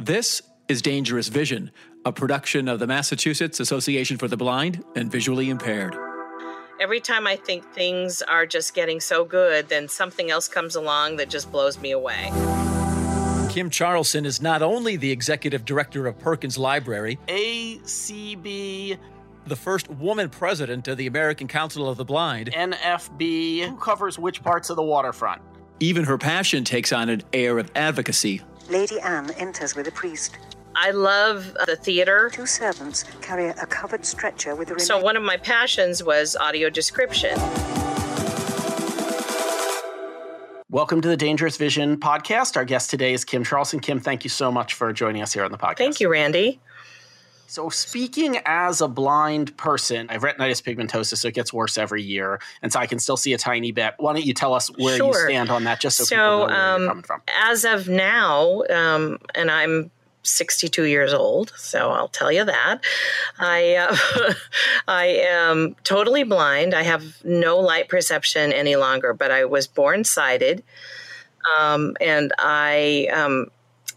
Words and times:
This 0.00 0.42
is 0.68 0.80
Dangerous 0.80 1.26
Vision, 1.26 1.72
a 2.04 2.12
production 2.12 2.68
of 2.68 2.78
the 2.78 2.86
Massachusetts 2.86 3.58
Association 3.58 4.16
for 4.16 4.28
the 4.28 4.36
Blind 4.36 4.84
and 4.94 5.10
Visually 5.10 5.50
Impaired. 5.50 5.96
Every 6.80 7.00
time 7.00 7.26
I 7.26 7.34
think 7.34 7.64
things 7.72 8.22
are 8.22 8.46
just 8.46 8.74
getting 8.74 9.00
so 9.00 9.24
good, 9.24 9.68
then 9.68 9.88
something 9.88 10.30
else 10.30 10.46
comes 10.46 10.76
along 10.76 11.16
that 11.16 11.28
just 11.28 11.50
blows 11.50 11.80
me 11.80 11.90
away. 11.90 12.30
Kim 13.50 13.70
Charlson 13.70 14.24
is 14.24 14.40
not 14.40 14.62
only 14.62 14.96
the 14.96 15.10
executive 15.10 15.64
director 15.64 16.06
of 16.06 16.16
Perkins 16.16 16.56
Library, 16.56 17.18
ACB, 17.26 18.96
the 19.46 19.56
first 19.56 19.90
woman 19.90 20.30
president 20.30 20.86
of 20.86 20.96
the 20.96 21.08
American 21.08 21.48
Council 21.48 21.88
of 21.88 21.96
the 21.96 22.04
Blind, 22.04 22.52
NFB, 22.52 23.68
who 23.68 23.76
covers 23.76 24.16
which 24.16 24.44
parts 24.44 24.70
of 24.70 24.76
the 24.76 24.82
waterfront? 24.84 25.42
even 25.80 26.04
her 26.04 26.18
passion 26.18 26.64
takes 26.64 26.92
on 26.92 27.08
an 27.08 27.22
air 27.32 27.58
of 27.58 27.70
advocacy. 27.74 28.42
Lady 28.68 29.00
Anne 29.00 29.30
enters 29.38 29.74
with 29.74 29.88
a 29.88 29.90
priest. 29.90 30.36
I 30.74 30.90
love 30.90 31.56
the 31.64 31.74
theater. 31.74 32.30
Two 32.30 32.44
servants 32.44 33.02
carry 33.22 33.48
a 33.48 33.66
covered 33.66 34.04
stretcher 34.04 34.54
with 34.54 34.70
a 34.70 34.78
So, 34.78 34.98
one 34.98 35.16
of 35.16 35.22
my 35.22 35.38
passions 35.38 36.04
was 36.04 36.36
audio 36.36 36.68
description. 36.68 37.38
Welcome 40.70 41.00
to 41.00 41.08
the 41.08 41.16
Dangerous 41.16 41.56
Vision 41.56 41.96
podcast. 41.96 42.58
Our 42.58 42.66
guest 42.66 42.90
today 42.90 43.14
is 43.14 43.24
Kim 43.24 43.42
Charlson. 43.42 43.80
Kim, 43.80 44.00
thank 44.00 44.22
you 44.22 44.28
so 44.28 44.52
much 44.52 44.74
for 44.74 44.92
joining 44.92 45.22
us 45.22 45.32
here 45.32 45.44
on 45.44 45.50
the 45.50 45.56
podcast. 45.56 45.78
Thank 45.78 46.00
you, 46.00 46.10
Randy. 46.10 46.60
So, 47.48 47.70
speaking 47.70 48.38
as 48.44 48.82
a 48.82 48.88
blind 48.88 49.56
person, 49.56 50.06
I 50.10 50.12
have 50.12 50.22
retinitis 50.22 50.62
pigmentosa, 50.62 51.16
so 51.16 51.28
it 51.28 51.34
gets 51.34 51.50
worse 51.50 51.78
every 51.78 52.02
year, 52.02 52.40
and 52.60 52.70
so 52.70 52.78
I 52.78 52.86
can 52.86 52.98
still 52.98 53.16
see 53.16 53.32
a 53.32 53.38
tiny 53.38 53.72
bit. 53.72 53.94
Why 53.96 54.12
don't 54.12 54.26
you 54.26 54.34
tell 54.34 54.52
us 54.52 54.68
where 54.76 54.98
you 54.98 55.14
stand 55.14 55.48
on 55.48 55.64
that, 55.64 55.80
just 55.80 55.96
so, 55.96 56.04
people 56.04 56.18
know 56.18 56.38
where 56.40 56.50
you're 56.50 56.74
um, 56.74 56.88
coming 56.88 57.02
from? 57.04 57.22
as 57.26 57.64
of 57.64 57.88
now, 57.88 58.64
um, 58.68 59.18
and 59.34 59.50
I'm 59.50 59.90
62 60.24 60.84
years 60.84 61.14
old, 61.14 61.54
so 61.56 61.90
I'll 61.90 62.08
tell 62.08 62.30
you 62.30 62.44
that 62.44 62.84
I 63.38 63.76
uh, 63.76 64.34
I 64.88 65.06
am 65.30 65.74
totally 65.84 66.24
blind. 66.24 66.74
I 66.74 66.82
have 66.82 67.24
no 67.24 67.60
light 67.60 67.88
perception 67.88 68.52
any 68.52 68.76
longer, 68.76 69.14
but 69.14 69.30
I 69.30 69.46
was 69.46 69.66
born 69.66 70.04
sighted, 70.04 70.62
um, 71.58 71.96
and 71.98 72.30
I. 72.38 73.08
Um, 73.10 73.46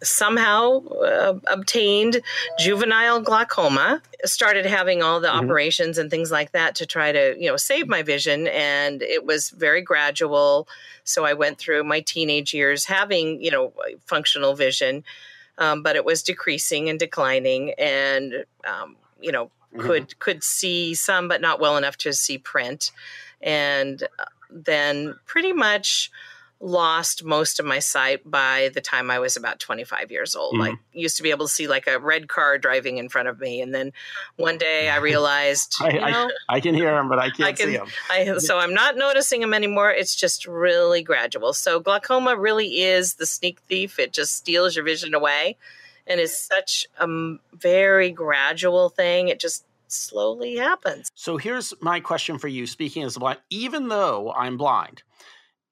Somehow 0.03 0.83
uh, 0.88 1.39
obtained 1.47 2.21
juvenile 2.57 3.21
glaucoma, 3.21 4.02
started 4.23 4.66
having 4.66 5.03
all 5.03 5.19
the 5.19 5.31
operations 5.31 5.97
and 5.97 6.09
things 6.09 6.31
like 6.31 6.52
that 6.53 6.75
to 6.75 6.85
try 6.85 7.11
to, 7.11 7.35
you 7.39 7.49
know, 7.49 7.57
save 7.57 7.88
my 7.88 8.02
vision. 8.02 8.47
And 8.47 9.02
it 9.02 9.25
was 9.25 9.49
very 9.52 9.81
gradual. 9.81 10.67
So 11.03 11.23
I 11.25 11.33
went 11.33 11.59
through 11.59 11.83
my 11.83 11.99
teenage 12.02 12.53
years 12.53 12.85
having, 12.85 13.44
you 13.44 13.52
know, 13.52 13.73
functional 14.05 14.55
vision, 14.55 15.03
um, 15.57 15.83
but 15.83 15.95
it 15.95 16.05
was 16.05 16.23
decreasing 16.23 16.89
and 16.89 16.99
declining, 16.99 17.73
and 17.77 18.45
um, 18.63 18.95
you 19.19 19.31
know, 19.31 19.52
could 19.77 20.17
could 20.19 20.44
see 20.44 20.95
some, 20.95 21.27
but 21.27 21.41
not 21.41 21.59
well 21.59 21.77
enough 21.77 21.97
to 21.97 22.13
see 22.13 22.38
print, 22.38 22.91
and 23.41 24.03
uh, 24.19 24.25
then 24.49 25.16
pretty 25.25 25.53
much 25.53 26.11
lost 26.61 27.23
most 27.23 27.59
of 27.59 27.65
my 27.65 27.79
sight 27.79 28.21
by 28.29 28.69
the 28.75 28.81
time 28.81 29.09
I 29.09 29.17
was 29.19 29.35
about 29.35 29.59
25 29.59 30.11
years 30.11 30.35
old. 30.35 30.53
Mhm. 30.55 30.73
I 30.73 30.77
used 30.93 31.17
to 31.17 31.23
be 31.23 31.31
able 31.31 31.47
to 31.47 31.51
see 31.53 31.67
like 31.67 31.87
a 31.87 31.97
red 31.99 32.27
car 32.27 32.57
driving 32.59 32.97
in 32.97 33.09
front 33.09 33.27
of 33.27 33.39
me, 33.39 33.61
and 33.61 33.73
then 33.73 33.91
one 34.35 34.57
day 34.59 34.87
I 34.89 34.97
realized, 35.11 35.75
I, 35.81 35.89
you 35.89 35.99
know, 35.99 36.29
I, 36.49 36.55
I 36.57 36.59
can 36.59 36.75
hear 36.75 36.95
him, 36.97 37.09
but 37.09 37.17
I 37.19 37.29
can't 37.31 37.49
I 37.49 37.53
can- 37.53 37.65
see 37.67 37.73
him. 37.73 37.87
I, 38.11 38.37
so 38.37 38.59
I'm 38.59 38.73
not 38.73 38.95
noticing 38.95 39.41
them 39.41 39.53
anymore. 39.53 39.91
It's 39.91 40.15
just 40.15 40.45
really 40.45 41.01
gradual. 41.01 41.53
So 41.53 41.79
glaucoma 41.79 42.35
really 42.37 42.81
is 42.81 43.15
the 43.15 43.25
sneak 43.25 43.59
thief. 43.61 43.97
It 43.97 44.13
just 44.13 44.35
steals 44.35 44.75
your 44.75 44.85
vision 44.85 45.13
away, 45.15 45.57
and 46.05 46.19
is 46.19 46.37
such 46.37 46.85
a 46.99 47.07
very 47.53 48.11
gradual 48.11 48.89
thing. 48.89 49.29
It 49.29 49.39
just 49.39 49.65
slowly 49.87 50.55
happens. 50.57 51.09
So 51.15 51.37
here's 51.37 51.73
my 51.81 51.99
question 51.99 52.38
for 52.38 52.47
you. 52.47 52.66
Speaking 52.67 53.03
as 53.03 53.16
a 53.16 53.19
blind, 53.19 53.39
even 53.50 53.88
though 53.89 54.31
I'm 54.31 54.55
blind, 54.57 55.03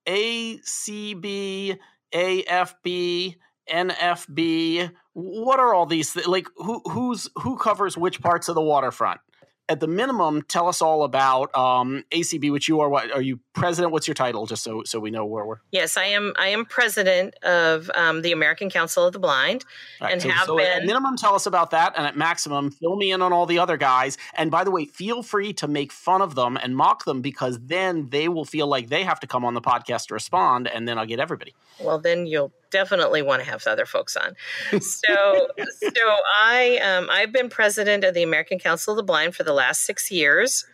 ACB, 0.06 1.78
AFB, 2.12 3.36
NFB, 3.70 4.90
what 5.12 5.60
are 5.60 5.74
all 5.74 5.86
these? 5.86 6.12
Th- 6.12 6.26
like 6.26 6.46
who 6.56 6.80
who's 6.90 7.28
who 7.38 7.56
covers 7.56 7.96
which 7.96 8.20
parts 8.20 8.48
of 8.48 8.54
the 8.54 8.62
waterfront? 8.62 9.20
At 9.68 9.78
the 9.78 9.86
minimum, 9.86 10.42
tell 10.42 10.66
us 10.66 10.82
all 10.82 11.04
about 11.04 11.56
um, 11.56 12.04
ACB, 12.10 12.50
which 12.50 12.68
you 12.68 12.80
are. 12.80 12.88
What 12.88 13.12
are 13.12 13.22
you 13.22 13.38
president? 13.52 13.92
What's 13.92 14.06
your 14.08 14.14
title? 14.14 14.46
Just 14.46 14.62
so 14.62 14.82
so 14.84 15.00
we 15.00 15.10
know 15.10 15.24
where 15.24 15.44
we're. 15.44 15.56
Yes, 15.72 15.96
I 15.96 16.04
am. 16.04 16.32
I 16.38 16.48
am 16.48 16.64
president 16.64 17.34
of 17.42 17.90
um, 17.94 18.22
the 18.22 18.32
American 18.32 18.70
Council 18.70 19.04
of 19.04 19.12
the 19.12 19.18
Blind. 19.18 19.64
Right, 20.00 20.12
And 20.12 20.22
so, 20.22 20.28
have 20.28 20.46
so 20.46 20.58
at 20.60 20.78
been- 20.78 20.86
minimum, 20.86 21.16
tell 21.16 21.34
us 21.34 21.46
about 21.46 21.70
that, 21.72 21.94
and 21.96 22.06
at 22.06 22.16
maximum, 22.16 22.70
fill 22.70 22.96
me 22.96 23.12
in 23.12 23.22
on 23.22 23.32
all 23.32 23.46
the 23.46 23.58
other 23.58 23.76
guys. 23.76 24.16
And 24.34 24.50
by 24.50 24.64
the 24.64 24.70
way, 24.70 24.84
feel 24.84 25.22
free 25.22 25.52
to 25.54 25.68
make 25.68 25.92
fun 25.92 26.22
of 26.22 26.34
them 26.34 26.56
and 26.62 26.76
mock 26.76 27.04
them 27.04 27.20
because 27.22 27.58
then 27.60 28.08
they 28.10 28.28
will 28.28 28.44
feel 28.44 28.66
like 28.66 28.88
they 28.88 29.02
have 29.04 29.20
to 29.20 29.26
come 29.26 29.44
on 29.44 29.54
the 29.54 29.60
podcast 29.60 30.08
to 30.08 30.14
respond, 30.14 30.68
and 30.68 30.86
then 30.88 30.98
I'll 30.98 31.06
get 31.06 31.20
everybody. 31.20 31.54
well 31.80 31.98
then 31.98 32.26
you'll 32.26 32.52
definitely 32.70 33.20
want 33.22 33.42
to 33.42 33.50
have 33.50 33.66
other 33.66 33.84
folks 33.84 34.16
on 34.16 34.34
so 34.80 35.48
so 35.80 36.16
i 36.42 36.78
um, 36.84 37.08
i've 37.10 37.32
been 37.32 37.48
president 37.48 38.04
of 38.04 38.14
the 38.14 38.22
american 38.22 38.58
council 38.60 38.92
of 38.92 38.96
the 38.96 39.02
blind 39.02 39.34
for 39.34 39.42
the 39.42 39.52
last 39.52 39.84
six 39.84 40.08
years 40.10 40.64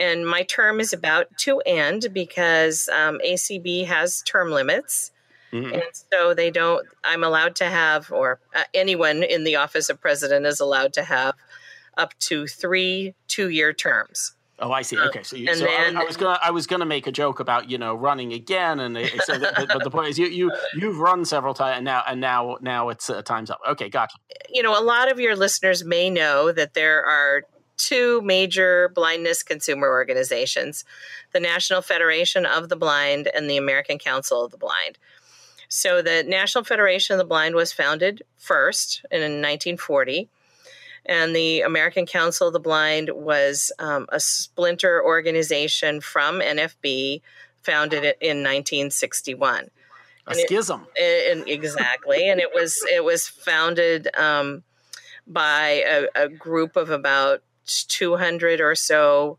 and 0.00 0.26
my 0.26 0.42
term 0.42 0.80
is 0.80 0.92
about 0.92 1.26
to 1.38 1.60
end 1.66 2.08
because 2.12 2.88
um, 2.88 3.20
acb 3.24 3.86
has 3.86 4.22
term 4.22 4.50
limits 4.50 5.12
Mhm. 5.52 5.72
and 5.74 5.82
so 6.12 6.32
they 6.32 6.50
don't 6.50 6.86
i'm 7.04 7.24
allowed 7.24 7.56
to 7.56 7.64
have 7.64 8.10
or 8.12 8.38
uh, 8.54 8.62
anyone 8.72 9.22
in 9.24 9.42
the 9.44 9.56
office 9.56 9.90
of 9.90 10.00
president 10.00 10.46
is 10.46 10.60
allowed 10.60 10.92
to 10.92 11.02
have 11.02 11.34
up 11.98 12.16
to 12.20 12.46
three 12.46 13.14
two-year 13.28 13.72
terms 13.72 14.34
Oh, 14.62 14.72
I 14.72 14.82
see. 14.82 14.98
Okay, 14.98 15.22
so, 15.22 15.36
you, 15.36 15.48
and 15.48 15.56
so 15.56 15.64
then- 15.64 15.96
I, 15.96 16.04
was 16.04 16.18
gonna 16.18 16.38
I 16.42 16.50
was 16.50 16.66
gonna 16.66 16.84
make 16.84 17.06
a 17.06 17.12
joke 17.12 17.40
about 17.40 17.70
you 17.70 17.78
know 17.78 17.94
running 17.94 18.34
again, 18.34 18.78
and 18.78 18.94
it- 18.94 19.22
so 19.22 19.38
but, 19.40 19.68
but 19.68 19.82
the 19.82 19.90
point 19.90 20.08
is 20.10 20.18
you 20.18 20.26
you 20.26 20.52
you've 20.74 20.98
run 20.98 21.24
several 21.24 21.54
times, 21.54 21.76
and 21.78 21.84
now 21.86 22.02
and 22.06 22.20
now 22.20 22.58
now 22.60 22.90
it's 22.90 23.08
uh, 23.08 23.22
time's 23.22 23.48
up. 23.48 23.58
Okay, 23.66 23.88
gotcha. 23.88 24.18
you 24.50 24.62
know, 24.62 24.78
a 24.78 24.84
lot 24.84 25.10
of 25.10 25.18
your 25.18 25.34
listeners 25.34 25.82
may 25.82 26.10
know 26.10 26.52
that 26.52 26.74
there 26.74 27.02
are 27.02 27.44
two 27.82 28.20
major 28.22 28.90
blindness 28.94 29.42
consumer 29.42 29.88
organizations 29.88 30.84
the 31.32 31.40
National 31.40 31.82
Federation 31.82 32.44
of 32.46 32.68
the 32.68 32.76
Blind 32.76 33.28
and 33.34 33.48
the 33.48 33.56
American 33.56 33.98
Council 33.98 34.44
of 34.44 34.50
the 34.50 34.58
Blind. 34.58 34.98
So, 35.68 36.02
the 36.02 36.24
National 36.24 36.64
Federation 36.64 37.14
of 37.14 37.18
the 37.18 37.24
Blind 37.24 37.54
was 37.54 37.72
founded 37.72 38.22
first 38.36 39.02
in 39.10 39.20
1940, 39.20 40.28
and 41.06 41.34
the 41.34 41.60
American 41.60 42.06
Council 42.06 42.48
of 42.48 42.52
the 42.52 42.58
Blind 42.60 43.10
was 43.14 43.70
um, 43.78 44.06
a 44.10 44.18
splinter 44.18 45.02
organization 45.04 46.00
from 46.00 46.40
NFB 46.40 47.22
founded 47.62 48.02
in 48.20 48.38
1961 48.42 49.54
A 50.26 50.30
And 50.30 50.38
it- 50.40 50.46
schism. 50.48 50.86
and 51.00 51.48
exactly 51.48 52.28
and 52.28 52.40
it 52.40 52.50
was 52.54 52.76
it 52.92 53.04
was 53.04 53.28
founded 53.28 54.08
um, 54.16 54.62
by 55.26 55.84
a, 55.86 56.24
a 56.24 56.28
group 56.28 56.74
of 56.76 56.90
about 56.90 57.42
200 57.84 58.60
or 58.60 58.74
so 58.74 59.38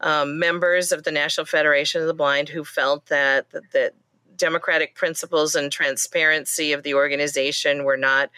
um, 0.00 0.38
members 0.38 0.92
of 0.92 1.02
the 1.04 1.10
national 1.10 1.46
federation 1.46 2.00
of 2.00 2.06
the 2.06 2.14
blind 2.14 2.48
who 2.48 2.64
felt 2.64 3.06
that 3.06 3.50
that, 3.50 3.70
that 3.72 3.94
democratic 4.36 4.94
principles 4.94 5.54
and 5.54 5.70
transparency 5.70 6.72
of 6.72 6.82
the 6.82 6.94
organization 6.94 7.84
were 7.84 7.96
not 7.96 8.30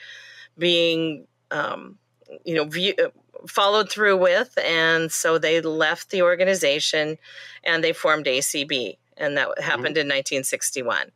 being 0.58 1.26
um, 1.50 1.98
you 2.44 2.54
know 2.54 2.64
view, 2.64 2.94
followed 3.46 3.90
through 3.90 4.16
with 4.16 4.56
and 4.64 5.10
so 5.10 5.38
they 5.38 5.60
left 5.60 6.10
the 6.10 6.22
organization 6.22 7.18
and 7.64 7.82
they 7.82 7.92
formed 7.92 8.26
acb 8.26 8.96
and 9.16 9.36
that 9.36 9.48
happened 9.60 9.96
in 9.96 10.06
1961 10.06 11.10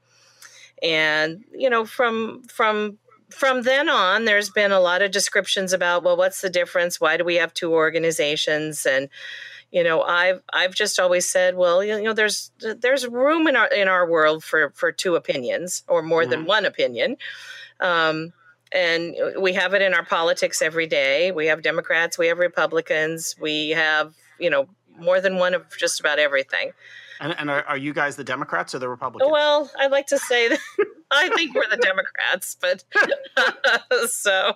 and 0.82 1.44
you 1.52 1.70
know 1.70 1.84
from 1.84 2.42
from 2.48 2.98
from 3.30 3.62
then 3.62 3.88
on 3.88 4.24
there's 4.24 4.50
been 4.50 4.72
a 4.72 4.80
lot 4.80 5.02
of 5.02 5.10
descriptions 5.10 5.72
about 5.72 6.02
well 6.02 6.16
what's 6.16 6.40
the 6.40 6.50
difference? 6.50 7.00
Why 7.00 7.16
do 7.16 7.24
we 7.24 7.36
have 7.36 7.54
two 7.54 7.72
organizations? 7.72 8.86
And 8.86 9.08
you 9.72 9.82
know 9.82 10.02
i've 10.02 10.42
i've 10.52 10.72
just 10.74 11.00
always 11.00 11.28
said 11.28 11.56
well 11.56 11.82
you 11.82 12.00
know 12.00 12.12
there's 12.12 12.52
there's 12.60 13.06
room 13.06 13.48
in 13.48 13.56
our 13.56 13.66
in 13.66 13.88
our 13.88 14.08
world 14.08 14.44
for 14.44 14.70
for 14.76 14.92
two 14.92 15.16
opinions 15.16 15.82
or 15.88 16.02
more 16.02 16.24
than 16.24 16.44
one 16.44 16.64
opinion. 16.64 17.16
Um 17.80 18.32
and 18.72 19.14
we 19.40 19.52
have 19.52 19.74
it 19.74 19.82
in 19.82 19.94
our 19.94 20.04
politics 20.04 20.60
every 20.60 20.86
day. 20.86 21.32
We 21.32 21.46
have 21.46 21.62
democrats 21.62 22.16
we 22.16 22.28
have 22.28 22.38
republicans 22.38 23.34
we 23.40 23.70
have 23.70 24.14
you 24.38 24.50
know 24.50 24.68
more 24.98 25.20
than 25.20 25.36
one 25.36 25.54
of 25.54 25.64
just 25.76 26.00
about 26.00 26.18
everything. 26.18 26.72
And, 27.20 27.34
and 27.38 27.50
are, 27.50 27.62
are 27.64 27.76
you 27.76 27.92
guys 27.92 28.16
the 28.16 28.24
Democrats 28.24 28.74
or 28.74 28.78
the 28.78 28.88
Republicans? 28.88 29.30
well, 29.30 29.70
I'd 29.78 29.90
like 29.90 30.06
to 30.08 30.18
say 30.18 30.48
that 30.48 30.60
I 31.10 31.28
think 31.30 31.54
we're 31.54 31.68
the 31.70 31.76
Democrats, 31.76 32.56
but 32.60 32.82
so, 34.10 34.54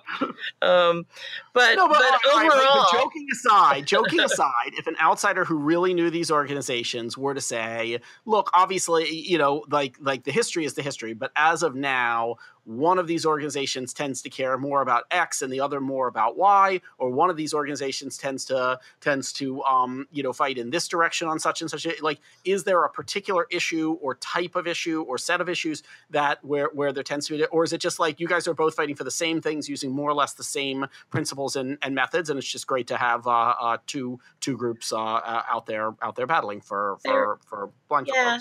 um, 0.61 1.05
but, 1.53 1.75
No, 1.75 1.87
but, 1.87 1.97
all 1.97 2.39
right, 2.39 2.51
overall, 2.51 2.87
but 2.91 2.99
joking 2.99 3.27
aside, 3.31 3.85
joking 3.87 4.19
aside, 4.19 4.73
if 4.77 4.85
an 4.87 4.95
outsider 5.01 5.45
who 5.45 5.57
really 5.57 5.93
knew 5.93 6.09
these 6.09 6.29
organizations 6.29 7.17
were 7.17 7.33
to 7.33 7.41
say, 7.41 7.99
"Look, 8.25 8.49
obviously, 8.53 9.09
you 9.09 9.37
know, 9.37 9.63
like 9.69 9.95
like 10.01 10.25
the 10.25 10.31
history 10.31 10.65
is 10.65 10.73
the 10.73 10.81
history, 10.81 11.13
but 11.13 11.31
as 11.37 11.63
of 11.63 11.73
now, 11.73 12.35
one 12.65 12.99
of 12.99 13.07
these 13.07 13.25
organizations 13.25 13.93
tends 13.93 14.21
to 14.21 14.29
care 14.29 14.57
more 14.57 14.81
about 14.81 15.05
X 15.11 15.41
and 15.41 15.51
the 15.51 15.59
other 15.59 15.81
more 15.81 16.07
about 16.07 16.37
Y, 16.37 16.81
or 16.97 17.09
one 17.09 17.29
of 17.29 17.37
these 17.37 17.53
organizations 17.53 18.17
tends 18.17 18.45
to 18.45 18.79
tends 18.99 19.33
to 19.33 19.63
um, 19.63 20.07
you 20.11 20.23
know 20.23 20.33
fight 20.33 20.57
in 20.57 20.69
this 20.69 20.87
direction 20.87 21.27
on 21.27 21.39
such 21.39 21.61
and 21.61 21.69
such. 21.69 21.85
A, 21.85 21.93
like, 22.01 22.19
is 22.45 22.63
there 22.63 22.83
a 22.83 22.89
particular 22.89 23.47
issue 23.49 23.97
or 24.01 24.15
type 24.15 24.55
of 24.55 24.67
issue 24.67 25.01
or 25.03 25.17
set 25.17 25.41
of 25.41 25.49
issues 25.49 25.83
that 26.09 26.43
where 26.43 26.69
where 26.73 26.93
there 26.93 27.03
tends 27.03 27.27
to 27.27 27.37
be, 27.37 27.45
or 27.45 27.63
is 27.63 27.73
it 27.73 27.81
just 27.81 27.99
like 27.99 28.19
you 28.19 28.27
guys 28.27 28.47
are 28.47 28.53
both 28.53 28.75
fighting 28.75 28.95
for 28.95 29.03
the 29.03 29.11
same 29.11 29.41
things 29.41 29.67
using 29.67 29.91
more 29.91 30.09
or 30.09 30.13
less 30.13 30.33
the 30.33 30.43
same 30.43 30.85
principles 31.09 31.55
and, 31.55 31.77
and 31.81 31.95
methods, 31.95 32.29
and 32.29 32.37
it's 32.37 32.47
just 32.47 32.67
great 32.67 32.87
to 32.87 32.97
have 32.97 33.25
uh, 33.27 33.55
uh, 33.59 33.77
two 33.87 34.19
two 34.39 34.55
groups 34.55 34.93
uh, 34.93 34.97
uh 34.97 35.43
out 35.51 35.65
there 35.65 35.95
out 36.01 36.15
there 36.15 36.27
battling 36.27 36.61
for 36.61 36.97
for 37.03 37.39
for 37.45 37.71
blind 37.89 38.07
yeah. 38.13 38.39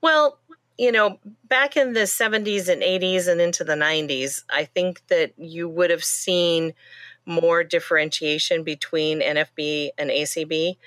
Well, 0.00 0.38
you 0.80 0.90
know, 0.90 1.18
back 1.46 1.76
in 1.76 1.92
the 1.92 2.00
70s 2.00 2.66
and 2.66 2.80
80s 2.80 3.28
and 3.28 3.38
into 3.38 3.64
the 3.64 3.74
90s, 3.74 4.44
I 4.48 4.64
think 4.64 5.06
that 5.08 5.34
you 5.36 5.68
would 5.68 5.90
have 5.90 6.02
seen 6.02 6.72
more 7.26 7.62
differentiation 7.62 8.62
between 8.62 9.20
NFB 9.20 9.90
and 9.98 10.08
ACB 10.08 10.78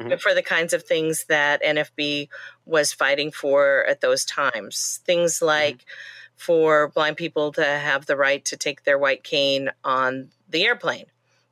mm-hmm. 0.00 0.16
for 0.16 0.34
the 0.34 0.42
kinds 0.42 0.72
of 0.72 0.82
things 0.82 1.26
that 1.26 1.62
NFB 1.62 2.28
was 2.64 2.92
fighting 2.92 3.30
for 3.30 3.84
at 3.88 4.00
those 4.00 4.24
times. 4.24 4.98
Things 5.04 5.36
mm-hmm. 5.36 5.46
like 5.46 5.76
mm-hmm. 5.76 6.34
for 6.34 6.88
blind 6.88 7.16
people 7.16 7.52
to 7.52 7.64
have 7.64 8.06
the 8.06 8.16
right 8.16 8.44
to 8.46 8.56
take 8.56 8.82
their 8.82 8.98
white 8.98 9.22
cane 9.22 9.70
on 9.84 10.30
the 10.50 10.64
airplane. 10.64 11.06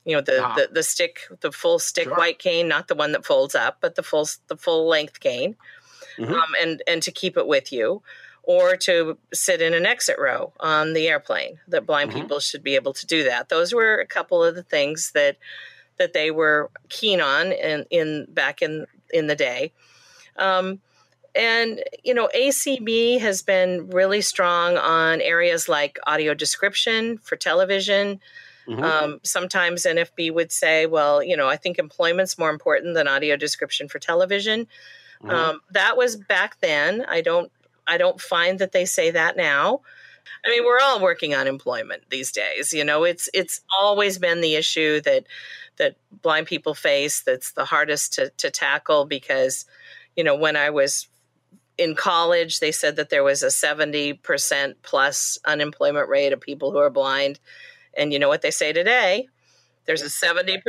You 0.05 0.17
know 0.17 0.21
the, 0.21 0.45
ah. 0.45 0.55
the, 0.57 0.69
the 0.73 0.83
stick, 0.83 1.21
the 1.43 1.53
full 1.53 1.79
stick 1.79 2.09
sure. 2.09 2.17
white 2.17 2.41
cane, 2.41 2.67
not 2.67 2.89
the 2.89 2.97
one 2.97 3.13
that 3.13 3.25
folds 3.25 3.55
up, 3.55 3.79
but 3.81 3.95
the 3.95 4.03
full 4.03 4.27
the 4.49 4.57
full 4.57 4.89
length 4.89 5.21
cane 5.21 5.55
mm-hmm. 6.19 6.33
um, 6.33 6.55
and 6.61 6.83
and 6.87 7.03
to 7.03 7.11
keep 7.11 7.37
it 7.37 7.47
with 7.47 7.73
you 7.73 8.03
or 8.43 8.77
to 8.77 9.17
sit 9.33 9.63
in 9.63 9.73
an 9.73 9.87
exit 9.87 10.19
row 10.19 10.53
on 10.61 10.93
the 10.93 11.09
airplane 11.09 11.59
that 11.69 11.87
blind 11.87 12.11
mm-hmm. 12.11 12.21
people 12.21 12.41
should 12.41 12.63
be 12.63 12.75
able 12.75 12.93
to 12.93 13.07
do 13.07 13.25
that 13.25 13.49
those 13.49 13.75
were 13.75 13.99
a 13.99 14.07
couple 14.07 14.43
of 14.43 14.55
the 14.55 14.63
things 14.63 15.13
that 15.13 15.37
that 15.97 16.13
they 16.13 16.31
were 16.31 16.71
keen 16.89 17.21
on 17.21 17.53
in, 17.53 17.87
in 17.91 18.27
back 18.31 18.63
in 18.63 18.87
in 19.13 19.27
the 19.27 19.37
day 19.37 19.73
um, 20.37 20.81
and 21.35 21.83
you 22.03 22.15
know 22.15 22.29
acb 22.37 23.21
has 23.21 23.43
been 23.43 23.89
really 23.91 24.21
strong 24.21 24.77
on 24.77 25.21
areas 25.21 25.69
like 25.69 25.99
audio 26.07 26.35
description 26.35 27.19
for 27.19 27.37
television 27.37 28.21
Mm-hmm. 28.69 28.83
Um, 28.83 29.21
sometimes 29.23 29.85
NFB 29.85 30.33
would 30.33 30.51
say, 30.51 30.87
well, 30.87 31.23
you 31.23 31.37
know, 31.37 31.49
I 31.49 31.57
think 31.57 31.79
employment's 31.79 32.39
more 32.39 32.51
important 32.51 32.95
than 32.95 33.09
audio 33.09 33.37
description 33.37 33.89
for 33.89 33.99
television. 33.99 34.67
Mm-hmm. 35.25 35.35
Um, 35.35 35.61
that 35.71 35.97
was 35.97 36.17
back 36.17 36.61
then. 36.61 37.05
I 37.09 37.21
don't 37.21 37.51
I 37.87 37.99
don't 37.99 38.21
find 38.21 38.59
that 38.59 38.73
they 38.73 38.85
say 38.85 39.11
that 39.11 39.37
now. 39.37 39.81
I 40.45 40.51
mean, 40.51 40.65
we're 40.65 40.81
all 40.81 41.01
working 41.01 41.35
on 41.35 41.47
employment 41.47 42.03
these 42.11 42.31
days. 42.31 42.73
You 42.73 42.85
know, 42.85 43.05
it's 43.05 43.29
it's 43.33 43.61
always 43.81 44.19
been 44.19 44.41
the 44.41 44.55
issue 44.55 45.01
that 45.03 45.25
that 45.77 45.97
blind 46.23 46.47
people 46.47 46.75
face 46.75 47.23
that's 47.23 47.53
the 47.53 47.65
hardest 47.65 48.13
to, 48.15 48.31
to 48.37 48.51
tackle 48.51 49.07
because, 49.07 49.65
you 50.17 50.23
know, 50.23 50.37
when 50.37 50.57
I 50.57 50.71
was 50.71 51.09
in 51.77 51.97
college, 51.97 52.61
they 52.61 52.71
said 52.71 52.97
that 52.97 53.11
there 53.11 53.25
was 53.25 53.43
a 53.43 53.49
70% 53.49 54.75
plus 54.83 55.39
unemployment 55.45 56.09
rate 56.09 56.33
of 56.33 56.41
people 56.41 56.71
who 56.71 56.79
are 56.79 56.91
blind. 56.91 57.41
And 57.97 58.13
you 58.13 58.19
know 58.19 58.29
what 58.29 58.43
they 58.43 58.53
say 58.53 58.73
today? 58.73 59.29
There's 59.87 60.03
a 60.03 60.07
70% 60.07 60.63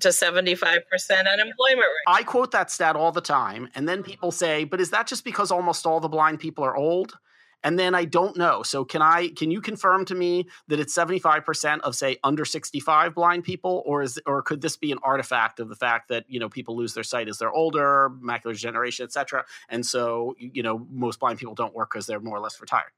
to 0.00 0.08
75% 0.08 0.40
unemployment 0.50 1.78
rate. 1.78 2.06
I 2.06 2.22
quote 2.22 2.52
that 2.52 2.70
stat 2.70 2.96
all 2.96 3.12
the 3.12 3.20
time. 3.20 3.68
And 3.74 3.88
then 3.88 3.98
mm-hmm. 3.98 4.10
people 4.10 4.32
say, 4.32 4.64
but 4.64 4.80
is 4.80 4.90
that 4.90 5.06
just 5.06 5.24
because 5.24 5.50
almost 5.50 5.86
all 5.86 6.00
the 6.00 6.08
blind 6.08 6.40
people 6.40 6.64
are 6.64 6.76
old? 6.76 7.18
And 7.62 7.78
then 7.78 7.94
I 7.94 8.04
don't 8.04 8.36
know. 8.36 8.62
So 8.62 8.84
can 8.84 9.02
I 9.02 9.28
can 9.28 9.50
you 9.50 9.60
confirm 9.60 10.04
to 10.04 10.14
me 10.14 10.46
that 10.68 10.78
it's 10.78 10.94
75% 10.94 11.80
of 11.80 11.96
say 11.96 12.16
under 12.22 12.44
65 12.44 13.14
blind 13.14 13.42
people 13.44 13.82
or 13.84 14.02
is 14.02 14.20
or 14.24 14.42
could 14.42 14.60
this 14.60 14.76
be 14.76 14.92
an 14.92 14.98
artifact 15.02 15.58
of 15.58 15.68
the 15.68 15.74
fact 15.74 16.08
that, 16.10 16.26
you 16.28 16.38
know, 16.38 16.48
people 16.48 16.76
lose 16.76 16.94
their 16.94 17.02
sight 17.02 17.28
as 17.28 17.38
they're 17.38 17.52
older, 17.52 18.10
macular 18.22 18.52
degeneration, 18.52 19.04
etc. 19.04 19.44
And 19.68 19.84
so, 19.84 20.34
you 20.38 20.62
know, 20.62 20.86
most 20.90 21.18
blind 21.18 21.38
people 21.40 21.54
don't 21.54 21.74
work 21.74 21.90
because 21.92 22.06
they're 22.06 22.20
more 22.20 22.36
or 22.36 22.40
less 22.40 22.60
retired. 22.60 22.92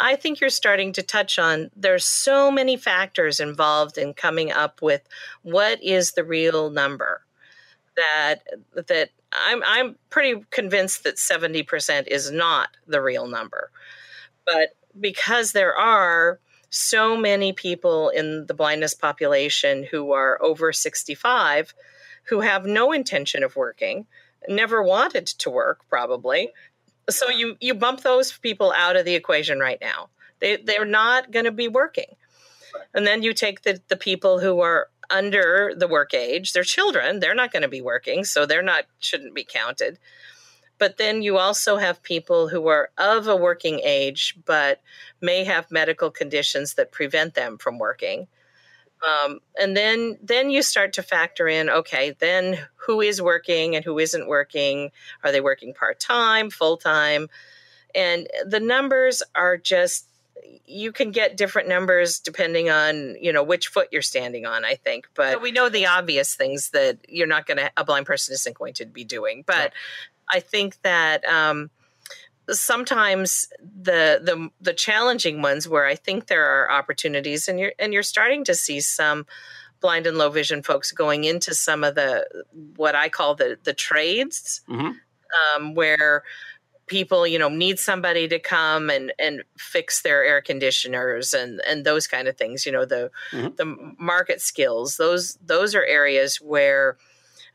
I 0.00 0.16
think 0.16 0.40
you're 0.40 0.50
starting 0.50 0.92
to 0.94 1.02
touch 1.02 1.38
on 1.38 1.70
there's 1.76 2.04
so 2.06 2.50
many 2.50 2.76
factors 2.76 3.40
involved 3.40 3.96
in 3.96 4.14
coming 4.14 4.50
up 4.50 4.82
with 4.82 5.02
what 5.42 5.82
is 5.82 6.12
the 6.12 6.24
real 6.24 6.70
number 6.70 7.22
that 7.96 8.36
that 8.88 9.10
I'm 9.32 9.62
I'm 9.66 9.96
pretty 10.10 10.44
convinced 10.50 11.04
that 11.04 11.16
70% 11.16 12.06
is 12.08 12.30
not 12.30 12.70
the 12.86 13.00
real 13.00 13.26
number. 13.26 13.70
But 14.44 14.76
because 15.00 15.52
there 15.52 15.76
are 15.76 16.38
so 16.70 17.16
many 17.16 17.52
people 17.52 18.08
in 18.10 18.46
the 18.46 18.54
blindness 18.54 18.94
population 18.94 19.84
who 19.90 20.12
are 20.12 20.42
over 20.42 20.72
65 20.72 21.74
who 22.24 22.40
have 22.40 22.64
no 22.64 22.90
intention 22.90 23.44
of 23.44 23.54
working, 23.54 24.06
never 24.48 24.82
wanted 24.82 25.26
to 25.26 25.50
work 25.50 25.80
probably, 25.88 26.52
so 27.10 27.28
you 27.28 27.56
you 27.60 27.74
bump 27.74 28.00
those 28.00 28.32
people 28.32 28.72
out 28.76 28.96
of 28.96 29.04
the 29.04 29.14
equation 29.14 29.58
right 29.58 29.78
now. 29.80 30.08
They 30.40 30.56
they're 30.56 30.84
not 30.84 31.30
going 31.30 31.44
to 31.44 31.52
be 31.52 31.68
working. 31.68 32.16
And 32.92 33.06
then 33.06 33.22
you 33.22 33.32
take 33.32 33.62
the 33.62 33.80
the 33.88 33.96
people 33.96 34.40
who 34.40 34.60
are 34.60 34.88
under 35.10 35.72
the 35.76 35.88
work 35.88 36.14
age, 36.14 36.52
they're 36.52 36.62
children, 36.62 37.20
they're 37.20 37.34
not 37.34 37.52
going 37.52 37.62
to 37.62 37.68
be 37.68 37.82
working, 37.82 38.24
so 38.24 38.46
they're 38.46 38.62
not 38.62 38.84
shouldn't 38.98 39.34
be 39.34 39.44
counted. 39.44 39.98
But 40.78 40.96
then 40.98 41.22
you 41.22 41.38
also 41.38 41.76
have 41.76 42.02
people 42.02 42.48
who 42.48 42.66
are 42.66 42.90
of 42.98 43.28
a 43.28 43.36
working 43.36 43.80
age 43.84 44.36
but 44.44 44.80
may 45.20 45.44
have 45.44 45.70
medical 45.70 46.10
conditions 46.10 46.74
that 46.74 46.92
prevent 46.92 47.34
them 47.34 47.58
from 47.58 47.78
working. 47.78 48.26
Um, 49.06 49.40
and 49.58 49.76
then 49.76 50.18
then 50.22 50.50
you 50.50 50.62
start 50.62 50.94
to 50.94 51.02
factor 51.02 51.46
in 51.46 51.68
okay 51.68 52.14
then 52.18 52.58
who 52.76 53.00
is 53.00 53.20
working 53.20 53.76
and 53.76 53.84
who 53.84 53.98
isn't 53.98 54.28
working 54.28 54.92
are 55.22 55.32
they 55.32 55.40
working 55.40 55.74
part-time 55.74 56.48
full-time 56.48 57.28
and 57.94 58.28
the 58.46 58.60
numbers 58.60 59.22
are 59.34 59.56
just 59.56 60.06
you 60.66 60.92
can 60.92 61.10
get 61.10 61.36
different 61.36 61.68
numbers 61.68 62.18
depending 62.20 62.70
on 62.70 63.16
you 63.20 63.32
know 63.32 63.42
which 63.42 63.68
foot 63.68 63.88
you're 63.92 64.02
standing 64.02 64.46
on 64.46 64.64
i 64.64 64.74
think 64.74 65.06
but 65.14 65.34
so 65.34 65.38
we 65.38 65.52
know 65.52 65.68
the 65.68 65.86
obvious 65.86 66.34
things 66.34 66.70
that 66.70 66.98
you're 67.08 67.26
not 67.26 67.46
going 67.46 67.58
to 67.58 67.70
a 67.76 67.84
blind 67.84 68.06
person 68.06 68.32
isn't 68.32 68.56
going 68.56 68.74
to 68.74 68.86
be 68.86 69.04
doing 69.04 69.44
but 69.46 69.56
right. 69.56 69.72
i 70.32 70.40
think 70.40 70.80
that 70.82 71.24
um, 71.26 71.70
sometimes 72.50 73.48
the 73.60 74.20
the 74.22 74.50
the 74.60 74.74
challenging 74.74 75.42
ones 75.42 75.68
where 75.68 75.86
I 75.86 75.94
think 75.94 76.26
there 76.26 76.44
are 76.44 76.70
opportunities 76.70 77.48
and 77.48 77.58
you're 77.58 77.72
and 77.78 77.92
you're 77.92 78.02
starting 78.02 78.44
to 78.44 78.54
see 78.54 78.80
some 78.80 79.26
blind 79.80 80.06
and 80.06 80.16
low 80.16 80.30
vision 80.30 80.62
folks 80.62 80.92
going 80.92 81.24
into 81.24 81.54
some 81.54 81.84
of 81.84 81.94
the 81.94 82.26
what 82.76 82.94
I 82.94 83.08
call 83.08 83.34
the 83.34 83.58
the 83.64 83.74
trades 83.74 84.62
mm-hmm. 84.68 84.92
um, 85.56 85.74
where 85.74 86.22
people 86.86 87.26
you 87.26 87.38
know 87.38 87.48
need 87.48 87.78
somebody 87.78 88.28
to 88.28 88.38
come 88.38 88.90
and 88.90 89.12
and 89.18 89.42
fix 89.56 90.02
their 90.02 90.24
air 90.24 90.42
conditioners 90.42 91.32
and 91.32 91.60
and 91.66 91.84
those 91.84 92.06
kind 92.06 92.28
of 92.28 92.36
things 92.36 92.66
you 92.66 92.72
know 92.72 92.84
the 92.84 93.10
mm-hmm. 93.32 93.54
the 93.56 93.94
market 93.98 94.40
skills 94.40 94.96
those 94.96 95.38
those 95.44 95.74
are 95.74 95.84
areas 95.84 96.36
where 96.36 96.96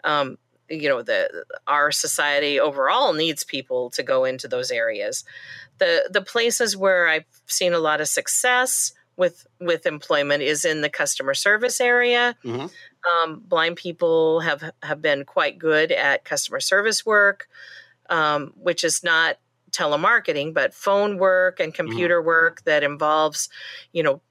um, 0.04 0.38
you 0.70 0.88
know 0.90 1.02
the 1.02 1.46
our 1.68 1.92
society 1.92 2.60
overall 2.60 3.14
needs 3.14 3.44
people 3.44 3.90
to 3.90 4.04
go 4.04 4.26
into 4.26 4.48
those 4.48 4.72
areas 4.72 5.24
the 5.80 6.10
the 6.12 6.22
places 6.22 6.76
where 6.78 7.08
i've 7.08 7.26
seen 7.48 7.74
a 7.74 7.80
lot 7.80 8.02
of 8.02 8.08
success 8.08 8.94
with 9.18 9.46
with 9.60 9.86
employment 9.86 10.42
is 10.42 10.66
in 10.66 10.82
the 10.82 10.90
customer 10.90 11.34
service 11.34 11.82
area 11.82 12.36
mm-hmm. 12.44 12.68
um, 13.10 13.42
blind 13.46 13.76
people 13.76 14.40
have 14.40 14.72
have 14.82 15.02
been 15.02 15.26
quite 15.26 15.60
good 15.60 15.92
at 15.92 16.26
customer 16.26 16.60
service 16.60 17.06
work 17.06 17.48
um, 18.10 18.54
which 18.56 18.84
is 18.84 19.04
not 19.04 19.38
telemarketing 19.72 20.54
but 20.54 20.74
phone 20.74 21.18
work 21.18 21.60
and 21.60 21.74
mm-hmm. 21.74 21.88
computer 21.88 22.20
mm-hmm. 22.20 22.28
work 22.28 22.64
that 22.64 22.84
involves 22.84 23.50
you 23.92 24.02
know 24.02 24.22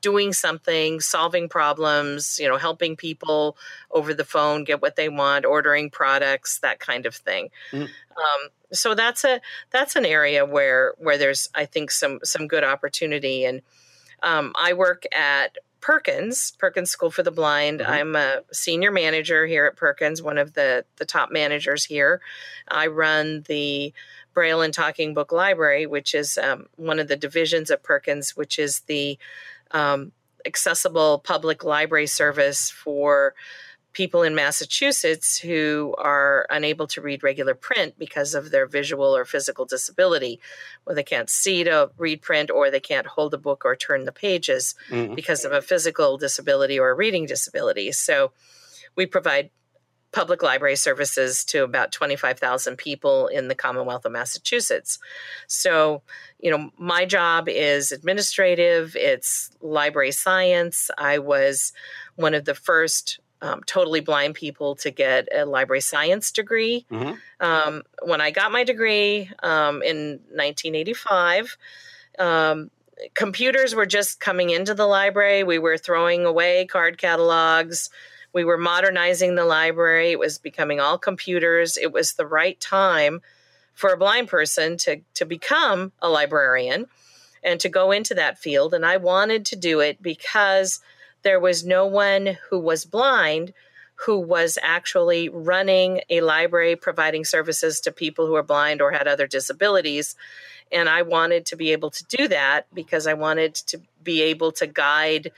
doing 0.00 0.32
something, 0.32 1.00
solving 1.00 1.48
problems, 1.48 2.38
you 2.40 2.48
know, 2.48 2.56
helping 2.56 2.96
people 2.96 3.56
over 3.90 4.14
the 4.14 4.24
phone 4.24 4.64
get 4.64 4.82
what 4.82 4.96
they 4.96 5.08
want, 5.08 5.44
ordering 5.44 5.90
products, 5.90 6.58
that 6.60 6.78
kind 6.78 7.06
of 7.06 7.14
thing. 7.14 7.50
Mm. 7.72 7.82
Um, 7.82 8.48
so 8.72 8.94
that's 8.94 9.24
a 9.24 9.40
that's 9.70 9.96
an 9.96 10.06
area 10.06 10.44
where 10.44 10.94
where 10.98 11.18
there's 11.18 11.48
I 11.54 11.66
think 11.66 11.90
some 11.90 12.20
some 12.22 12.46
good 12.46 12.64
opportunity. 12.64 13.44
And 13.44 13.62
um, 14.22 14.52
I 14.56 14.72
work 14.72 15.04
at 15.12 15.58
Perkins, 15.80 16.52
Perkins 16.58 16.90
School 16.90 17.10
for 17.10 17.24
the 17.24 17.32
Blind. 17.32 17.80
Mm-hmm. 17.80 17.92
I'm 17.92 18.16
a 18.16 18.42
senior 18.52 18.92
manager 18.92 19.46
here 19.46 19.66
at 19.66 19.76
Perkins, 19.76 20.22
one 20.22 20.38
of 20.38 20.54
the 20.54 20.84
the 20.96 21.04
top 21.04 21.30
managers 21.30 21.84
here. 21.84 22.20
I 22.68 22.86
run 22.86 23.44
the 23.48 23.92
Braille 24.32 24.62
and 24.62 24.72
Talking 24.72 25.12
Book 25.12 25.32
Library, 25.32 25.86
which 25.86 26.14
is 26.14 26.38
um, 26.38 26.66
one 26.76 26.98
of 26.98 27.08
the 27.08 27.16
divisions 27.16 27.70
of 27.70 27.82
Perkins, 27.82 28.36
which 28.36 28.58
is 28.58 28.80
the 28.80 29.18
um, 29.72 30.12
accessible 30.46 31.18
public 31.18 31.64
library 31.64 32.06
service 32.06 32.70
for 32.70 33.34
people 33.92 34.22
in 34.22 34.34
Massachusetts 34.34 35.38
who 35.38 35.94
are 35.98 36.46
unable 36.48 36.86
to 36.86 37.00
read 37.00 37.22
regular 37.22 37.54
print 37.54 37.94
because 37.98 38.34
of 38.34 38.50
their 38.50 38.66
visual 38.66 39.14
or 39.14 39.24
physical 39.24 39.66
disability, 39.66 40.40
where 40.84 40.96
they 40.96 41.02
can't 41.02 41.28
see 41.28 41.64
to 41.64 41.90
read 41.98 42.22
print 42.22 42.50
or 42.50 42.70
they 42.70 42.80
can't 42.80 43.06
hold 43.06 43.34
a 43.34 43.38
book 43.38 43.64
or 43.64 43.76
turn 43.76 44.04
the 44.04 44.12
pages 44.12 44.74
mm-hmm. 44.88 45.14
because 45.14 45.44
of 45.44 45.52
a 45.52 45.62
physical 45.62 46.16
disability 46.16 46.78
or 46.78 46.90
a 46.90 46.94
reading 46.94 47.26
disability. 47.26 47.92
So 47.92 48.32
we 48.96 49.06
provide 49.06 49.50
public 50.12 50.42
library 50.42 50.76
services 50.76 51.44
to 51.46 51.64
about 51.64 51.90
25,000 51.90 52.76
people 52.76 53.28
in 53.28 53.48
the 53.48 53.54
Commonwealth 53.54 54.04
of 54.04 54.12
Massachusetts. 54.12 54.98
So, 55.46 56.02
you 56.38 56.50
know, 56.50 56.70
my 56.78 57.06
job 57.06 57.48
is 57.48 57.92
administrative, 57.92 58.94
it's 58.94 59.50
library 59.60 60.12
science. 60.12 60.90
I 60.98 61.18
was 61.18 61.72
one 62.16 62.34
of 62.34 62.44
the 62.44 62.54
first 62.54 63.20
um, 63.40 63.62
totally 63.66 64.00
blind 64.00 64.34
people 64.34 64.76
to 64.76 64.90
get 64.90 65.26
a 65.34 65.44
library 65.44 65.80
science 65.80 66.30
degree. 66.30 66.86
Mm-hmm. 66.90 67.14
Um, 67.40 67.82
when 68.02 68.20
I 68.20 68.30
got 68.30 68.52
my 68.52 68.62
degree 68.62 69.30
um, 69.42 69.82
in 69.82 70.20
1985, 70.30 71.56
um, 72.20 72.70
computers 73.14 73.74
were 73.74 73.86
just 73.86 74.20
coming 74.20 74.50
into 74.50 74.74
the 74.74 74.86
library. 74.86 75.42
We 75.42 75.58
were 75.58 75.76
throwing 75.76 76.24
away 76.24 76.66
card 76.66 76.98
catalogs. 76.98 77.90
We 78.32 78.44
were 78.44 78.58
modernizing 78.58 79.34
the 79.34 79.44
library. 79.44 80.12
It 80.12 80.18
was 80.18 80.38
becoming 80.38 80.80
all 80.80 80.98
computers. 80.98 81.76
It 81.76 81.92
was 81.92 82.14
the 82.14 82.26
right 82.26 82.58
time 82.60 83.20
for 83.74 83.90
a 83.90 83.96
blind 83.96 84.28
person 84.28 84.76
to, 84.78 85.00
to 85.14 85.24
become 85.24 85.92
a 86.00 86.08
librarian 86.08 86.86
and 87.42 87.58
to 87.60 87.68
go 87.68 87.90
into 87.90 88.14
that 88.14 88.38
field. 88.38 88.74
And 88.74 88.86
I 88.86 88.98
wanted 88.98 89.46
to 89.46 89.56
do 89.56 89.80
it 89.80 90.02
because 90.02 90.80
there 91.22 91.40
was 91.40 91.64
no 91.64 91.86
one 91.86 92.38
who 92.50 92.58
was 92.58 92.84
blind 92.84 93.52
who 94.06 94.18
was 94.18 94.58
actually 94.62 95.28
running 95.28 96.00
a 96.10 96.22
library 96.22 96.74
providing 96.74 97.24
services 97.24 97.80
to 97.80 97.92
people 97.92 98.26
who 98.26 98.34
are 98.34 98.42
blind 98.42 98.82
or 98.82 98.90
had 98.90 99.06
other 99.06 99.28
disabilities. 99.28 100.16
And 100.72 100.88
I 100.88 101.02
wanted 101.02 101.46
to 101.46 101.56
be 101.56 101.70
able 101.70 101.90
to 101.90 102.04
do 102.06 102.28
that 102.28 102.66
because 102.74 103.06
I 103.06 103.14
wanted 103.14 103.54
to 103.54 103.80
be 104.02 104.22
able 104.22 104.50
to 104.52 104.66
guide 104.66 105.30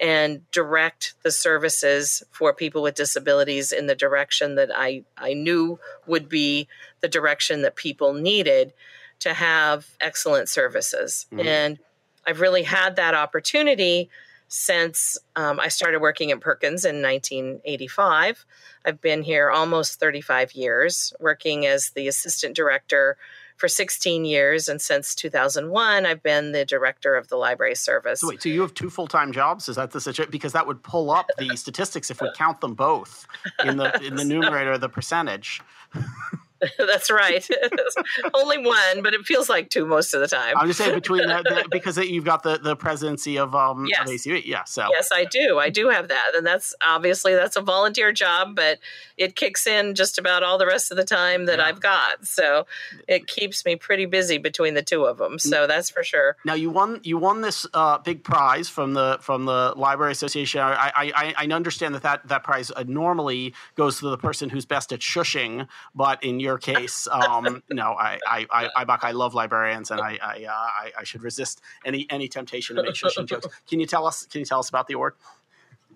and 0.00 0.50
direct 0.50 1.14
the 1.22 1.30
services 1.30 2.22
for 2.30 2.52
people 2.52 2.82
with 2.82 2.94
disabilities 2.94 3.70
in 3.70 3.86
the 3.86 3.94
direction 3.94 4.56
that 4.56 4.70
I, 4.74 5.04
I 5.16 5.34
knew 5.34 5.78
would 6.06 6.28
be 6.28 6.68
the 7.00 7.08
direction 7.08 7.62
that 7.62 7.76
people 7.76 8.12
needed 8.12 8.72
to 9.20 9.34
have 9.34 9.86
excellent 10.00 10.48
services. 10.48 11.26
Mm-hmm. 11.32 11.46
And 11.46 11.78
I've 12.26 12.40
really 12.40 12.64
had 12.64 12.96
that 12.96 13.14
opportunity 13.14 14.10
since 14.48 15.18
um, 15.36 15.58
I 15.58 15.68
started 15.68 16.00
working 16.00 16.30
at 16.30 16.40
Perkins 16.40 16.84
in 16.84 17.02
1985. 17.02 18.44
I've 18.84 19.00
been 19.00 19.22
here 19.22 19.50
almost 19.50 19.98
35 19.98 20.52
years, 20.52 21.12
working 21.18 21.66
as 21.66 21.90
the 21.90 22.08
assistant 22.08 22.54
director 22.54 23.16
for 23.56 23.68
16 23.68 24.24
years, 24.24 24.68
and 24.68 24.80
since 24.80 25.14
2001, 25.14 26.06
I've 26.06 26.22
been 26.22 26.52
the 26.52 26.64
director 26.64 27.14
of 27.16 27.28
the 27.28 27.36
library 27.36 27.74
service. 27.74 28.20
So 28.20 28.28
wait, 28.28 28.42
so 28.42 28.48
you 28.48 28.60
have 28.60 28.74
two 28.74 28.90
full 28.90 29.06
time 29.06 29.32
jobs? 29.32 29.68
Is 29.68 29.76
that 29.76 29.92
the 29.92 30.00
situation? 30.00 30.30
Because 30.30 30.52
that 30.52 30.66
would 30.66 30.82
pull 30.82 31.10
up 31.10 31.26
the 31.38 31.56
statistics 31.56 32.10
if 32.10 32.20
we 32.20 32.30
count 32.36 32.60
them 32.60 32.74
both 32.74 33.26
in 33.64 33.76
the 33.76 34.00
in 34.02 34.16
the 34.16 34.24
numerator, 34.34 34.76
the 34.78 34.88
percentage. 34.88 35.60
That's 36.78 37.10
right. 37.10 37.46
Only 38.34 38.58
one, 38.58 39.02
but 39.02 39.14
it 39.14 39.22
feels 39.22 39.48
like 39.48 39.70
two 39.70 39.86
most 39.86 40.14
of 40.14 40.20
the 40.20 40.28
time. 40.28 40.56
I'm 40.56 40.66
just 40.66 40.78
saying 40.78 40.94
between 40.94 41.22
the, 41.28 41.42
the, 41.42 41.68
because 41.70 41.96
you've 41.96 42.24
got 42.24 42.42
the, 42.42 42.58
the 42.58 42.76
presidency 42.76 43.38
of 43.38 43.54
um 43.54 43.86
yes. 43.88 44.00
of 44.00 44.14
ACB. 44.14 44.44
Yeah. 44.44 44.64
So 44.64 44.88
yes, 44.90 45.10
I 45.12 45.24
do. 45.24 45.58
I 45.58 45.70
do 45.70 45.88
have 45.88 46.08
that, 46.08 46.32
and 46.36 46.46
that's 46.46 46.74
obviously 46.80 47.34
that's 47.34 47.56
a 47.56 47.62
volunteer 47.62 48.12
job, 48.12 48.54
but 48.54 48.78
it 49.16 49.36
kicks 49.36 49.66
in 49.66 49.94
just 49.94 50.18
about 50.18 50.42
all 50.42 50.58
the 50.58 50.66
rest 50.66 50.90
of 50.90 50.96
the 50.96 51.04
time 51.04 51.46
that 51.46 51.58
yeah. 51.58 51.66
I've 51.66 51.80
got. 51.80 52.26
So 52.26 52.66
it 53.08 53.26
keeps 53.26 53.64
me 53.64 53.76
pretty 53.76 54.06
busy 54.06 54.38
between 54.38 54.74
the 54.74 54.82
two 54.82 55.04
of 55.04 55.18
them. 55.18 55.38
So 55.38 55.66
that's 55.66 55.90
for 55.90 56.02
sure. 56.02 56.36
Now 56.44 56.54
you 56.54 56.70
won 56.70 57.00
you 57.02 57.18
won 57.18 57.40
this 57.40 57.66
uh, 57.74 57.98
big 57.98 58.24
prize 58.24 58.68
from 58.68 58.94
the 58.94 59.18
from 59.20 59.44
the 59.44 59.74
Library 59.76 60.12
Association. 60.12 60.60
I 60.60 60.92
I, 60.94 61.34
I 61.36 61.46
understand 61.46 61.94
that 61.94 62.02
that, 62.02 62.28
that 62.28 62.44
prize 62.44 62.70
uh, 62.74 62.84
normally 62.86 63.54
goes 63.76 63.98
to 64.00 64.08
the 64.08 64.18
person 64.18 64.50
who's 64.50 64.64
best 64.66 64.92
at 64.92 65.00
shushing, 65.00 65.66
but 65.94 66.22
in 66.22 66.40
your 66.40 66.53
case, 66.58 67.06
um, 67.10 67.62
no, 67.70 67.92
I 67.92 68.18
I 68.26 68.46
I, 68.50 68.68
I, 68.76 68.98
I 69.02 69.12
love 69.12 69.34
librarians, 69.34 69.90
and 69.90 70.00
I 70.00 70.18
I, 70.22 70.44
uh, 70.44 70.52
I, 70.52 70.92
I 71.00 71.04
should 71.04 71.22
resist 71.22 71.60
any 71.84 72.06
any 72.10 72.28
temptation 72.28 72.76
to 72.76 72.82
make 72.82 72.94
shushing 72.94 73.26
jokes. 73.28 73.46
Can 73.68 73.80
you 73.80 73.86
tell 73.86 74.06
us? 74.06 74.26
Can 74.26 74.40
you 74.40 74.44
tell 74.44 74.58
us 74.60 74.68
about 74.68 74.86
the 74.86 74.94
award? 74.94 75.14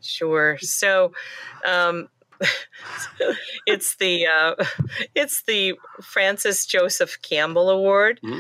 Sure. 0.00 0.58
So, 0.58 1.12
um, 1.66 2.08
it's 3.66 3.96
the 3.96 4.26
uh, 4.26 4.54
it's 5.14 5.42
the 5.42 5.74
Francis 6.02 6.66
Joseph 6.66 7.20
Campbell 7.22 7.70
Award. 7.70 8.20
Mm-hmm. 8.22 8.38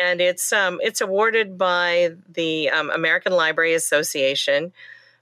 And 0.00 0.22
it's 0.22 0.54
um, 0.54 0.78
it's 0.82 1.02
awarded 1.02 1.58
by 1.58 2.12
the 2.32 2.70
um, 2.70 2.90
American 2.90 3.32
Library 3.34 3.74
Association, 3.74 4.72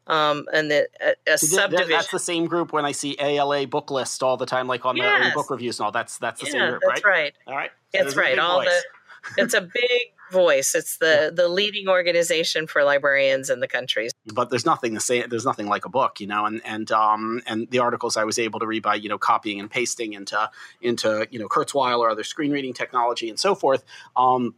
um, 0.07 0.47
and 0.53 0.71
the 0.71 0.89
a, 1.01 1.33
a 1.33 1.39
subdivision. 1.39 1.91
That's 1.91 2.11
the 2.11 2.19
same 2.19 2.47
group 2.47 2.73
when 2.73 2.85
I 2.85 2.93
see 2.93 3.17
ALA 3.21 3.67
book 3.67 3.91
list 3.91 4.23
all 4.23 4.37
the 4.37 4.47
time, 4.47 4.67
like 4.67 4.85
on 4.85 4.97
yes. 4.97 5.33
the 5.33 5.35
book 5.35 5.51
reviews 5.51 5.79
and 5.79 5.87
all. 5.87 5.93
That's 5.93 6.19
that's 6.19 6.41
the 6.41 6.47
yeah, 6.47 6.53
same 6.53 6.71
group, 6.71 6.83
that's 6.87 7.05
right? 7.05 7.11
right? 7.11 7.35
All 7.47 7.57
right, 7.57 7.71
so 7.95 8.03
that's 8.03 8.17
right. 8.17 8.39
All 8.39 8.63
voice. 8.63 8.69
the 8.69 8.83
it's 9.43 9.55
a 9.55 9.61
big 9.61 10.13
voice. 10.31 10.75
It's 10.75 10.99
the 10.99 11.33
the 11.35 11.49
leading 11.49 11.89
organization 11.89 12.67
for 12.67 12.83
librarians 12.85 13.51
in 13.51 13.61
the 13.61 13.69
country. 13.69 14.09
But 14.33 14.51
there's 14.51 14.67
nothing 14.67 14.95
to 14.95 15.01
say. 15.01 15.27
There's 15.27 15.45
nothing 15.45 15.67
like 15.67 15.85
a 15.85 15.89
book, 15.89 16.21
you 16.21 16.27
know. 16.27 16.47
And 16.47 16.61
and 16.65 16.91
um 16.93 17.43
and 17.47 17.71
the 17.71 17.81
articles 17.81 18.17
I 18.17 18.25
was 18.25 18.39
able 18.39 18.61
to 18.61 18.67
read 18.67 18.83
by 18.83 18.95
you 18.97 19.09
know 19.09 19.19
copying 19.19 19.61
and 19.61 19.71
pasting 19.71 20.13
into 20.13 20.51
into 20.81 21.27
you 21.31 21.39
know 21.39 21.49
Kurzweil 21.49 21.99
or 21.99 22.11
other 22.11 22.25
screen 22.25 22.51
reading 22.51 22.73
technology 22.73 23.29
and 23.29 23.39
so 23.39 23.55
forth. 23.55 23.85
Um, 24.17 24.55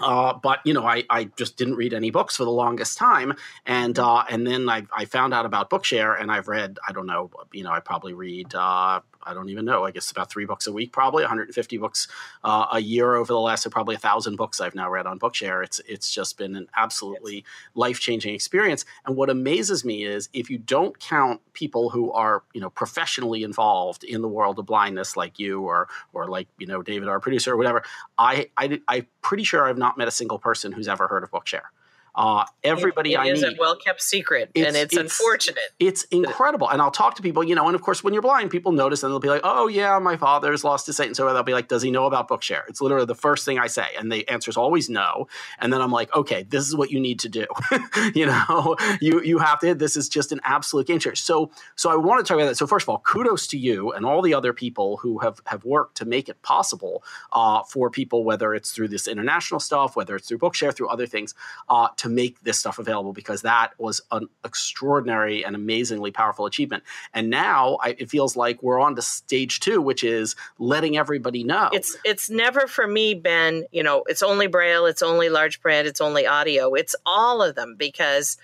uh, 0.00 0.34
but 0.34 0.60
you 0.64 0.74
know, 0.74 0.84
I, 0.84 1.04
I 1.08 1.24
just 1.36 1.56
didn't 1.56 1.76
read 1.76 1.94
any 1.94 2.10
books 2.10 2.36
for 2.36 2.44
the 2.44 2.50
longest 2.50 2.98
time, 2.98 3.34
and 3.64 3.98
uh, 3.98 4.24
and 4.28 4.46
then 4.46 4.68
I, 4.68 4.84
I 4.92 5.04
found 5.04 5.34
out 5.34 5.46
about 5.46 5.70
Bookshare, 5.70 6.20
and 6.20 6.30
I've 6.30 6.48
read 6.48 6.78
I 6.86 6.92
don't 6.92 7.06
know, 7.06 7.30
you 7.52 7.64
know, 7.64 7.70
I 7.70 7.80
probably 7.80 8.14
read 8.14 8.54
uh, 8.54 9.00
I 9.26 9.34
don't 9.34 9.48
even 9.48 9.64
know. 9.64 9.84
I 9.84 9.90
guess 9.90 10.10
about 10.10 10.30
three 10.30 10.46
books 10.46 10.66
a 10.66 10.72
week, 10.72 10.92
probably 10.92 11.22
150 11.22 11.78
books 11.78 12.08
uh, 12.44 12.66
a 12.72 12.80
year 12.80 13.16
over 13.16 13.32
the 13.32 13.40
last 13.40 13.68
probably 13.70 13.96
a 13.96 13.98
thousand 13.98 14.36
books 14.36 14.60
I've 14.60 14.74
now 14.74 14.88
read 14.88 15.06
on 15.06 15.18
Bookshare. 15.18 15.64
It's 15.64 15.80
it's 15.88 16.12
just 16.12 16.38
been 16.38 16.54
an 16.54 16.68
absolutely 16.76 17.44
life 17.74 18.00
changing 18.00 18.34
experience. 18.34 18.84
And 19.04 19.16
what 19.16 19.28
amazes 19.28 19.84
me 19.84 20.04
is 20.04 20.28
if 20.32 20.48
you 20.50 20.58
don't 20.58 20.98
count 20.98 21.40
people 21.52 21.90
who 21.90 22.12
are 22.12 22.44
you 22.54 22.60
know 22.60 22.70
professionally 22.70 23.42
involved 23.42 24.04
in 24.04 24.22
the 24.22 24.28
world 24.28 24.58
of 24.58 24.66
blindness, 24.66 25.16
like 25.16 25.38
you 25.38 25.62
or 25.62 25.88
or 26.12 26.28
like 26.28 26.48
you 26.58 26.66
know 26.66 26.82
David, 26.82 27.08
our 27.08 27.20
producer, 27.20 27.52
or 27.52 27.56
whatever, 27.56 27.82
I, 28.18 28.50
I 28.56 28.80
I'm 28.88 29.06
pretty 29.22 29.44
sure 29.44 29.66
I've 29.66 29.78
not 29.78 29.98
met 29.98 30.08
a 30.08 30.12
single 30.12 30.38
person 30.38 30.72
who's 30.72 30.88
ever 30.88 31.08
heard 31.08 31.24
of 31.24 31.30
Bookshare. 31.30 31.68
Uh, 32.16 32.44
everybody 32.64 33.12
it, 33.12 33.16
it 33.16 33.20
I 33.20 33.26
is 33.26 33.42
a 33.42 33.54
well 33.58 33.76
kept 33.76 34.02
secret, 34.02 34.50
it's, 34.54 34.66
and 34.66 34.76
it's, 34.76 34.96
it's, 34.96 35.20
unfortunate. 35.20 35.58
It's 35.78 36.04
incredible, 36.04 36.68
and 36.68 36.80
I'll 36.80 36.90
talk 36.90 37.14
to 37.16 37.22
people, 37.22 37.44
you 37.44 37.54
know, 37.54 37.66
and 37.66 37.74
of 37.74 37.82
course, 37.82 38.02
when 38.02 38.14
you're 38.14 38.22
blind, 38.22 38.50
people 38.50 38.72
notice, 38.72 39.02
and 39.02 39.12
they'll 39.12 39.20
be 39.20 39.28
like, 39.28 39.42
"Oh 39.44 39.68
yeah, 39.68 39.98
my 39.98 40.16
father's 40.16 40.64
lost 40.64 40.86
his 40.86 40.96
sight," 40.96 41.08
and 41.08 41.16
so 41.16 41.30
they'll 41.32 41.42
be 41.42 41.52
like, 41.52 41.68
"Does 41.68 41.82
he 41.82 41.90
know 41.90 42.06
about 42.06 42.28
Bookshare?" 42.28 42.62
It's 42.68 42.80
literally 42.80 43.04
the 43.04 43.14
first 43.14 43.44
thing 43.44 43.58
I 43.58 43.66
say, 43.66 43.86
and 43.98 44.10
the 44.10 44.26
answer 44.28 44.50
is 44.50 44.56
always 44.56 44.88
no. 44.88 45.28
And 45.58 45.72
then 45.72 45.82
I'm 45.82 45.92
like, 45.92 46.14
"Okay, 46.14 46.44
this 46.44 46.66
is 46.66 46.74
what 46.74 46.90
you 46.90 47.00
need 47.00 47.20
to 47.20 47.28
do. 47.28 47.46
you 48.14 48.24
know, 48.24 48.76
you 49.00 49.20
you 49.22 49.38
have 49.38 49.60
to. 49.60 49.74
This 49.74 49.96
is 49.96 50.08
just 50.08 50.32
an 50.32 50.40
absolute 50.44 50.86
game 50.86 50.98
changer." 50.98 51.16
So, 51.16 51.50
so 51.74 51.90
I 51.90 51.96
want 51.96 52.24
to 52.24 52.28
talk 52.28 52.36
about 52.40 52.48
that. 52.48 52.56
So 52.56 52.66
first 52.66 52.84
of 52.84 52.88
all, 52.88 52.98
kudos 53.00 53.46
to 53.48 53.58
you 53.58 53.92
and 53.92 54.06
all 54.06 54.22
the 54.22 54.32
other 54.32 54.54
people 54.54 54.96
who 54.98 55.18
have 55.18 55.40
have 55.46 55.64
worked 55.64 55.98
to 55.98 56.06
make 56.06 56.30
it 56.30 56.40
possible 56.40 57.04
uh, 57.32 57.62
for 57.62 57.90
people, 57.90 58.24
whether 58.24 58.54
it's 58.54 58.70
through 58.70 58.88
this 58.88 59.06
international 59.06 59.60
stuff, 59.60 59.96
whether 59.96 60.16
it's 60.16 60.28
through 60.28 60.38
Bookshare, 60.38 60.74
through 60.74 60.88
other 60.88 61.06
things, 61.06 61.34
uh, 61.68 61.88
to 61.96 62.05
make 62.08 62.40
this 62.42 62.58
stuff 62.58 62.78
available 62.78 63.12
because 63.12 63.42
that 63.42 63.72
was 63.78 64.00
an 64.10 64.28
extraordinary 64.44 65.44
and 65.44 65.54
amazingly 65.56 66.10
powerful 66.10 66.46
achievement. 66.46 66.82
And 67.14 67.30
now 67.30 67.78
I, 67.82 67.90
it 67.98 68.10
feels 68.10 68.36
like 68.36 68.62
we're 68.62 68.80
on 68.80 68.96
to 68.96 69.02
stage 69.02 69.60
two, 69.60 69.80
which 69.80 70.04
is 70.04 70.36
letting 70.58 70.96
everybody 70.96 71.44
know. 71.44 71.70
It's 71.72 71.96
it's 72.04 72.30
never 72.30 72.66
for 72.66 72.86
me 72.86 73.14
been 73.14 73.66
you 73.72 73.82
know 73.82 74.04
it's 74.06 74.22
only 74.22 74.46
braille, 74.46 74.86
it's 74.86 75.02
only 75.02 75.28
large 75.28 75.60
print, 75.60 75.86
it's 75.86 76.00
only 76.00 76.26
audio. 76.26 76.74
It's 76.74 76.94
all 77.04 77.42
of 77.42 77.54
them 77.54 77.76
because 77.76 78.36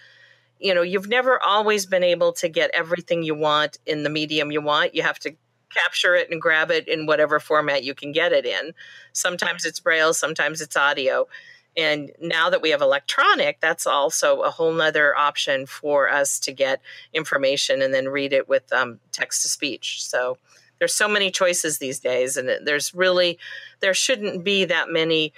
you 0.59 0.75
know 0.75 0.83
you've 0.83 1.09
never 1.09 1.42
always 1.42 1.87
been 1.87 2.04
able 2.04 2.33
to 2.35 2.49
get 2.49 2.71
everything 2.75 3.23
you 3.23 3.35
want 3.35 3.78
in 3.87 4.02
the 4.02 4.11
medium 4.11 4.52
you 4.52 4.61
want. 4.61 4.95
You 4.95 5.02
have 5.02 5.19
to 5.21 5.35
capture 5.73 6.14
it 6.14 6.31
and 6.31 6.40
grab 6.40 6.71
it 6.71 6.87
in 6.88 7.07
whatever 7.07 7.40
format 7.40 7.85
you 7.85 7.95
can 7.95 8.12
get 8.12 8.33
it 8.33 8.47
in. 8.47 8.73
Sometimes 9.12 9.64
it's 9.64 9.81
braille, 9.81 10.14
sometimes 10.14 10.61
it's 10.61 10.76
audio. 10.76 11.26
And 11.76 12.12
now 12.21 12.50
that 12.50 12.61
we 12.61 12.71
have 12.71 12.83
electronic, 12.83 13.61
that's 13.61 13.87
also 13.87 14.43
a 14.43 14.50
whole 14.50 14.73
nother 14.73 15.17
option 15.17 15.67
for 15.67 16.11
us 16.11 16.38
to 16.41 16.52
get 16.52 16.83
information 17.14 17.81
and 17.81 17.95
then 17.95 18.09
read 18.09 18.33
it 18.33 18.49
with 18.49 18.71
um, 18.73 19.00
text 19.11 19.43
to 19.43 19.49
speech. 19.49 20.05
So 20.05 20.37
there's 20.79 20.95
so 20.95 21.09
many 21.09 21.31
choices 21.31 21.79
these 21.79 22.00
days, 22.00 22.37
and 22.37 22.50
there's 22.67 22.95
really 22.95 23.38
there 23.81 23.95
shouldn't 23.95 24.45
be 24.45 24.64
that 24.64 24.91
many 24.91 25.33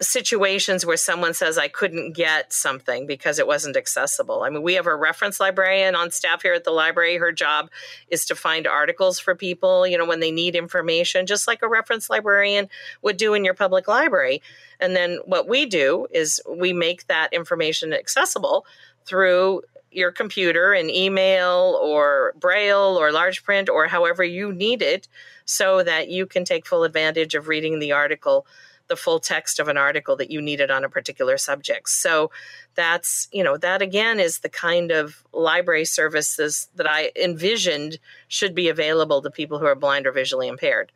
situations 0.00 0.84
where 0.84 0.96
someone 0.96 1.32
says 1.32 1.56
I 1.56 1.68
couldn't 1.68 2.12
get 2.12 2.52
something 2.52 3.06
because 3.06 3.38
it 3.38 3.46
wasn't 3.46 3.76
accessible. 3.76 4.42
I 4.42 4.50
mean, 4.50 4.62
we 4.62 4.74
have 4.74 4.86
a 4.86 4.94
reference 4.94 5.40
librarian 5.40 5.94
on 5.94 6.10
staff 6.10 6.42
here 6.42 6.52
at 6.52 6.64
the 6.64 6.70
library. 6.70 7.16
Her 7.16 7.32
job 7.32 7.70
is 8.08 8.26
to 8.26 8.34
find 8.34 8.66
articles 8.66 9.18
for 9.18 9.34
people, 9.34 9.86
you 9.86 9.96
know, 9.96 10.04
when 10.04 10.20
they 10.20 10.30
need 10.30 10.54
information, 10.54 11.26
just 11.26 11.46
like 11.46 11.62
a 11.62 11.68
reference 11.68 12.10
librarian 12.10 12.68
would 13.00 13.16
do 13.16 13.32
in 13.32 13.44
your 13.44 13.54
public 13.54 13.88
library. 13.88 14.42
And 14.80 14.94
then 14.94 15.20
what 15.24 15.48
we 15.48 15.64
do 15.64 16.06
is 16.10 16.42
we 16.46 16.74
make 16.74 17.06
that 17.06 17.32
information 17.32 17.94
accessible 17.94 18.66
through 19.06 19.62
your 19.90 20.12
computer 20.12 20.74
in 20.74 20.90
email 20.90 21.80
or 21.82 22.34
braille 22.38 22.98
or 23.00 23.12
large 23.12 23.44
print 23.44 23.70
or 23.70 23.86
however 23.86 24.22
you 24.22 24.52
need 24.52 24.82
it 24.82 25.08
so 25.46 25.82
that 25.82 26.08
you 26.10 26.26
can 26.26 26.44
take 26.44 26.66
full 26.66 26.84
advantage 26.84 27.34
of 27.34 27.48
reading 27.48 27.78
the 27.78 27.92
article 27.92 28.46
the 28.88 28.96
full 28.96 29.18
text 29.18 29.58
of 29.58 29.68
an 29.68 29.76
article 29.76 30.16
that 30.16 30.30
you 30.30 30.40
needed 30.40 30.70
on 30.70 30.84
a 30.84 30.88
particular 30.88 31.36
subject. 31.36 31.88
So 31.88 32.30
that's, 32.74 33.28
you 33.32 33.42
know, 33.42 33.56
that 33.56 33.82
again 33.82 34.20
is 34.20 34.40
the 34.40 34.48
kind 34.48 34.90
of 34.90 35.24
library 35.32 35.84
services 35.84 36.68
that 36.76 36.88
I 36.88 37.10
envisioned 37.16 37.98
should 38.28 38.54
be 38.54 38.68
available 38.68 39.22
to 39.22 39.30
people 39.30 39.58
who 39.58 39.66
are 39.66 39.74
blind 39.74 40.06
or 40.06 40.12
visually 40.12 40.48
impaired. 40.48 40.92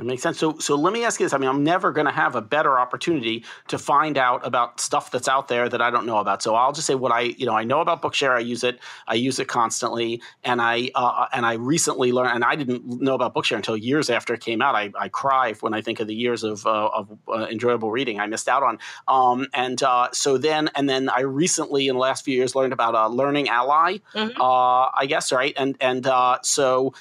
That 0.00 0.06
makes 0.06 0.22
sense. 0.22 0.38
So, 0.38 0.56
so 0.56 0.76
let 0.76 0.94
me 0.94 1.04
ask 1.04 1.20
you 1.20 1.26
this. 1.26 1.34
I 1.34 1.36
mean, 1.36 1.50
I'm 1.50 1.62
never 1.62 1.92
going 1.92 2.06
to 2.06 2.12
have 2.12 2.34
a 2.34 2.40
better 2.40 2.78
opportunity 2.78 3.44
to 3.68 3.76
find 3.76 4.16
out 4.16 4.46
about 4.46 4.80
stuff 4.80 5.10
that's 5.10 5.28
out 5.28 5.48
there 5.48 5.68
that 5.68 5.82
I 5.82 5.90
don't 5.90 6.06
know 6.06 6.16
about. 6.16 6.42
So 6.42 6.54
I'll 6.54 6.72
just 6.72 6.86
say 6.86 6.94
what 6.94 7.12
I, 7.12 7.20
you 7.20 7.44
know, 7.44 7.52
I 7.52 7.64
know 7.64 7.82
about 7.82 8.00
Bookshare. 8.00 8.34
I 8.34 8.38
use 8.38 8.64
it. 8.64 8.80
I 9.06 9.16
use 9.16 9.38
it 9.38 9.46
constantly, 9.46 10.22
and 10.42 10.62
I 10.62 10.90
uh, 10.94 11.26
and 11.34 11.44
I 11.44 11.52
recently 11.54 12.12
learned. 12.12 12.30
And 12.34 12.44
I 12.44 12.56
didn't 12.56 13.02
know 13.02 13.14
about 13.14 13.34
Bookshare 13.34 13.56
until 13.56 13.76
years 13.76 14.08
after 14.08 14.32
it 14.32 14.40
came 14.40 14.62
out. 14.62 14.74
I, 14.74 14.90
I 14.98 15.10
cry 15.10 15.52
when 15.60 15.74
I 15.74 15.82
think 15.82 16.00
of 16.00 16.06
the 16.06 16.14
years 16.14 16.44
of 16.44 16.66
uh, 16.66 16.88
of 16.94 17.18
uh, 17.28 17.46
enjoyable 17.50 17.90
reading 17.90 18.20
I 18.20 18.26
missed 18.26 18.48
out 18.48 18.62
on. 18.62 18.78
Um, 19.06 19.48
and 19.52 19.82
uh, 19.82 20.08
so 20.12 20.38
then, 20.38 20.70
and 20.74 20.88
then 20.88 21.10
I 21.10 21.20
recently, 21.20 21.88
in 21.88 21.96
the 21.96 22.00
last 22.00 22.24
few 22.24 22.34
years, 22.34 22.54
learned 22.54 22.72
about 22.72 22.94
a 22.94 23.12
Learning 23.12 23.50
Ally. 23.50 23.98
Mm-hmm. 24.14 24.40
Uh, 24.40 24.88
I 24.94 25.04
guess 25.06 25.30
right. 25.30 25.52
And 25.58 25.76
and 25.78 26.08
so 26.40 26.94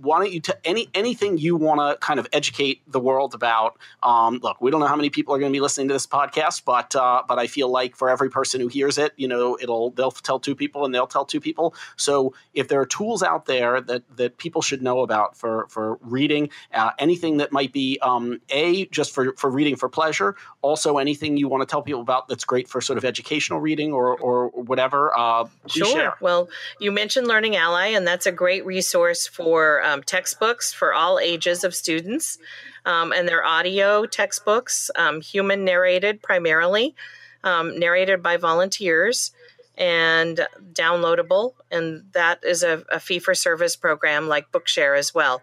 why 0.00 0.18
don't 0.18 0.32
you 0.32 0.40
t- 0.40 0.52
any 0.64 0.88
anything 0.94 1.38
you 1.38 1.56
want 1.56 1.80
to 1.80 1.98
kind 2.04 2.18
of 2.18 2.26
educate 2.32 2.80
the 2.90 3.00
world 3.00 3.34
about? 3.34 3.78
Um, 4.02 4.40
look, 4.42 4.60
we 4.60 4.70
don't 4.70 4.80
know 4.80 4.86
how 4.86 4.96
many 4.96 5.10
people 5.10 5.34
are 5.34 5.38
going 5.38 5.52
to 5.52 5.56
be 5.56 5.60
listening 5.60 5.88
to 5.88 5.94
this 5.94 6.06
podcast, 6.06 6.64
but 6.64 6.94
uh, 6.94 7.22
but 7.26 7.38
I 7.38 7.46
feel 7.46 7.68
like 7.68 7.96
for 7.96 8.08
every 8.08 8.30
person 8.30 8.60
who 8.60 8.68
hears 8.68 8.98
it, 8.98 9.12
you 9.16 9.28
know, 9.28 9.58
it'll 9.60 9.90
they'll 9.90 10.10
tell 10.10 10.38
two 10.38 10.54
people 10.54 10.84
and 10.84 10.94
they'll 10.94 11.06
tell 11.06 11.24
two 11.24 11.40
people. 11.40 11.74
So 11.96 12.34
if 12.54 12.68
there 12.68 12.80
are 12.80 12.86
tools 12.86 13.22
out 13.22 13.46
there 13.46 13.80
that 13.82 14.02
that 14.16 14.38
people 14.38 14.62
should 14.62 14.82
know 14.82 15.00
about 15.00 15.36
for 15.36 15.66
for 15.68 15.98
reading, 16.02 16.50
uh, 16.72 16.90
anything 16.98 17.38
that 17.38 17.52
might 17.52 17.72
be 17.72 17.98
um, 18.02 18.40
a 18.50 18.86
just 18.86 19.14
for 19.14 19.32
for 19.36 19.50
reading 19.50 19.76
for 19.76 19.88
pleasure, 19.88 20.36
also 20.62 20.98
anything 20.98 21.36
you 21.36 21.48
want 21.48 21.62
to 21.62 21.66
tell 21.66 21.82
people 21.82 22.00
about 22.00 22.28
that's 22.28 22.44
great 22.44 22.68
for 22.68 22.80
sort 22.80 22.98
of 22.98 23.04
educational 23.04 23.60
reading 23.60 23.92
or 23.92 24.16
or 24.18 24.48
whatever. 24.48 25.16
Uh, 25.16 25.46
sure. 25.66 25.86
Share. 25.86 26.14
Well, 26.20 26.48
you 26.80 26.92
mentioned 26.92 27.26
Learning 27.26 27.56
Ally, 27.56 27.88
and 27.88 28.06
that's 28.06 28.26
a 28.26 28.32
great 28.32 28.64
resource 28.66 29.26
for 29.26 29.45
for 29.46 29.80
um, 29.84 30.02
textbooks 30.02 30.72
for 30.72 30.92
all 30.92 31.20
ages 31.20 31.62
of 31.62 31.72
students, 31.72 32.36
um, 32.84 33.12
and 33.12 33.28
they're 33.28 33.44
audio 33.44 34.04
textbooks, 34.04 34.90
um, 34.96 35.20
human 35.20 35.64
narrated 35.64 36.20
primarily, 36.20 36.96
um, 37.44 37.78
narrated 37.78 38.24
by 38.24 38.36
volunteers, 38.38 39.30
and 39.78 40.48
downloadable. 40.72 41.52
And 41.70 42.06
that 42.10 42.42
is 42.42 42.64
a, 42.64 42.82
a 42.90 42.98
fee 42.98 43.20
for 43.20 43.36
service 43.36 43.76
program 43.76 44.26
like 44.26 44.50
Bookshare 44.50 44.98
as 44.98 45.14
well. 45.14 45.42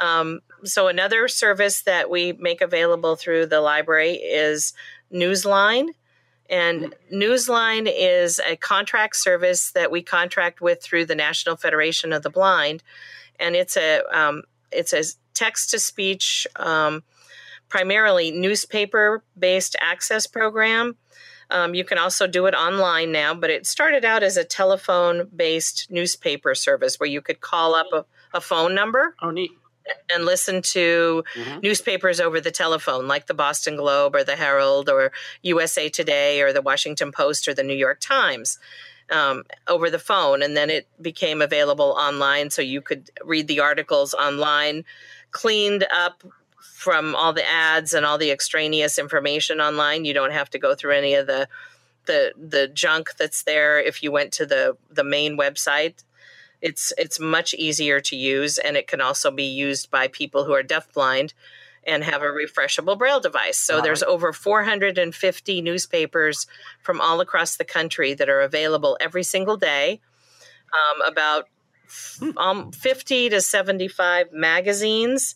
Um, 0.00 0.40
so, 0.64 0.88
another 0.88 1.28
service 1.28 1.82
that 1.82 2.10
we 2.10 2.32
make 2.32 2.60
available 2.60 3.14
through 3.14 3.46
the 3.46 3.60
library 3.60 4.14
is 4.14 4.72
Newsline. 5.14 5.90
And 6.52 6.94
Newsline 7.12 7.90
is 7.92 8.40
a 8.46 8.54
contract 8.54 9.16
service 9.16 9.72
that 9.72 9.90
we 9.90 10.02
contract 10.02 10.60
with 10.60 10.80
through 10.82 11.06
the 11.06 11.16
National 11.16 11.56
Federation 11.56 12.12
of 12.12 12.22
the 12.22 12.30
Blind 12.30 12.84
and 13.42 13.56
it's 13.56 13.76
a 13.76 14.02
um, 14.10 14.42
it's 14.70 14.92
a 14.92 15.02
text 15.34 15.70
to 15.70 15.78
speech, 15.78 16.46
um, 16.56 17.02
primarily 17.68 18.30
newspaper 18.30 19.22
based 19.38 19.76
access 19.80 20.26
program. 20.26 20.96
Um, 21.50 21.74
you 21.74 21.84
can 21.84 21.98
also 21.98 22.26
do 22.26 22.46
it 22.46 22.54
online 22.54 23.12
now, 23.12 23.34
but 23.34 23.50
it 23.50 23.66
started 23.66 24.06
out 24.06 24.22
as 24.22 24.38
a 24.38 24.44
telephone 24.44 25.28
based 25.34 25.90
newspaper 25.90 26.54
service 26.54 26.98
where 26.98 27.08
you 27.08 27.20
could 27.20 27.40
call 27.40 27.74
up 27.74 27.88
a, 27.92 28.06
a 28.32 28.40
phone 28.40 28.74
number. 28.74 29.14
Oh, 29.20 29.30
neat. 29.30 29.50
And 30.14 30.24
listen 30.24 30.62
to 30.62 31.24
mm-hmm. 31.34 31.60
newspapers 31.60 32.20
over 32.20 32.40
the 32.40 32.50
telephone, 32.50 33.08
like 33.08 33.26
the 33.26 33.34
Boston 33.34 33.76
Globe 33.76 34.14
or 34.14 34.22
the 34.22 34.36
Herald 34.36 34.88
or 34.88 35.12
USA 35.42 35.88
Today 35.88 36.40
or 36.40 36.52
the 36.52 36.62
Washington 36.62 37.10
Post 37.10 37.48
or 37.48 37.54
the 37.54 37.64
New 37.64 37.74
York 37.74 37.98
Times 38.00 38.58
um, 39.12 39.44
over 39.68 39.90
the 39.90 39.98
phone, 39.98 40.42
and 40.42 40.56
then 40.56 40.70
it 40.70 40.86
became 41.00 41.42
available 41.42 41.94
online, 41.98 42.50
so 42.50 42.62
you 42.62 42.80
could 42.80 43.10
read 43.24 43.46
the 43.46 43.60
articles 43.60 44.14
online, 44.14 44.84
cleaned 45.30 45.86
up 45.94 46.24
from 46.60 47.14
all 47.14 47.32
the 47.32 47.48
ads 47.48 47.94
and 47.94 48.04
all 48.04 48.18
the 48.18 48.30
extraneous 48.30 48.98
information 48.98 49.60
online. 49.60 50.04
You 50.04 50.14
don't 50.14 50.32
have 50.32 50.50
to 50.50 50.58
go 50.58 50.74
through 50.74 50.94
any 50.94 51.14
of 51.14 51.26
the 51.26 51.48
the 52.06 52.32
the 52.36 52.66
junk 52.66 53.10
that's 53.16 53.44
there 53.44 53.78
if 53.78 54.02
you 54.02 54.10
went 54.10 54.32
to 54.32 54.46
the 54.46 54.76
the 54.90 55.04
main 55.04 55.36
website. 55.36 56.02
It's 56.62 56.92
it's 56.96 57.20
much 57.20 57.54
easier 57.54 58.00
to 58.00 58.16
use, 58.16 58.56
and 58.56 58.76
it 58.76 58.86
can 58.86 59.00
also 59.00 59.30
be 59.30 59.44
used 59.44 59.90
by 59.90 60.08
people 60.08 60.44
who 60.44 60.52
are 60.52 60.62
deafblind 60.62 61.34
and 61.84 62.04
have 62.04 62.22
a 62.22 62.26
refreshable 62.26 62.96
braille 62.96 63.20
device. 63.20 63.58
So 63.58 63.76
wow. 63.76 63.82
there's 63.82 64.04
over 64.04 64.32
450 64.32 65.62
newspapers 65.62 66.46
from 66.80 67.00
all 67.00 67.20
across 67.20 67.56
the 67.56 67.64
country 67.64 68.14
that 68.14 68.28
are 68.28 68.40
available 68.40 68.96
every 69.00 69.24
single 69.24 69.56
day. 69.56 70.00
Um, 70.72 71.02
about 71.02 71.48
hmm. 72.18 72.38
um, 72.38 72.72
50 72.72 73.30
to 73.30 73.40
75 73.42 74.32
magazines 74.32 75.34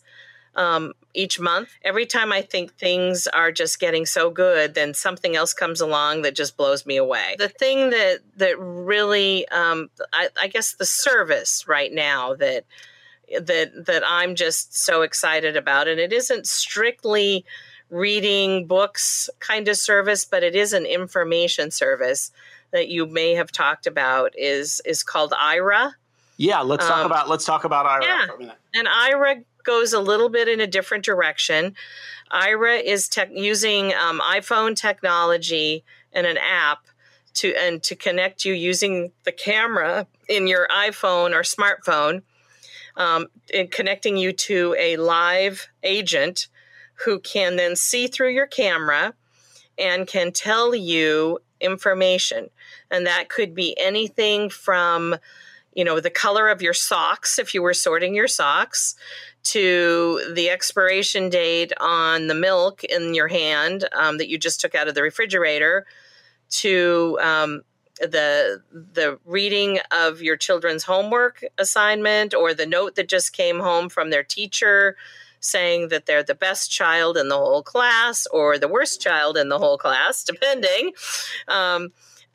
um, 0.57 0.93
each 1.17 1.39
month. 1.39 1.69
Every 1.83 2.05
time 2.05 2.31
I 2.31 2.41
think 2.41 2.75
things 2.75 3.27
are 3.27 3.51
just 3.51 3.79
getting 3.79 4.05
so 4.05 4.29
good, 4.29 4.75
then 4.75 4.93
something 4.93 5.35
else 5.35 5.53
comes 5.53 5.81
along 5.81 6.21
that 6.21 6.35
just 6.35 6.55
blows 6.55 6.85
me 6.85 6.95
away. 6.97 7.35
The 7.39 7.49
thing 7.49 7.89
that 7.89 8.19
that 8.37 8.57
really, 8.59 9.47
um, 9.49 9.89
I, 10.13 10.29
I 10.39 10.47
guess, 10.47 10.73
the 10.73 10.85
service 10.85 11.67
right 11.67 11.91
now 11.91 12.35
that 12.35 12.65
that 13.41 13.85
that 13.87 14.03
I'm 14.07 14.35
just 14.35 14.77
so 14.77 15.01
excited 15.01 15.57
about. 15.57 15.87
And 15.87 15.99
it 15.99 16.13
isn't 16.13 16.47
strictly 16.47 17.43
reading 17.89 18.67
books 18.67 19.29
kind 19.39 19.67
of 19.67 19.77
service, 19.77 20.23
but 20.23 20.43
it 20.43 20.55
is 20.55 20.73
an 20.73 20.85
information 20.85 21.71
service 21.71 22.31
that 22.71 22.89
you 22.89 23.05
may 23.05 23.33
have 23.33 23.51
talked 23.51 23.87
about 23.87 24.33
is 24.37 24.81
is 24.85 25.03
called 25.03 25.31
Aira. 25.31 25.93
Yeah, 26.37 26.61
let's 26.61 26.85
talk 26.85 26.99
um, 26.99 27.05
about 27.07 27.27
let's 27.27 27.45
talk 27.45 27.63
about 27.63 27.85
Aira 27.85 28.05
yeah. 28.05 28.25
for 28.27 28.35
a 28.35 28.39
minute. 28.39 28.57
And 28.75 28.87
Aira 28.87 29.43
goes 29.67 29.93
a 29.93 29.99
little 29.99 30.29
bit 30.29 30.47
in 30.47 30.59
a 30.61 30.65
different 30.65 31.05
direction. 31.05 31.75
Aira 32.31 32.81
is 32.83 33.07
tech, 33.07 33.29
using 33.31 33.93
um, 33.93 34.19
iPhone 34.21 34.75
technology 34.75 35.83
and 36.13 36.25
an 36.25 36.37
app 36.37 36.79
to 37.35 37.53
and 37.55 37.83
to 37.83 37.95
connect 37.95 38.45
you 38.45 38.53
using 38.53 39.11
the 39.23 39.31
camera 39.31 40.07
in 40.27 40.47
your 40.47 40.67
iPhone 40.69 41.35
or 41.35 41.41
smartphone 41.41 42.23
um, 42.95 43.27
in 43.53 43.67
connecting 43.67 44.17
you 44.17 44.31
to 44.33 44.75
a 44.79 44.97
live 44.97 45.67
agent 45.83 46.47
who 47.05 47.19
can 47.19 47.57
then 47.57 47.75
see 47.75 48.07
through 48.07 48.31
your 48.31 48.47
camera 48.47 49.13
and 49.77 50.07
can 50.07 50.31
tell 50.31 50.73
you 50.73 51.39
information. 51.59 52.49
And 52.89 53.05
that 53.05 53.29
could 53.29 53.53
be 53.53 53.77
anything 53.79 54.49
from, 54.49 55.15
you 55.73 55.83
know, 55.83 55.99
the 55.99 56.09
color 56.09 56.49
of 56.49 56.61
your 56.63 56.73
socks 56.73 57.37
if 57.37 57.53
you 57.53 57.61
were 57.61 57.75
sorting 57.75 58.15
your 58.15 58.27
socks 58.27 58.95
to 59.47 60.33
the 60.33 60.49
expiration 60.49 61.29
date 61.29 61.71
on 61.79 62.27
the 62.27 62.35
milk 62.35 62.83
in 62.83 63.13
your 63.13 63.29
hand 63.29 63.87
um, 63.95 64.17
that 64.17 64.27
you 64.27 64.37
just 64.37 64.59
took 64.59 64.75
out 64.75 64.89
of 64.89 64.95
the 64.95 65.01
refrigerator 65.01 65.85
to 66.49 67.17
um, 67.21 67.61
the 67.99 68.61
the 68.71 69.17
reading 69.25 69.79
of 69.91 70.21
your 70.21 70.35
children's 70.35 70.83
homework 70.83 71.45
assignment 71.57 72.33
or 72.33 72.53
the 72.53 72.65
note 72.65 72.95
that 72.95 73.07
just 73.07 73.31
came 73.31 73.59
home 73.59 73.87
from 73.87 74.09
their 74.09 74.23
teacher 74.23 74.97
saying 75.39 75.87
that 75.89 76.05
they're 76.05 76.23
the 76.23 76.35
best 76.35 76.69
child 76.69 77.15
in 77.15 77.29
the 77.29 77.37
whole 77.37 77.63
class 77.63 78.27
or 78.33 78.57
the 78.57 78.67
worst 78.67 78.99
child 78.99 79.37
in 79.37 79.47
the 79.47 79.59
whole 79.59 79.77
class 79.77 80.23
depending. 80.23 80.91
Um, 81.47 81.93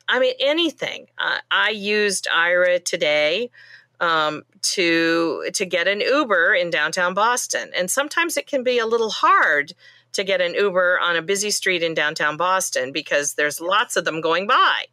i 0.09 0.19
mean 0.19 0.33
anything. 0.39 1.05
Uh, 1.17 1.37
i 1.51 1.69
used 1.69 2.27
Aira 2.35 2.83
today 2.83 3.51
um, 3.99 4.43
to 4.61 5.49
to 5.53 5.65
get 5.65 5.87
an 5.87 6.01
uber 6.01 6.53
in 6.53 6.69
downtown 6.69 7.13
boston 7.13 7.69
and 7.75 7.89
sometimes 7.89 8.37
it 8.37 8.47
can 8.47 8.63
be 8.63 8.79
a 8.79 8.85
little 8.85 9.09
hard 9.09 9.73
to 10.11 10.23
get 10.23 10.41
an 10.41 10.53
uber 10.53 10.99
on 10.99 11.15
a 11.15 11.21
busy 11.21 11.51
street 11.51 11.83
in 11.83 11.93
downtown 11.93 12.37
boston 12.37 12.91
because 12.91 13.33
there's 13.33 13.61
lots 13.61 13.95
of 13.95 14.05
them 14.05 14.21
going 14.21 14.47
by 14.47 14.85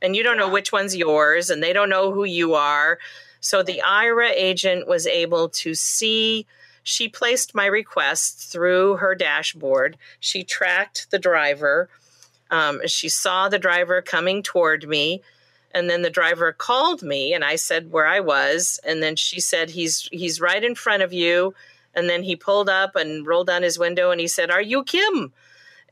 and 0.00 0.14
you 0.14 0.22
don't 0.22 0.36
know 0.36 0.48
which 0.48 0.72
one's 0.72 0.96
yours 0.96 1.50
and 1.50 1.62
they 1.62 1.72
don't 1.72 1.88
know 1.88 2.12
who 2.12 2.24
you 2.24 2.54
are. 2.54 2.98
So 3.40 3.62
the 3.62 3.82
Aira 3.86 4.30
agent 4.30 4.88
was 4.88 5.06
able 5.06 5.48
to 5.50 5.74
see 5.74 6.46
she 6.82 7.08
placed 7.08 7.54
my 7.54 7.66
request 7.66 8.50
through 8.50 8.96
her 8.96 9.14
dashboard. 9.14 9.98
She 10.20 10.42
tracked 10.42 11.10
the 11.10 11.18
driver. 11.18 11.90
Um, 12.50 12.80
she 12.86 13.10
saw 13.10 13.48
the 13.48 13.58
driver 13.58 14.00
coming 14.00 14.42
toward 14.42 14.88
me 14.88 15.22
and 15.72 15.88
then 15.88 16.02
the 16.02 16.10
driver 16.10 16.52
called 16.52 17.02
me 17.02 17.32
and 17.32 17.44
i 17.44 17.56
said 17.56 17.92
where 17.92 18.06
i 18.06 18.20
was 18.20 18.80
and 18.84 19.02
then 19.02 19.16
she 19.16 19.40
said 19.40 19.70
he's 19.70 20.08
he's 20.12 20.40
right 20.40 20.64
in 20.64 20.74
front 20.74 21.02
of 21.02 21.12
you. 21.12 21.54
And 21.94 22.08
then 22.08 22.22
he 22.22 22.36
pulled 22.36 22.68
up 22.68 22.94
and 22.94 23.26
rolled 23.26 23.48
down 23.48 23.62
his 23.62 23.78
window 23.78 24.10
and 24.10 24.20
he 24.20 24.28
said 24.28 24.50
are 24.50 24.62
you 24.62 24.84
kim? 24.84 25.32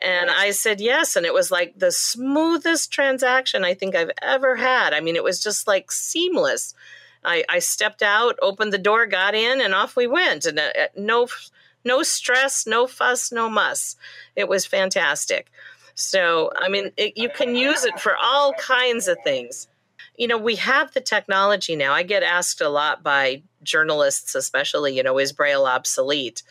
And 0.00 0.30
i 0.30 0.50
said 0.50 0.80
yes. 0.80 1.16
And 1.16 1.26
it 1.26 1.34
was 1.34 1.50
like 1.50 1.78
the 1.78 1.92
smoothest 1.92 2.90
transaction 2.90 3.64
i 3.64 3.74
think 3.74 3.94
i've 3.94 4.12
ever 4.22 4.56
had. 4.56 4.92
I 4.92 5.00
mean 5.00 5.16
it 5.16 5.24
was 5.24 5.42
just 5.42 5.66
like 5.66 5.90
seamless. 5.90 6.74
I, 7.24 7.44
I 7.48 7.58
stepped 7.58 8.02
out 8.02 8.38
opened 8.40 8.72
the 8.72 8.78
door 8.78 9.06
got 9.06 9.34
in 9.34 9.60
and 9.60 9.74
off 9.74 9.96
we 9.96 10.06
went. 10.06 10.44
And 10.44 10.58
uh, 10.58 10.70
no 10.96 11.28
no 11.84 12.02
stress 12.02 12.66
no 12.66 12.86
fuss 12.86 13.32
no 13.32 13.48
muss. 13.50 13.96
It 14.36 14.48
was 14.48 14.64
fantastic 14.64 15.50
so, 15.96 16.52
I 16.54 16.68
mean, 16.68 16.92
it, 16.98 17.16
you 17.16 17.30
can 17.30 17.56
use 17.56 17.84
it 17.86 17.98
for 17.98 18.14
all 18.22 18.52
kinds 18.52 19.08
of 19.08 19.16
things. 19.24 19.66
You 20.18 20.28
know, 20.28 20.36
we 20.36 20.56
have 20.56 20.92
the 20.92 21.00
technology 21.00 21.74
now. 21.74 21.94
I 21.94 22.02
get 22.02 22.22
asked 22.22 22.60
a 22.60 22.68
lot 22.68 23.02
by 23.02 23.42
journalists, 23.62 24.34
especially, 24.34 24.94
you 24.94 25.02
know, 25.02 25.18
is 25.18 25.32
Braille 25.32 25.64
obsolete? 25.64 26.42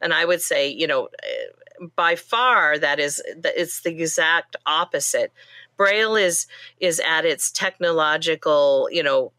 And 0.00 0.14
I 0.14 0.24
would 0.24 0.40
say, 0.40 0.68
you 0.68 0.86
know, 0.86 1.08
eh, 1.22 1.86
by 1.96 2.16
far 2.16 2.78
that 2.78 2.98
is 2.98 3.22
it's 3.44 3.82
the 3.82 3.90
exact 3.90 4.56
opposite. 4.64 5.32
Braille 5.76 6.16
is 6.16 6.46
is 6.80 7.00
at 7.00 7.26
its 7.26 7.50
technological, 7.50 8.88
you 8.90 9.02
know, 9.02 9.32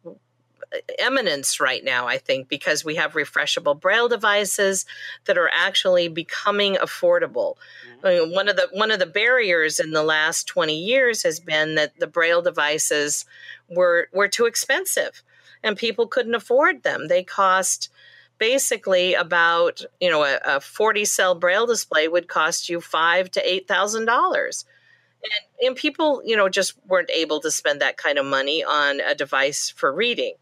eminence 0.99 1.60
right 1.60 1.84
now, 1.84 2.08
I 2.08 2.17
think, 2.17 2.47
because 2.47 2.84
we 2.84 2.95
have 2.95 3.13
refreshable 3.13 3.80
braille 3.80 4.08
devices 4.08 4.86
that 5.25 5.38
are 5.38 5.49
actually 5.54 6.08
becoming 6.08 6.75
affordable. 6.75 7.56
Mm-hmm. 8.01 8.08
I 8.08 8.19
mean, 8.19 8.32
one 8.32 8.49
of 8.49 8.56
the 8.56 8.69
one 8.71 8.91
of 8.91 8.99
the 8.99 9.06
barriers 9.06 9.80
in 9.80 9.91
the 9.91 10.04
last 10.04 10.47
20 10.47 10.78
years 10.78 11.23
has 11.23 11.39
been 11.39 11.75
that 11.75 11.99
the 11.99 12.08
braille 12.08 12.41
devices 12.41 13.25
were 13.69 14.08
were 14.13 14.28
too 14.28 14.45
expensive 14.45 15.23
and 15.65 15.75
people 15.75 16.08
couldn't 16.08 16.36
afford 16.36 16.84
them. 16.84 17.08
They 17.08 17.23
cost 17.23 17.89
basically 18.38 19.15
about, 19.15 19.82
you 19.99 20.10
know, 20.10 20.23
a, 20.23 20.39
a 20.45 20.62
40 20.62 21.06
cell 21.06 21.36
braille 21.36 21.65
display 21.65 22.08
would 22.08 22.28
cost 22.28 22.69
you 22.69 22.80
five 22.80 23.32
to 23.32 23.49
eight 23.49 23.67
thousand 23.67 24.06
dollars. 24.06 24.65
And, 25.23 25.67
and 25.67 25.75
people, 25.75 26.21
you 26.23 26.38
know, 26.38 26.49
just 26.49 26.73
weren't 26.86 27.10
able 27.10 27.39
to 27.41 27.49
spend 27.49 27.82
that 27.82 27.97
kind 27.97 28.19
of 28.19 28.25
money 28.25 28.63
on 28.63 28.99
a 28.99 29.15
device 29.15 29.69
for 29.69 29.91
reading. 29.91 30.36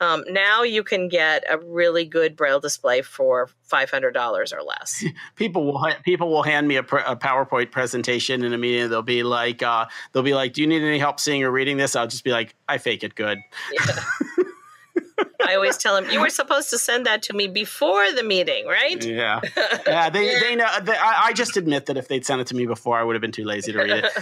Um, 0.00 0.24
now 0.28 0.62
you 0.62 0.82
can 0.82 1.08
get 1.08 1.44
a 1.48 1.58
really 1.58 2.04
good 2.04 2.36
braille 2.36 2.60
display 2.60 3.00
for 3.00 3.48
five 3.62 3.90
hundred 3.90 4.12
dollars 4.12 4.52
or 4.52 4.62
less. 4.62 5.02
People 5.36 5.64
will 5.64 5.82
people 6.04 6.30
will 6.30 6.42
hand 6.42 6.68
me 6.68 6.76
a, 6.76 6.80
a, 6.80 7.16
PowerPoint 7.16 7.70
presentation 7.70 8.44
in 8.44 8.52
a 8.52 8.58
meeting. 8.58 8.90
They'll 8.90 9.02
be 9.02 9.22
like, 9.22 9.62
uh, 9.62 9.86
they'll 10.12 10.22
be 10.22 10.34
like, 10.34 10.52
"Do 10.52 10.60
you 10.60 10.66
need 10.66 10.82
any 10.82 10.98
help 10.98 11.18
seeing 11.18 11.42
or 11.42 11.50
reading 11.50 11.76
this?" 11.76 11.96
I'll 11.96 12.06
just 12.06 12.24
be 12.24 12.30
like, 12.30 12.54
"I 12.68 12.78
fake 12.78 13.04
it 13.04 13.14
good." 13.14 13.38
Yeah. 13.72 14.00
I 15.46 15.54
always 15.54 15.76
tell 15.76 15.94
them 15.94 16.10
you 16.10 16.20
were 16.20 16.30
supposed 16.30 16.70
to 16.70 16.78
send 16.78 17.06
that 17.06 17.22
to 17.24 17.32
me 17.32 17.46
before 17.46 18.10
the 18.12 18.22
meeting, 18.22 18.66
right? 18.66 19.02
Yeah, 19.02 19.40
yeah. 19.86 20.10
They 20.10 20.38
they 20.40 20.56
know. 20.56 20.66
They, 20.82 20.96
I, 20.96 21.26
I 21.26 21.32
just 21.32 21.56
admit 21.56 21.86
that 21.86 21.96
if 21.96 22.08
they'd 22.08 22.24
sent 22.26 22.40
it 22.40 22.48
to 22.48 22.56
me 22.56 22.66
before, 22.66 22.98
I 22.98 23.02
would 23.02 23.14
have 23.14 23.22
been 23.22 23.32
too 23.32 23.44
lazy 23.44 23.72
to 23.72 23.78
read 23.78 24.04
it. 24.04 24.12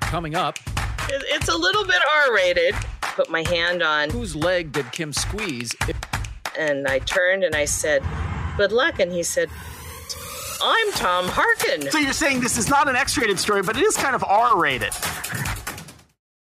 Coming 0.00 0.34
up, 0.34 0.58
it's 1.08 1.48
a 1.48 1.56
little 1.56 1.84
bit 1.84 2.00
R 2.26 2.34
rated 2.34 2.74
put 3.14 3.30
my 3.30 3.44
hand 3.48 3.82
on. 3.82 4.10
Whose 4.10 4.34
leg 4.34 4.72
did 4.72 4.90
Kim 4.92 5.12
squeeze? 5.12 5.74
And 6.58 6.86
I 6.86 6.98
turned 7.00 7.44
and 7.44 7.54
I 7.54 7.64
said, 7.64 8.02
Good 8.56 8.72
luck. 8.72 9.00
And 9.00 9.12
he 9.12 9.22
said, 9.22 9.48
I'm 10.62 10.92
Tom 10.92 11.26
Harkin. 11.28 11.90
So 11.90 11.98
you're 11.98 12.12
saying 12.12 12.40
this 12.40 12.56
is 12.56 12.68
not 12.68 12.88
an 12.88 12.96
X 12.96 13.18
rated 13.18 13.38
story, 13.38 13.62
but 13.62 13.76
it 13.76 13.82
is 13.82 13.96
kind 13.96 14.14
of 14.14 14.22
R 14.24 14.58
rated. 14.60 14.92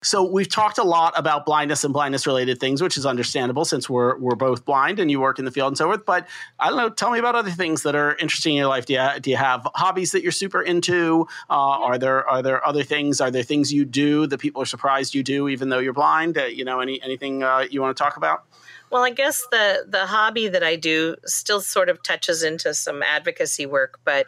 So 0.03 0.23
we've 0.23 0.49
talked 0.49 0.79
a 0.79 0.83
lot 0.83 1.13
about 1.15 1.45
blindness 1.45 1.83
and 1.83 1.93
blindness 1.93 2.25
related 2.25 2.59
things, 2.59 2.81
which 2.81 2.97
is 2.97 3.05
understandable 3.05 3.65
since 3.65 3.87
we're 3.87 4.17
we're 4.17 4.35
both 4.35 4.65
blind 4.65 4.99
and 4.99 5.11
you 5.11 5.19
work 5.19 5.37
in 5.37 5.45
the 5.45 5.51
field 5.51 5.67
and 5.67 5.77
so 5.77 5.85
forth. 5.85 6.05
But 6.07 6.27
I 6.59 6.69
don't 6.69 6.77
know. 6.77 6.89
Tell 6.89 7.11
me 7.11 7.19
about 7.19 7.35
other 7.35 7.51
things 7.51 7.83
that 7.83 7.93
are 7.93 8.15
interesting 8.15 8.53
in 8.53 8.57
your 8.57 8.67
life. 8.67 8.87
Do 8.87 8.93
you 8.93 9.19
do 9.19 9.29
you 9.29 9.37
have 9.37 9.67
hobbies 9.75 10.11
that 10.13 10.23
you're 10.23 10.31
super 10.31 10.61
into? 10.61 11.27
Uh, 11.51 11.53
are 11.53 11.99
there 11.99 12.27
are 12.27 12.41
there 12.41 12.65
other 12.65 12.81
things? 12.81 13.21
Are 13.21 13.29
there 13.29 13.43
things 13.43 13.71
you 13.71 13.85
do 13.85 14.25
that 14.25 14.39
people 14.39 14.59
are 14.63 14.65
surprised 14.65 15.13
you 15.13 15.21
do, 15.21 15.47
even 15.47 15.69
though 15.69 15.79
you're 15.79 15.93
blind? 15.93 16.35
Uh, 16.35 16.45
you 16.45 16.65
know, 16.65 16.79
any 16.79 16.99
anything 17.03 17.43
uh, 17.43 17.67
you 17.69 17.79
want 17.79 17.95
to 17.95 18.03
talk 18.03 18.17
about? 18.17 18.43
Well, 18.89 19.03
I 19.03 19.11
guess 19.11 19.45
the 19.51 19.85
the 19.87 20.07
hobby 20.07 20.47
that 20.47 20.63
I 20.63 20.77
do 20.77 21.15
still 21.25 21.61
sort 21.61 21.89
of 21.89 22.01
touches 22.01 22.41
into 22.41 22.73
some 22.73 23.03
advocacy 23.03 23.67
work, 23.67 23.99
but 24.03 24.25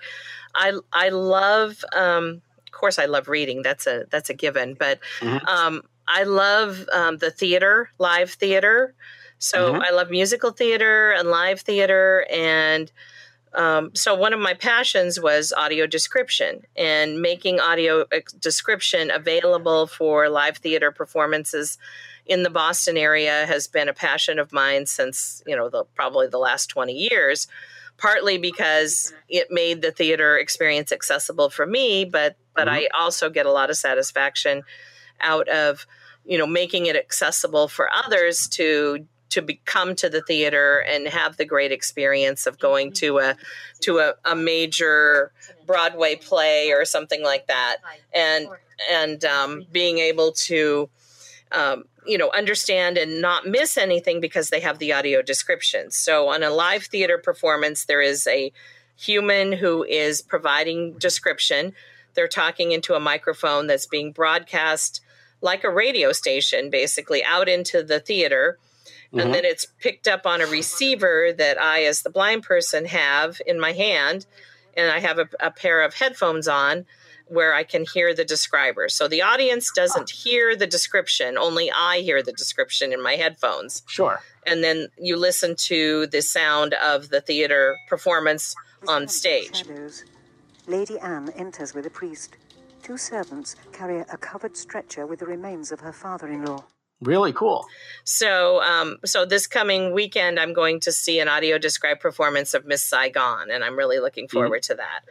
I 0.53 0.73
I 0.91 1.09
love. 1.09 1.83
Um, 1.95 2.43
course, 2.83 2.99
I 2.99 3.05
love 3.05 3.29
reading. 3.29 3.61
That's 3.61 3.87
a 3.87 4.05
that's 4.11 4.29
a 4.29 4.33
given. 4.33 4.73
But 4.73 4.99
mm-hmm. 5.21 5.45
um, 5.47 5.83
I 6.05 6.23
love 6.23 6.85
um, 6.91 7.17
the 7.17 7.31
theater, 7.31 7.89
live 7.97 8.31
theater. 8.31 8.93
So 9.39 9.71
mm-hmm. 9.71 9.81
I 9.81 9.91
love 9.91 10.09
musical 10.09 10.51
theater 10.51 11.11
and 11.11 11.29
live 11.29 11.61
theater, 11.61 12.27
and 12.29 12.91
um, 13.53 13.95
so 13.95 14.15
one 14.15 14.33
of 14.33 14.39
my 14.41 14.53
passions 14.53 15.17
was 15.17 15.53
audio 15.53 15.87
description 15.87 16.63
and 16.75 17.21
making 17.21 17.61
audio 17.61 18.05
description 18.39 19.11
available 19.11 19.87
for 19.87 20.27
live 20.27 20.57
theater 20.57 20.91
performances 20.91 21.77
in 22.25 22.43
the 22.43 22.49
Boston 22.49 22.97
area 22.97 23.45
has 23.45 23.67
been 23.67 23.87
a 23.87 23.93
passion 23.93 24.39
of 24.39 24.51
mine 24.51 24.85
since 24.85 25.41
you 25.47 25.55
know 25.55 25.69
the 25.69 25.85
probably 25.95 26.27
the 26.27 26.37
last 26.37 26.67
20 26.67 26.91
years 26.91 27.47
partly 27.97 28.37
because 28.37 29.13
it 29.29 29.47
made 29.49 29.81
the 29.81 29.91
theater 29.91 30.37
experience 30.37 30.91
accessible 30.91 31.49
for 31.49 31.65
me 31.65 32.05
but 32.05 32.37
but 32.55 32.67
mm-hmm. 32.67 32.75
I 32.75 32.87
also 32.97 33.29
get 33.29 33.45
a 33.45 33.51
lot 33.51 33.69
of 33.69 33.77
satisfaction 33.77 34.63
out 35.21 35.47
of 35.47 35.85
you 36.25 36.37
know 36.37 36.47
making 36.47 36.85
it 36.85 36.95
accessible 36.95 37.67
for 37.67 37.89
others 37.91 38.47
to 38.49 39.05
to 39.33 39.41
be, 39.41 39.59
come 39.65 39.95
to 39.95 40.09
the 40.09 40.21
theater 40.21 40.77
and 40.87 41.07
have 41.07 41.37
the 41.37 41.45
great 41.45 41.71
experience 41.71 42.45
of 42.45 42.59
going 42.59 42.91
to 42.91 43.17
a 43.17 43.35
to 43.81 43.97
a, 43.97 44.13
a 44.23 44.35
major 44.35 45.31
Broadway 45.65 46.15
play 46.15 46.71
or 46.71 46.85
something 46.85 47.23
like 47.23 47.47
that, 47.47 47.77
and 48.13 48.47
and 48.91 49.25
um, 49.25 49.65
being 49.71 49.97
able 49.97 50.33
to 50.33 50.89
um, 51.53 51.83
you 52.05 52.17
know 52.17 52.31
understand 52.31 52.97
and 52.97 53.21
not 53.21 53.47
miss 53.47 53.77
anything 53.77 54.19
because 54.19 54.49
they 54.49 54.59
have 54.59 54.79
the 54.79 54.93
audio 54.93 55.21
description. 55.21 55.91
So 55.91 56.29
on 56.29 56.43
a 56.43 56.49
live 56.49 56.83
theater 56.85 57.17
performance, 57.17 57.85
there 57.85 58.01
is 58.01 58.27
a 58.27 58.51
human 58.95 59.53
who 59.53 59.83
is 59.83 60.21
providing 60.21 60.93
description 60.97 61.73
they're 62.13 62.27
talking 62.27 62.71
into 62.71 62.93
a 62.93 62.99
microphone 62.99 63.67
that's 63.67 63.85
being 63.85 64.11
broadcast 64.11 65.01
like 65.41 65.63
a 65.63 65.69
radio 65.69 66.11
station, 66.11 66.69
basically, 66.69 67.23
out 67.23 67.49
into 67.49 67.83
the 67.83 67.99
theater. 67.99 68.57
Mm-hmm. 69.07 69.19
And 69.19 69.33
then 69.33 69.45
it's 69.45 69.67
picked 69.79 70.07
up 70.07 70.25
on 70.25 70.41
a 70.41 70.47
receiver 70.47 71.33
that 71.37 71.61
I, 71.61 71.83
as 71.83 72.01
the 72.01 72.09
blind 72.09 72.43
person, 72.43 72.85
have 72.85 73.41
in 73.45 73.59
my 73.59 73.73
hand. 73.73 74.25
And 74.75 74.89
I 74.89 74.99
have 74.99 75.19
a, 75.19 75.27
a 75.39 75.51
pair 75.51 75.81
of 75.81 75.95
headphones 75.95 76.47
on 76.47 76.85
where 77.27 77.53
I 77.53 77.63
can 77.63 77.85
hear 77.93 78.13
the 78.13 78.25
describer. 78.25 78.89
So 78.89 79.07
the 79.07 79.21
audience 79.21 79.71
doesn't 79.75 80.09
hear 80.09 80.55
the 80.55 80.67
description, 80.67 81.37
only 81.37 81.71
I 81.71 81.99
hear 81.99 82.21
the 82.21 82.33
description 82.33 82.93
in 82.93 83.01
my 83.01 83.15
headphones. 83.15 83.83
Sure. 83.87 84.21
And 84.45 84.63
then 84.63 84.89
you 84.97 85.15
listen 85.15 85.55
to 85.55 86.07
the 86.07 86.21
sound 86.21 86.73
of 86.75 87.09
the 87.09 87.21
theater 87.21 87.75
performance 87.89 88.55
on 88.87 89.07
stage. 89.07 89.63
Lady 90.67 90.99
Anne 90.99 91.29
enters 91.35 91.73
with 91.73 91.85
a 91.85 91.89
priest. 91.89 92.37
Two 92.83 92.97
servants 92.97 93.55
carry 93.71 93.99
a 93.99 94.17
covered 94.17 94.57
stretcher 94.57 95.05
with 95.05 95.19
the 95.19 95.25
remains 95.25 95.71
of 95.71 95.79
her 95.79 95.93
father-in-law. 95.93 96.63
Really 97.01 97.33
cool. 97.33 97.65
So, 98.05 98.61
um, 98.61 98.97
so 99.03 99.25
this 99.25 99.45
coming 99.47 99.93
weekend, 99.93 100.39
I'm 100.39 100.53
going 100.53 100.79
to 100.81 100.91
see 100.91 101.19
an 101.19 101.27
audio 101.27 101.57
described 101.57 101.99
performance 101.99 102.53
of 102.53 102.65
Miss 102.65 102.83
Saigon, 102.83 103.51
and 103.51 103.63
I'm 103.63 103.77
really 103.77 103.99
looking 103.99 104.27
mm-hmm. 104.27 104.37
forward 104.37 104.61
mm-hmm. 104.61 104.73
to 104.73 104.77
that. 104.77 105.01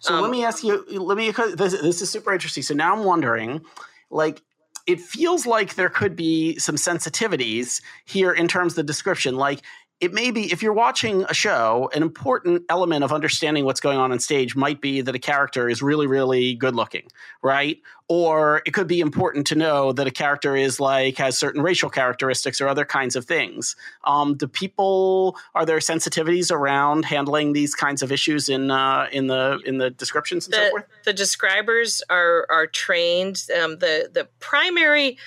So 0.00 0.14
um, 0.14 0.22
let 0.22 0.30
me 0.30 0.44
ask 0.44 0.62
you. 0.62 0.84
Let 0.88 1.16
me. 1.16 1.30
This, 1.30 1.72
this 1.80 2.02
is 2.02 2.10
super 2.10 2.32
interesting. 2.32 2.62
So 2.62 2.74
now 2.74 2.94
I'm 2.94 3.04
wondering, 3.04 3.62
like, 4.10 4.42
it 4.86 5.00
feels 5.00 5.46
like 5.46 5.74
there 5.74 5.88
could 5.88 6.16
be 6.16 6.58
some 6.58 6.76
sensitivities 6.76 7.82
here 8.04 8.32
in 8.32 8.48
terms 8.48 8.72
of 8.72 8.76
the 8.76 8.82
description. 8.84 9.36
Like, 9.36 9.60
it 10.00 10.12
may 10.12 10.30
be 10.30 10.52
if 10.52 10.62
you're 10.62 10.72
watching 10.72 11.24
a 11.28 11.34
show 11.34 11.90
an 11.94 12.02
important 12.02 12.62
element 12.68 13.04
of 13.04 13.12
understanding 13.12 13.64
what's 13.64 13.80
going 13.80 13.98
on 13.98 14.12
on 14.12 14.18
stage 14.18 14.54
might 14.54 14.80
be 14.80 15.00
that 15.00 15.14
a 15.14 15.18
character 15.18 15.68
is 15.68 15.82
really 15.82 16.06
really 16.06 16.54
good 16.54 16.74
looking 16.74 17.08
right? 17.42 17.80
Or 18.08 18.62
it 18.64 18.72
could 18.72 18.86
be 18.86 19.00
important 19.00 19.46
to 19.48 19.54
know 19.54 19.92
that 19.92 20.06
a 20.06 20.10
character 20.10 20.56
is 20.56 20.80
like 20.80 21.18
has 21.18 21.38
certain 21.38 21.60
racial 21.62 21.90
characteristics 21.90 22.60
or 22.60 22.66
other 22.66 22.86
kinds 22.86 23.16
of 23.16 23.26
things. 23.26 23.76
Um, 24.04 24.34
do 24.34 24.46
people 24.46 25.36
are 25.54 25.66
there 25.66 25.78
sensitivities 25.78 26.50
around 26.50 27.04
handling 27.04 27.52
these 27.52 27.74
kinds 27.74 28.02
of 28.02 28.10
issues 28.10 28.48
in 28.48 28.70
uh, 28.70 29.08
in 29.12 29.26
the 29.26 29.60
in 29.66 29.78
the 29.78 29.90
descriptions 29.90 30.46
and 30.46 30.54
the, 30.54 30.56
so 30.56 30.70
forth? 30.70 30.84
the 31.04 31.12
describers 31.12 32.02
are 32.08 32.46
are 32.48 32.66
trained 32.66 33.42
um, 33.62 33.78
the 33.78 34.10
the 34.12 34.28
primary 34.40 35.18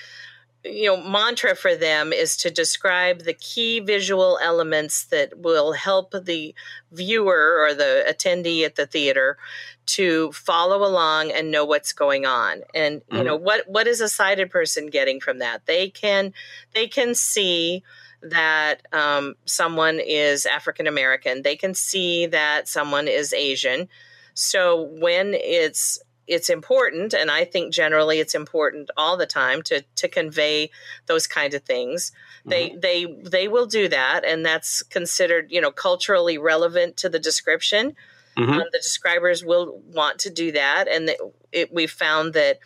you 0.64 0.86
know 0.86 0.96
mantra 0.96 1.56
for 1.56 1.74
them 1.74 2.12
is 2.12 2.36
to 2.36 2.50
describe 2.50 3.22
the 3.22 3.34
key 3.34 3.80
visual 3.80 4.38
elements 4.40 5.04
that 5.06 5.38
will 5.38 5.72
help 5.72 6.14
the 6.24 6.54
viewer 6.92 7.58
or 7.60 7.74
the 7.74 8.04
attendee 8.08 8.64
at 8.64 8.76
the 8.76 8.86
theater 8.86 9.36
to 9.84 10.30
follow 10.32 10.86
along 10.86 11.32
and 11.32 11.50
know 11.50 11.64
what's 11.64 11.92
going 11.92 12.24
on. 12.24 12.62
And 12.74 13.02
you 13.10 13.18
mm-hmm. 13.18 13.26
know 13.26 13.36
what 13.36 13.68
what 13.68 13.86
is 13.86 14.00
a 14.00 14.08
sighted 14.08 14.50
person 14.50 14.86
getting 14.86 15.20
from 15.20 15.38
that? 15.38 15.66
They 15.66 15.88
can 15.88 16.32
they 16.74 16.86
can 16.86 17.14
see 17.14 17.82
that 18.22 18.86
um, 18.92 19.34
someone 19.46 19.98
is 19.98 20.46
african 20.46 20.86
american 20.86 21.42
they 21.42 21.56
can 21.56 21.74
see 21.74 22.26
that 22.26 22.68
someone 22.68 23.08
is 23.08 23.32
asian. 23.32 23.88
So 24.34 24.82
when 25.00 25.34
it's 25.34 26.00
it's 26.26 26.48
important 26.48 27.12
and 27.12 27.30
i 27.30 27.44
think 27.44 27.72
generally 27.72 28.20
it's 28.20 28.34
important 28.34 28.90
all 28.96 29.16
the 29.16 29.26
time 29.26 29.62
to 29.62 29.82
to 29.94 30.08
convey 30.08 30.70
those 31.06 31.26
kind 31.26 31.54
of 31.54 31.62
things 31.62 32.12
mm-hmm. 32.40 32.50
they 32.50 32.76
they 32.76 33.06
they 33.22 33.48
will 33.48 33.66
do 33.66 33.88
that 33.88 34.24
and 34.24 34.44
that's 34.44 34.82
considered 34.82 35.50
you 35.50 35.60
know 35.60 35.70
culturally 35.70 36.38
relevant 36.38 36.96
to 36.96 37.08
the 37.08 37.18
description 37.18 37.94
mm-hmm. 38.36 38.52
um, 38.52 38.62
the 38.72 38.78
describers 38.78 39.44
will 39.44 39.80
want 39.92 40.18
to 40.18 40.30
do 40.30 40.52
that 40.52 40.86
and 40.88 41.10
it, 41.50 41.72
we've 41.72 41.90
found 41.90 42.34
that 42.34 42.58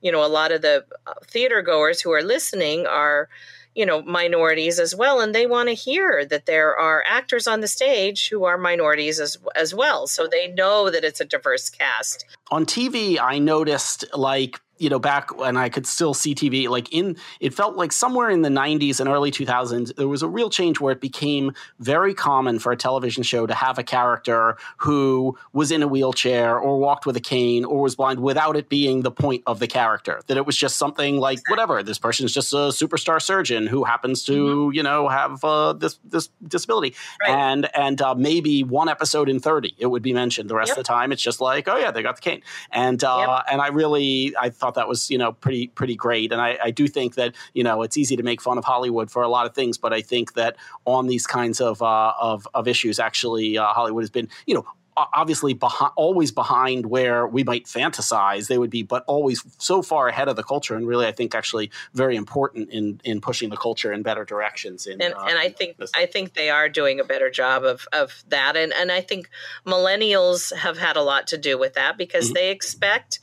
you 0.00 0.10
know 0.10 0.24
a 0.24 0.28
lot 0.28 0.52
of 0.52 0.62
the 0.62 0.84
uh, 1.06 1.14
theater 1.26 1.62
goers 1.62 2.00
who 2.00 2.12
are 2.12 2.22
listening 2.22 2.86
are 2.86 3.28
you 3.74 3.86
know 3.86 4.02
minorities 4.02 4.78
as 4.78 4.94
well 4.94 5.20
and 5.20 5.34
they 5.34 5.46
want 5.46 5.68
to 5.68 5.74
hear 5.74 6.24
that 6.24 6.46
there 6.46 6.76
are 6.76 7.04
actors 7.06 7.46
on 7.46 7.60
the 7.60 7.68
stage 7.68 8.28
who 8.28 8.44
are 8.44 8.58
minorities 8.58 9.18
as 9.18 9.38
as 9.54 9.74
well 9.74 10.06
so 10.06 10.26
they 10.26 10.48
know 10.48 10.90
that 10.90 11.04
it's 11.04 11.20
a 11.20 11.24
diverse 11.24 11.70
cast. 11.70 12.24
On 12.50 12.66
TV 12.66 13.18
I 13.20 13.38
noticed 13.38 14.04
like 14.14 14.60
you 14.82 14.90
know, 14.90 14.98
back 14.98 15.38
when 15.38 15.56
I 15.56 15.68
could 15.68 15.86
still 15.86 16.12
see 16.12 16.34
TV, 16.34 16.68
like 16.68 16.92
in, 16.92 17.16
it 17.38 17.54
felt 17.54 17.76
like 17.76 17.92
somewhere 17.92 18.28
in 18.30 18.42
the 18.42 18.48
90s 18.48 18.98
and 18.98 19.08
early 19.08 19.30
2000s, 19.30 19.94
there 19.94 20.08
was 20.08 20.24
a 20.24 20.28
real 20.28 20.50
change 20.50 20.80
where 20.80 20.92
it 20.92 21.00
became 21.00 21.54
very 21.78 22.12
common 22.12 22.58
for 22.58 22.72
a 22.72 22.76
television 22.76 23.22
show 23.22 23.46
to 23.46 23.54
have 23.54 23.78
a 23.78 23.84
character 23.84 24.56
who 24.78 25.38
was 25.52 25.70
in 25.70 25.84
a 25.84 25.86
wheelchair 25.86 26.58
or 26.58 26.80
walked 26.80 27.06
with 27.06 27.16
a 27.16 27.20
cane 27.20 27.64
or 27.64 27.80
was 27.82 27.94
blind 27.94 28.18
without 28.18 28.56
it 28.56 28.68
being 28.68 29.02
the 29.02 29.10
point 29.12 29.44
of 29.46 29.60
the 29.60 29.68
character. 29.68 30.20
That 30.26 30.36
it 30.36 30.46
was 30.46 30.56
just 30.56 30.76
something 30.76 31.18
like, 31.18 31.38
whatever, 31.48 31.84
this 31.84 31.98
person 31.98 32.26
is 32.26 32.34
just 32.34 32.52
a 32.52 32.72
superstar 32.74 33.22
surgeon 33.22 33.68
who 33.68 33.84
happens 33.84 34.24
to, 34.24 34.32
mm-hmm. 34.32 34.74
you 34.74 34.82
know, 34.82 35.06
have 35.06 35.44
uh, 35.44 35.74
this, 35.74 36.00
this 36.04 36.28
disability. 36.44 36.96
Right. 37.20 37.30
And, 37.30 37.68
and 37.76 38.02
uh, 38.02 38.16
maybe 38.16 38.64
one 38.64 38.88
episode 38.88 39.28
in 39.28 39.38
30, 39.38 39.76
it 39.78 39.86
would 39.86 40.02
be 40.02 40.12
mentioned. 40.12 40.50
The 40.50 40.56
rest 40.56 40.70
yep. 40.70 40.78
of 40.78 40.84
the 40.84 40.88
time, 40.88 41.12
it's 41.12 41.22
just 41.22 41.40
like, 41.40 41.68
oh, 41.68 41.76
yeah, 41.76 41.92
they 41.92 42.02
got 42.02 42.16
the 42.16 42.22
cane. 42.22 42.42
And, 42.72 43.02
uh, 43.04 43.26
yep. 43.28 43.44
and 43.52 43.60
I 43.60 43.68
really, 43.68 44.34
I 44.36 44.50
thought 44.50 44.71
thought 44.72 44.80
that 44.80 44.88
was 44.88 45.10
you 45.10 45.18
know 45.18 45.32
pretty 45.32 45.68
pretty 45.68 45.94
great. 45.94 46.32
And 46.32 46.40
I, 46.40 46.58
I 46.62 46.70
do 46.70 46.86
think 46.86 47.14
that 47.14 47.34
you 47.54 47.64
know 47.64 47.82
it's 47.82 47.96
easy 47.96 48.16
to 48.16 48.22
make 48.22 48.40
fun 48.40 48.58
of 48.58 48.64
Hollywood 48.64 49.10
for 49.10 49.22
a 49.22 49.28
lot 49.28 49.46
of 49.46 49.54
things, 49.54 49.78
but 49.78 49.92
I 49.92 50.00
think 50.00 50.34
that 50.34 50.56
on 50.84 51.06
these 51.06 51.26
kinds 51.26 51.60
of 51.60 51.82
uh, 51.82 52.12
of, 52.20 52.48
of 52.54 52.68
issues, 52.68 52.98
actually, 52.98 53.58
uh, 53.58 53.66
Hollywood 53.66 54.02
has 54.02 54.10
been 54.10 54.28
you 54.46 54.54
know 54.54 54.64
obviously 54.94 55.54
behind, 55.54 55.92
always 55.96 56.30
behind 56.30 56.86
where 56.86 57.26
we 57.26 57.42
might 57.44 57.64
fantasize 57.64 58.48
they 58.48 58.58
would 58.58 58.70
be, 58.70 58.82
but 58.82 59.04
always 59.06 59.42
so 59.58 59.82
far 59.82 60.08
ahead 60.08 60.28
of 60.28 60.36
the 60.36 60.42
culture, 60.42 60.76
and 60.76 60.86
really, 60.86 61.06
I 61.06 61.12
think 61.12 61.34
actually 61.34 61.70
very 61.94 62.16
important 62.16 62.70
in 62.70 63.00
in 63.04 63.20
pushing 63.20 63.50
the 63.50 63.56
culture 63.56 63.92
in 63.92 64.02
better 64.02 64.24
directions. 64.24 64.86
In, 64.86 65.00
and, 65.00 65.14
uh, 65.14 65.24
and 65.28 65.38
I 65.38 65.48
think 65.48 65.78
this. 65.78 65.90
I 65.94 66.06
think 66.06 66.34
they 66.34 66.50
are 66.50 66.68
doing 66.68 67.00
a 67.00 67.04
better 67.04 67.30
job 67.30 67.64
of 67.64 67.86
of 67.92 68.22
that, 68.28 68.56
and 68.56 68.72
and 68.72 68.92
I 68.92 69.00
think 69.00 69.30
millennials 69.66 70.54
have 70.54 70.78
had 70.78 70.96
a 70.96 71.02
lot 71.02 71.26
to 71.28 71.38
do 71.38 71.58
with 71.58 71.74
that 71.74 71.96
because 71.96 72.26
mm-hmm. 72.26 72.34
they 72.34 72.50
expect 72.50 73.20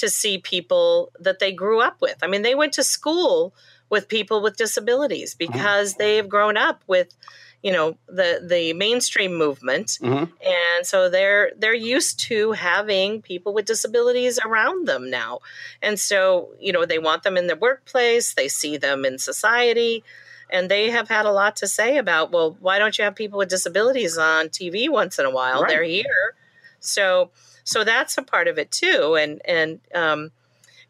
to 0.00 0.10
see 0.10 0.38
people 0.38 1.12
that 1.20 1.38
they 1.38 1.52
grew 1.52 1.80
up 1.80 2.00
with. 2.00 2.16
I 2.22 2.26
mean, 2.26 2.42
they 2.42 2.54
went 2.54 2.72
to 2.74 2.82
school 2.82 3.54
with 3.90 4.08
people 4.08 4.40
with 4.40 4.56
disabilities 4.56 5.34
mm-hmm. 5.34 5.52
because 5.52 5.92
mm-hmm. 5.92 6.02
they've 6.02 6.28
grown 6.28 6.56
up 6.56 6.82
with 6.86 7.14
you 7.62 7.72
know 7.72 7.96
the 8.08 8.40
the 8.42 8.72
mainstream 8.72 9.34
movement 9.34 9.98
mm-hmm. 10.00 10.32
and 10.42 10.86
so 10.86 11.10
they're 11.10 11.52
they're 11.58 11.74
used 11.74 12.18
to 12.18 12.52
having 12.52 13.20
people 13.20 13.52
with 13.52 13.66
disabilities 13.66 14.38
around 14.42 14.88
them 14.88 15.10
now 15.10 15.40
and 15.82 16.00
so 16.00 16.54
you 16.58 16.72
know 16.72 16.86
they 16.86 16.98
want 16.98 17.22
them 17.22 17.36
in 17.36 17.48
the 17.48 17.56
workplace 17.56 18.32
they 18.32 18.48
see 18.48 18.78
them 18.78 19.04
in 19.04 19.18
society 19.18 20.02
and 20.50 20.70
they 20.70 20.90
have 20.90 21.08
had 21.08 21.26
a 21.26 21.32
lot 21.32 21.54
to 21.56 21.66
say 21.66 21.98
about 21.98 22.32
well 22.32 22.56
why 22.60 22.78
don't 22.78 22.96
you 22.96 23.04
have 23.04 23.14
people 23.14 23.38
with 23.38 23.50
disabilities 23.50 24.16
on 24.16 24.48
TV 24.48 24.88
once 24.88 25.18
in 25.18 25.26
a 25.26 25.30
while 25.30 25.60
right. 25.60 25.68
they're 25.68 25.82
here 25.82 26.34
so 26.78 27.30
so 27.64 27.84
that's 27.84 28.18
a 28.18 28.22
part 28.22 28.48
of 28.48 28.58
it 28.58 28.70
too. 28.70 29.16
And 29.16 29.40
and 29.44 29.80
um, 29.94 30.30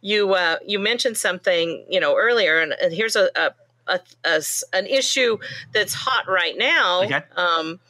you 0.01 0.35
uh, 0.35 0.57
you 0.67 0.79
mentioned 0.79 1.17
something 1.17 1.85
you 1.89 2.01
know 2.01 2.17
earlier, 2.17 2.61
and, 2.61 2.73
and 2.81 2.93
here's 2.93 3.17
a, 3.17 3.31
a, 3.37 3.51
a, 3.87 4.01
a, 4.25 4.43
an 4.73 4.87
issue 4.87 5.39
that's 5.73 5.95
hot 5.95 6.27
right 6.29 6.57
now. 6.57 7.03
Okay. 7.03 7.23
Um, 7.37 7.81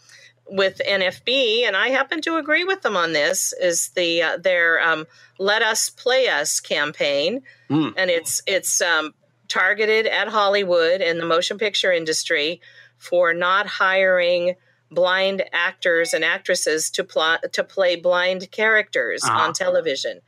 with 0.52 0.80
NFB, 0.84 1.62
and 1.64 1.76
I 1.76 1.90
happen 1.90 2.20
to 2.22 2.36
agree 2.36 2.64
with 2.64 2.82
them 2.82 2.96
on 2.96 3.12
this, 3.12 3.52
is 3.52 3.90
the 3.90 4.22
uh, 4.22 4.36
their 4.36 4.82
um, 4.82 5.06
"Let 5.38 5.62
Us 5.62 5.90
Play 5.90 6.28
Us" 6.28 6.58
campaign, 6.58 7.42
mm. 7.70 7.94
and 7.96 8.10
it's 8.10 8.42
it's 8.46 8.80
um, 8.80 9.14
targeted 9.46 10.06
at 10.06 10.28
Hollywood 10.28 11.00
and 11.00 11.20
the 11.20 11.26
motion 11.26 11.58
picture 11.58 11.92
industry 11.92 12.60
for 12.98 13.32
not 13.32 13.66
hiring 13.66 14.56
blind 14.90 15.44
actors 15.52 16.12
and 16.14 16.24
actresses 16.24 16.90
to 16.90 17.04
pl- 17.04 17.38
to 17.52 17.64
play 17.64 17.96
blind 17.96 18.50
characters 18.50 19.22
uh-huh. 19.24 19.38
on 19.38 19.52
television. 19.52 20.20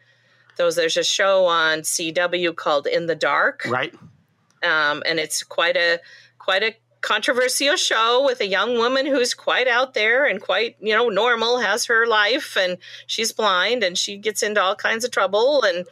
Those 0.56 0.76
there's 0.76 0.96
a 0.96 1.04
show 1.04 1.46
on 1.46 1.80
CW 1.80 2.54
called 2.54 2.86
In 2.86 3.06
the 3.06 3.14
Dark, 3.14 3.64
right? 3.66 3.94
Um, 4.62 5.02
and 5.06 5.18
it's 5.18 5.42
quite 5.42 5.76
a 5.76 6.00
quite 6.38 6.62
a 6.62 6.76
controversial 7.02 7.76
show 7.76 8.24
with 8.24 8.40
a 8.40 8.46
young 8.46 8.78
woman 8.78 9.06
who's 9.06 9.34
quite 9.34 9.66
out 9.66 9.92
there 9.92 10.24
and 10.24 10.40
quite 10.40 10.76
you 10.80 10.94
know 10.94 11.08
normal 11.08 11.58
has 11.58 11.84
her 11.86 12.06
life 12.06 12.56
and 12.56 12.78
she's 13.06 13.32
blind 13.32 13.82
and 13.82 13.98
she 13.98 14.16
gets 14.16 14.42
into 14.42 14.62
all 14.62 14.76
kinds 14.76 15.04
of 15.04 15.10
trouble 15.10 15.62
and 15.64 15.84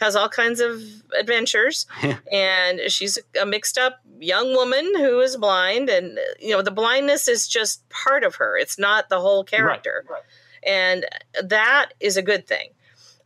has 0.00 0.14
all 0.14 0.28
kinds 0.28 0.60
of 0.60 0.82
adventures. 1.18 1.86
And 2.32 2.80
she's 2.88 3.18
a 3.40 3.46
mixed 3.46 3.78
up 3.78 4.00
young 4.18 4.54
woman 4.54 4.84
who 4.96 5.20
is 5.20 5.36
blind 5.36 5.88
and 5.88 6.18
you 6.40 6.50
know 6.50 6.62
the 6.62 6.70
blindness 6.70 7.28
is 7.28 7.46
just 7.46 7.88
part 7.88 8.24
of 8.24 8.34
her. 8.36 8.58
It's 8.58 8.78
not 8.78 9.08
the 9.08 9.20
whole 9.20 9.44
character 9.44 10.04
right, 10.08 10.14
right. 10.14 10.22
and 10.66 11.06
that 11.48 11.94
is 12.00 12.16
a 12.16 12.22
good 12.22 12.46
thing. 12.46 12.70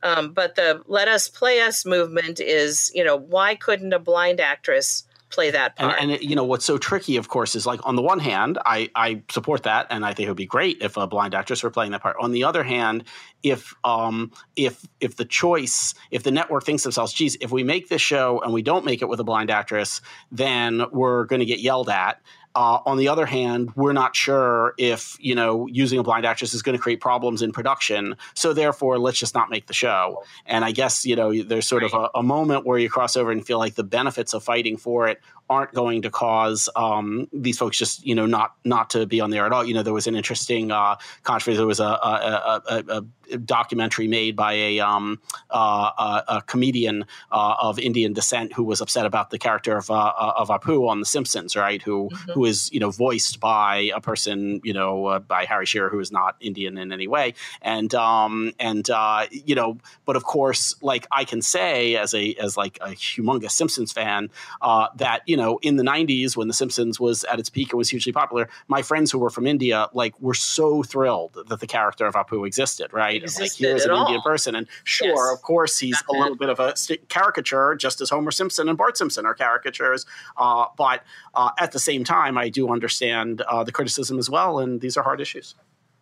Um, 0.02 0.32
but 0.32 0.54
the 0.54 0.82
let 0.86 1.08
us 1.08 1.28
play 1.28 1.60
us 1.60 1.86
movement 1.86 2.38
is 2.38 2.92
you 2.94 3.02
know 3.02 3.16
why 3.16 3.54
couldn't 3.54 3.94
a 3.94 3.98
blind 3.98 4.40
actress 4.40 5.04
play 5.30 5.50
that 5.50 5.76
part. 5.76 5.96
And, 6.00 6.10
and, 6.10 6.22
you 6.22 6.36
know 6.36 6.44
what's 6.44 6.64
so 6.64 6.76
tricky, 6.76 7.16
of 7.16 7.28
course, 7.28 7.54
is 7.54 7.66
like 7.66 7.80
on 7.84 7.96
the 7.96 8.02
one 8.02 8.18
hand, 8.18 8.58
I 8.66 8.90
I 8.94 9.22
support 9.30 9.62
that, 9.62 9.86
and 9.90 10.04
I 10.04 10.12
think 10.12 10.26
it 10.26 10.30
would 10.30 10.36
be 10.36 10.46
great 10.46 10.78
if 10.82 10.96
a 10.96 11.06
blind 11.06 11.34
actress 11.34 11.62
were 11.62 11.70
playing 11.70 11.92
that 11.92 12.02
part. 12.02 12.16
On 12.20 12.32
the 12.32 12.44
other 12.44 12.62
hand, 12.62 13.04
if 13.42 13.74
um 13.84 14.32
if 14.56 14.86
if 15.00 15.16
the 15.16 15.24
choice, 15.24 15.94
if 16.10 16.22
the 16.22 16.30
network 16.30 16.64
thinks 16.64 16.82
themselves, 16.82 17.12
geez, 17.12 17.36
if 17.40 17.50
we 17.50 17.62
make 17.62 17.88
this 17.88 18.02
show 18.02 18.40
and 18.40 18.52
we 18.52 18.62
don't 18.62 18.84
make 18.84 19.02
it 19.02 19.08
with 19.08 19.20
a 19.20 19.24
blind 19.24 19.50
actress, 19.50 20.00
then 20.30 20.82
we're 20.92 21.24
going 21.24 21.40
to 21.40 21.46
get 21.46 21.60
yelled 21.60 21.88
at. 21.88 22.20
Uh, 22.54 22.80
on 22.84 22.96
the 22.96 23.08
other 23.08 23.26
hand, 23.26 23.70
we're 23.76 23.92
not 23.92 24.16
sure 24.16 24.74
if 24.76 25.16
you 25.20 25.34
know 25.34 25.68
using 25.68 25.98
a 25.98 26.02
blind 26.02 26.26
actress 26.26 26.52
is 26.52 26.62
going 26.62 26.76
to 26.76 26.82
create 26.82 27.00
problems 27.00 27.42
in 27.42 27.52
production. 27.52 28.16
So 28.34 28.52
therefore, 28.52 28.98
let's 28.98 29.18
just 29.18 29.34
not 29.34 29.50
make 29.50 29.66
the 29.66 29.72
show. 29.72 30.22
And 30.46 30.64
I 30.64 30.72
guess 30.72 31.06
you 31.06 31.14
know 31.14 31.42
there's 31.42 31.68
sort 31.68 31.84
of 31.84 31.94
a, 31.94 32.10
a 32.14 32.22
moment 32.22 32.66
where 32.66 32.78
you 32.78 32.90
cross 32.90 33.16
over 33.16 33.30
and 33.30 33.46
feel 33.46 33.58
like 33.58 33.76
the 33.76 33.84
benefits 33.84 34.34
of 34.34 34.42
fighting 34.42 34.76
for 34.76 35.06
it 35.08 35.20
aren't 35.50 35.74
going 35.74 36.02
to 36.02 36.10
cause 36.10 36.68
um, 36.76 37.28
these 37.32 37.58
folks 37.58 37.76
just 37.76 38.06
you 38.06 38.14
know 38.14 38.24
not 38.24 38.54
not 38.64 38.88
to 38.90 39.04
be 39.04 39.20
on 39.20 39.30
there 39.30 39.44
at 39.44 39.52
all. 39.52 39.64
You 39.64 39.74
know, 39.74 39.82
there 39.82 39.92
was 39.92 40.06
an 40.06 40.14
interesting 40.14 40.70
uh, 40.70 40.96
controversy. 41.24 41.58
There 41.58 41.66
was 41.66 41.80
a, 41.80 41.84
a, 41.84 42.62
a, 42.68 42.96
a 42.96 43.04
documentary 43.38 44.08
made 44.08 44.36
by 44.36 44.52
a 44.52 44.80
um, 44.80 45.20
uh, 45.50 46.22
a, 46.28 46.42
comedian 46.46 47.04
uh, 47.30 47.54
of 47.60 47.78
Indian 47.78 48.12
descent 48.12 48.52
who 48.52 48.64
was 48.64 48.80
upset 48.80 49.06
about 49.06 49.30
the 49.30 49.38
character 49.38 49.76
of 49.76 49.90
uh, 49.90 49.94
uh, 49.94 50.32
of 50.36 50.48
Apu 50.48 50.88
on 50.88 51.00
The 51.00 51.06
Simpsons, 51.06 51.56
right? 51.56 51.82
Who 51.82 52.08
mm-hmm. 52.10 52.32
who 52.32 52.44
is 52.44 52.72
you 52.72 52.80
know 52.80 52.90
voiced 52.90 53.40
by 53.40 53.90
a 53.94 54.00
person 54.00 54.60
you 54.64 54.72
know 54.72 55.06
uh, 55.06 55.18
by 55.18 55.44
Harry 55.44 55.66
Shearer 55.66 55.88
who 55.88 56.00
is 56.00 56.12
not 56.12 56.36
Indian 56.40 56.78
in 56.78 56.92
any 56.92 57.08
way, 57.08 57.34
and 57.62 57.94
um, 57.94 58.52
and 58.58 58.88
you 59.30 59.54
know, 59.54 59.78
but 60.04 60.16
of 60.16 60.24
course, 60.24 60.74
like 60.82 61.06
I 61.10 61.24
can 61.24 61.42
say 61.42 61.96
as 61.96 62.14
a 62.14 62.34
as 62.34 62.56
like 62.56 62.78
a 62.80 62.90
humongous 62.90 63.52
Simpsons 63.52 63.92
fan 63.92 64.30
that 64.60 65.22
you 65.26 65.36
know 65.36 65.39
know, 65.40 65.58
in 65.62 65.76
the 65.76 65.82
90s 65.82 66.36
when 66.36 66.46
The 66.46 66.54
Simpsons 66.54 67.00
was 67.00 67.24
at 67.24 67.40
its 67.40 67.48
peak 67.48 67.72
and 67.72 67.78
was 67.78 67.88
hugely 67.88 68.12
popular, 68.12 68.48
my 68.68 68.82
friends 68.82 69.10
who 69.10 69.18
were 69.18 69.30
from 69.30 69.46
India, 69.46 69.88
like, 69.92 70.14
were 70.20 70.34
so 70.34 70.82
thrilled 70.82 71.36
that 71.48 71.60
the 71.60 71.66
character 71.66 72.06
of 72.06 72.14
Apu 72.14 72.46
existed, 72.46 72.92
right? 72.92 73.22
Existed 73.22 73.42
like, 73.42 73.52
here's 73.70 73.84
an 73.84 73.90
all. 73.90 74.02
Indian 74.02 74.22
person. 74.22 74.54
And 74.54 74.66
sure, 74.84 75.08
yes. 75.08 75.34
of 75.34 75.42
course, 75.42 75.78
he's 75.78 76.00
a 76.08 76.12
little 76.12 76.36
bit 76.36 76.48
of 76.48 76.60
a 76.60 76.76
st- 76.76 77.08
caricature, 77.08 77.74
just 77.74 78.00
as 78.00 78.10
Homer 78.10 78.30
Simpson 78.30 78.68
and 78.68 78.78
Bart 78.78 78.96
Simpson 78.96 79.26
are 79.26 79.34
caricatures. 79.34 80.06
Uh, 80.36 80.66
but 80.76 81.02
uh, 81.34 81.50
at 81.58 81.72
the 81.72 81.80
same 81.80 82.04
time, 82.04 82.38
I 82.38 82.48
do 82.48 82.70
understand 82.70 83.40
uh, 83.42 83.64
the 83.64 83.72
criticism 83.72 84.18
as 84.18 84.30
well, 84.30 84.58
and 84.58 84.80
these 84.80 84.96
are 84.96 85.02
hard 85.02 85.20
issues. 85.20 85.54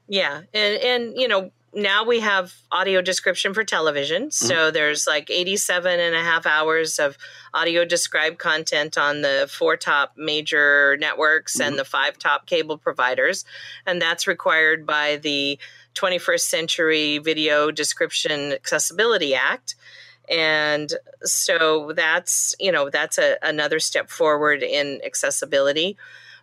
Yeah, 0.08 0.40
and 0.54 0.74
and 0.80 1.16
you 1.16 1.28
know 1.28 1.50
now 1.74 2.04
we 2.04 2.20
have 2.20 2.54
audio 2.72 3.02
description 3.02 3.52
for 3.52 3.62
television. 3.62 4.30
So 4.30 4.54
mm-hmm. 4.54 4.74
there's 4.74 5.06
like 5.06 5.30
87 5.30 6.00
and 6.00 6.14
a 6.14 6.22
half 6.22 6.46
hours 6.46 6.98
of 6.98 7.18
audio 7.52 7.84
described 7.84 8.38
content 8.38 8.96
on 8.96 9.20
the 9.22 9.48
four 9.50 9.76
top 9.76 10.14
major 10.16 10.96
networks 10.98 11.58
mm-hmm. 11.58 11.68
and 11.68 11.78
the 11.78 11.84
five 11.84 12.18
top 12.18 12.46
cable 12.46 12.78
providers. 12.78 13.44
And 13.86 14.00
that's 14.00 14.26
required 14.26 14.86
by 14.86 15.16
the 15.16 15.58
21st 15.94 16.40
Century 16.40 17.18
Video 17.18 17.70
Description 17.70 18.52
Accessibility 18.52 19.34
Act. 19.34 19.74
And 20.30 20.92
so 21.22 21.92
that's, 21.94 22.54
you 22.60 22.72
know, 22.72 22.90
that's 22.90 23.18
a, 23.18 23.36
another 23.42 23.78
step 23.78 24.10
forward 24.10 24.62
in 24.62 25.00
accessibility 25.04 25.96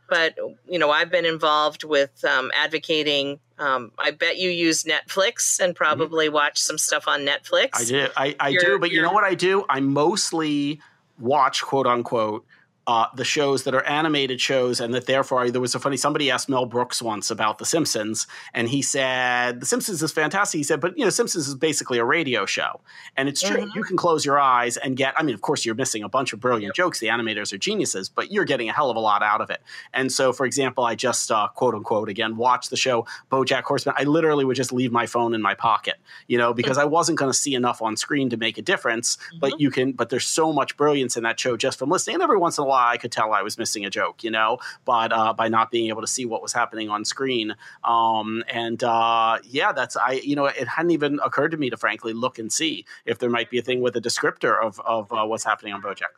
but 0.08 0.36
you 0.70 0.78
know 0.78 0.92
i've 0.92 1.10
been 1.10 1.26
involved 1.26 1.84
with 1.84 2.24
um, 2.26 2.52
advocating 2.56 3.40
um, 3.58 3.92
i 3.98 4.12
bet 4.12 4.38
you 4.38 4.50
use 4.50 4.84
netflix 4.84 5.60
and 5.60 5.74
mm-hmm. 5.74 5.78
probably 5.78 6.28
mm-hmm. 6.28 6.36
watch 6.36 6.60
some 6.60 6.78
stuff 6.78 7.08
on 7.08 7.22
netflix 7.22 7.70
i 7.74 7.84
do 7.86 8.08
i, 8.18 8.36
I 8.40 8.52
do 8.52 8.80
but 8.80 8.92
you 8.92 9.02
know 9.02 9.12
what 9.12 9.24
i 9.24 9.36
do 9.36 9.66
i 9.70 9.80
mostly 9.80 10.80
watch 11.20 11.64
quote 11.64 11.88
unquote 11.88 12.46
uh, 12.88 13.08
the 13.16 13.26
shows 13.26 13.64
that 13.64 13.74
are 13.74 13.84
animated 13.84 14.40
shows, 14.40 14.80
and 14.80 14.94
that 14.94 15.08
therefore 15.08 15.50
there 15.50 15.62
was 15.62 15.74
a 15.74 15.80
funny. 15.80 15.98
Somebody 15.98 16.30
asked 16.30 16.48
Mel 16.48 16.66
Brooks 16.66 17.02
once 17.02 17.32
about 17.32 17.58
The 17.58 17.66
Simpsons, 17.66 18.28
and 18.54 18.70
he 18.70 18.82
said 18.82 19.60
The 19.60 19.66
Simpsons 19.66 20.04
is 20.04 20.12
fantastic. 20.12 20.60
He 20.60 20.64
said, 20.64 20.80
but 20.80 20.96
you 20.98 21.04
know, 21.04 21.10
Simpsons 21.10 21.48
is 21.48 21.56
basically 21.56 21.98
a 21.98 22.06
radio 22.06 22.46
show, 22.46 22.82
and 23.18 23.28
it's 23.28 23.42
true. 23.42 23.58
Mm-hmm. 23.58 23.78
You 23.78 23.84
can 23.84 23.98
close 23.98 24.24
your 24.24 24.40
eyes 24.40 24.78
and 24.78 24.96
get. 24.96 25.16
I 25.18 25.24
mean, 25.24 25.34
of 25.34 25.42
course, 25.42 25.66
you're 25.66 25.76
missing 25.76 26.04
a 26.04 26.10
bunch 26.10 26.32
of 26.32 26.40
brilliant 26.40 26.76
jokes. 26.76 27.00
The 27.00 27.08
animators 27.08 27.52
are 27.54 27.58
geniuses, 27.58 28.08
but 28.08 28.32
you're 28.32 28.46
getting 28.46 28.70
a 28.70 28.74
hell 28.74 28.92
of 28.92 28.98
a 28.98 29.00
lot 29.00 29.24
out 29.24 29.42
of 29.42 29.50
it. 29.50 29.62
And 29.92 30.12
so, 30.12 30.32
for 30.32 30.46
example, 30.46 30.84
I 30.84 30.94
just 30.94 31.32
uh, 31.32 31.48
quote 31.48 31.74
unquote 31.74 32.10
again 32.10 32.38
watched 32.38 32.70
the 32.70 32.78
show 32.78 33.08
BoJack 33.32 33.64
Horseman. 33.64 33.96
I 33.98 34.04
literally 34.04 34.46
would 34.46 34.56
just 34.56 34.72
leave 34.72 34.92
my 34.92 35.08
phone 35.08 35.34
in 35.34 35.42
my 35.42 35.56
pocket, 35.56 35.96
you 36.28 36.38
know, 36.38 36.54
because 36.54 36.78
I 36.78 36.86
wasn't 36.86 37.18
going 37.18 37.32
to 37.32 37.38
see 37.38 37.56
enough 37.56 37.82
on 37.82 37.98
screen 37.98 38.30
to 38.30 38.38
make 38.38 38.60
a 38.60 38.62
difference. 38.62 39.16
Mm-hmm. 39.16 39.40
But 39.40 39.60
you 39.60 39.72
can. 39.72 39.94
But 39.94 40.10
there's 40.10 40.28
so 40.28 40.54
much 40.54 40.78
brilliance 40.78 41.18
in 41.18 41.24
that 41.24 41.40
show 41.40 41.58
just 41.58 41.80
from 41.80 41.90
listening. 41.90 42.16
And 42.16 42.24
every 42.24 42.38
once 42.38 42.60
in 42.60 42.64
a 42.64 42.68
while, 42.68 42.75
I 42.76 42.98
could 42.98 43.12
tell 43.12 43.34
I 43.34 43.42
was 43.42 43.58
missing 43.58 43.86
a 43.86 43.90
joke, 43.90 44.24
you 44.24 44.32
know, 44.32 44.60
but 44.86 45.12
uh, 45.12 45.34
by 45.34 45.48
not 45.48 45.72
being 45.72 45.90
able 45.90 46.02
to 46.02 46.08
see 46.08 46.26
what 46.26 46.42
was 46.42 46.54
happening 46.54 46.90
on 46.90 47.06
screen. 47.06 47.56
Um, 47.84 48.44
and 48.50 48.84
uh, 48.84 49.40
yeah, 49.44 49.72
that's 49.72 49.98
I, 49.98 50.22
you 50.24 50.36
know, 50.36 50.46
it 50.46 50.68
hadn't 50.68 50.92
even 50.92 51.20
occurred 51.24 51.52
to 51.52 51.58
me 51.58 51.70
to 51.70 51.78
frankly 51.78 52.14
look 52.14 52.40
and 52.40 52.52
see 52.52 52.86
if 53.06 53.20
there 53.20 53.30
might 53.30 53.50
be 53.50 53.60
a 53.60 53.62
thing 53.62 53.82
with 53.82 53.96
a 53.96 54.02
descriptor 54.02 54.62
of 54.62 54.80
of 54.82 55.12
uh, 55.12 55.26
what's 55.26 55.44
happening 55.44 55.74
on 55.74 55.82
BoJack. 55.82 56.14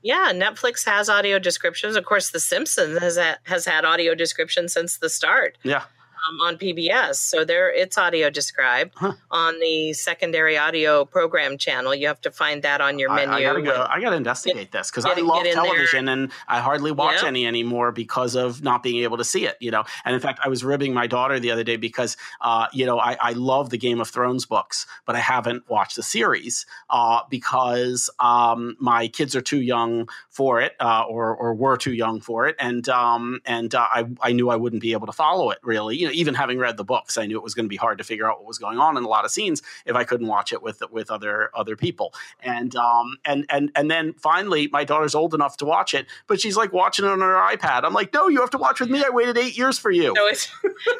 Yeah, 0.00 0.32
Netflix 0.32 0.84
has 0.86 1.08
audio 1.08 1.40
descriptions. 1.40 1.96
Of 1.96 2.04
course, 2.04 2.30
The 2.30 2.40
Simpsons 2.40 2.98
has 2.98 3.18
has 3.44 3.64
had 3.64 3.84
audio 3.84 4.14
descriptions 4.14 4.72
since 4.72 4.98
the 4.98 5.08
start. 5.08 5.58
Yeah 5.62 5.84
um, 6.28 6.40
on 6.40 6.56
PBS. 6.56 7.16
So 7.16 7.44
there, 7.44 7.72
it's 7.72 7.98
audio 7.98 8.30
described 8.30 8.92
huh. 8.96 9.12
on 9.30 9.58
the 9.60 9.92
secondary 9.92 10.56
audio 10.56 11.04
program 11.04 11.58
channel. 11.58 11.94
You 11.94 12.06
have 12.08 12.20
to 12.22 12.30
find 12.30 12.62
that 12.62 12.80
on 12.80 12.98
your 12.98 13.12
menu. 13.14 13.34
I, 13.34 13.38
I 13.38 13.42
gotta 13.42 13.62
go. 13.62 13.86
I 13.88 14.00
gotta 14.00 14.16
investigate 14.16 14.70
get, 14.70 14.72
this 14.72 14.90
because 14.90 15.04
I 15.04 15.14
love 15.20 15.44
television 15.44 16.06
there. 16.06 16.14
and 16.14 16.32
I 16.46 16.60
hardly 16.60 16.92
watch 16.92 17.22
yeah. 17.22 17.28
any 17.28 17.46
anymore 17.46 17.92
because 17.92 18.34
of 18.34 18.62
not 18.62 18.82
being 18.82 19.02
able 19.02 19.16
to 19.18 19.24
see 19.24 19.46
it. 19.46 19.56
You 19.60 19.70
know, 19.70 19.84
and 20.04 20.14
in 20.14 20.20
fact, 20.20 20.40
I 20.44 20.48
was 20.48 20.64
ribbing 20.64 20.94
my 20.94 21.06
daughter 21.06 21.38
the 21.38 21.50
other 21.50 21.64
day 21.64 21.76
because 21.76 22.16
uh, 22.40 22.66
you 22.72 22.86
know 22.86 22.98
I, 22.98 23.16
I, 23.20 23.32
love 23.32 23.70
the 23.70 23.78
Game 23.78 24.00
of 24.00 24.08
Thrones 24.08 24.46
books, 24.46 24.86
but 25.06 25.16
I 25.16 25.20
haven't 25.20 25.68
watched 25.68 25.96
the 25.96 26.02
series 26.02 26.66
uh, 26.90 27.20
because 27.30 28.10
um, 28.18 28.76
my 28.78 29.08
kids 29.08 29.36
are 29.36 29.40
too 29.40 29.60
young 29.60 30.08
for 30.30 30.60
it, 30.60 30.74
uh, 30.80 31.04
or 31.08 31.34
or 31.34 31.54
were 31.54 31.76
too 31.76 31.92
young 31.92 32.20
for 32.20 32.46
it, 32.46 32.56
and 32.58 32.88
um, 32.88 33.40
and 33.44 33.74
uh, 33.74 33.86
I 33.90 34.04
I 34.20 34.32
knew 34.32 34.50
I 34.50 34.56
wouldn't 34.56 34.82
be 34.82 34.92
able 34.92 35.06
to 35.06 35.12
follow 35.12 35.50
it 35.50 35.58
really. 35.62 35.96
You 35.96 36.07
know, 36.08 36.14
even 36.14 36.34
having 36.34 36.58
read 36.58 36.76
the 36.76 36.84
books, 36.84 37.16
I 37.16 37.26
knew 37.26 37.36
it 37.36 37.42
was 37.42 37.54
going 37.54 37.66
to 37.66 37.70
be 37.70 37.76
hard 37.76 37.98
to 37.98 38.04
figure 38.04 38.30
out 38.30 38.38
what 38.38 38.46
was 38.46 38.58
going 38.58 38.78
on 38.78 38.96
in 38.96 39.04
a 39.04 39.08
lot 39.08 39.24
of 39.24 39.30
scenes 39.30 39.62
if 39.86 39.94
I 39.96 40.04
couldn't 40.04 40.26
watch 40.26 40.52
it 40.52 40.62
with 40.62 40.82
with 40.90 41.10
other 41.10 41.50
other 41.54 41.76
people. 41.76 42.12
And 42.42 42.74
um 42.76 43.18
and 43.24 43.46
and 43.50 43.70
and 43.74 43.90
then 43.90 44.14
finally, 44.14 44.68
my 44.72 44.84
daughter's 44.84 45.14
old 45.14 45.34
enough 45.34 45.56
to 45.58 45.64
watch 45.64 45.94
it, 45.94 46.06
but 46.26 46.40
she's 46.40 46.56
like 46.56 46.72
watching 46.72 47.04
it 47.04 47.08
on 47.08 47.20
her 47.20 47.34
iPad. 47.34 47.84
I'm 47.84 47.94
like, 47.94 48.12
no, 48.12 48.28
you 48.28 48.40
have 48.40 48.50
to 48.50 48.58
watch 48.58 48.80
with 48.80 48.90
me. 48.90 49.02
I 49.04 49.10
waited 49.10 49.36
eight 49.38 49.56
years 49.56 49.78
for 49.78 49.90
you. 49.90 50.14
So 50.16 50.26
it's 50.26 50.50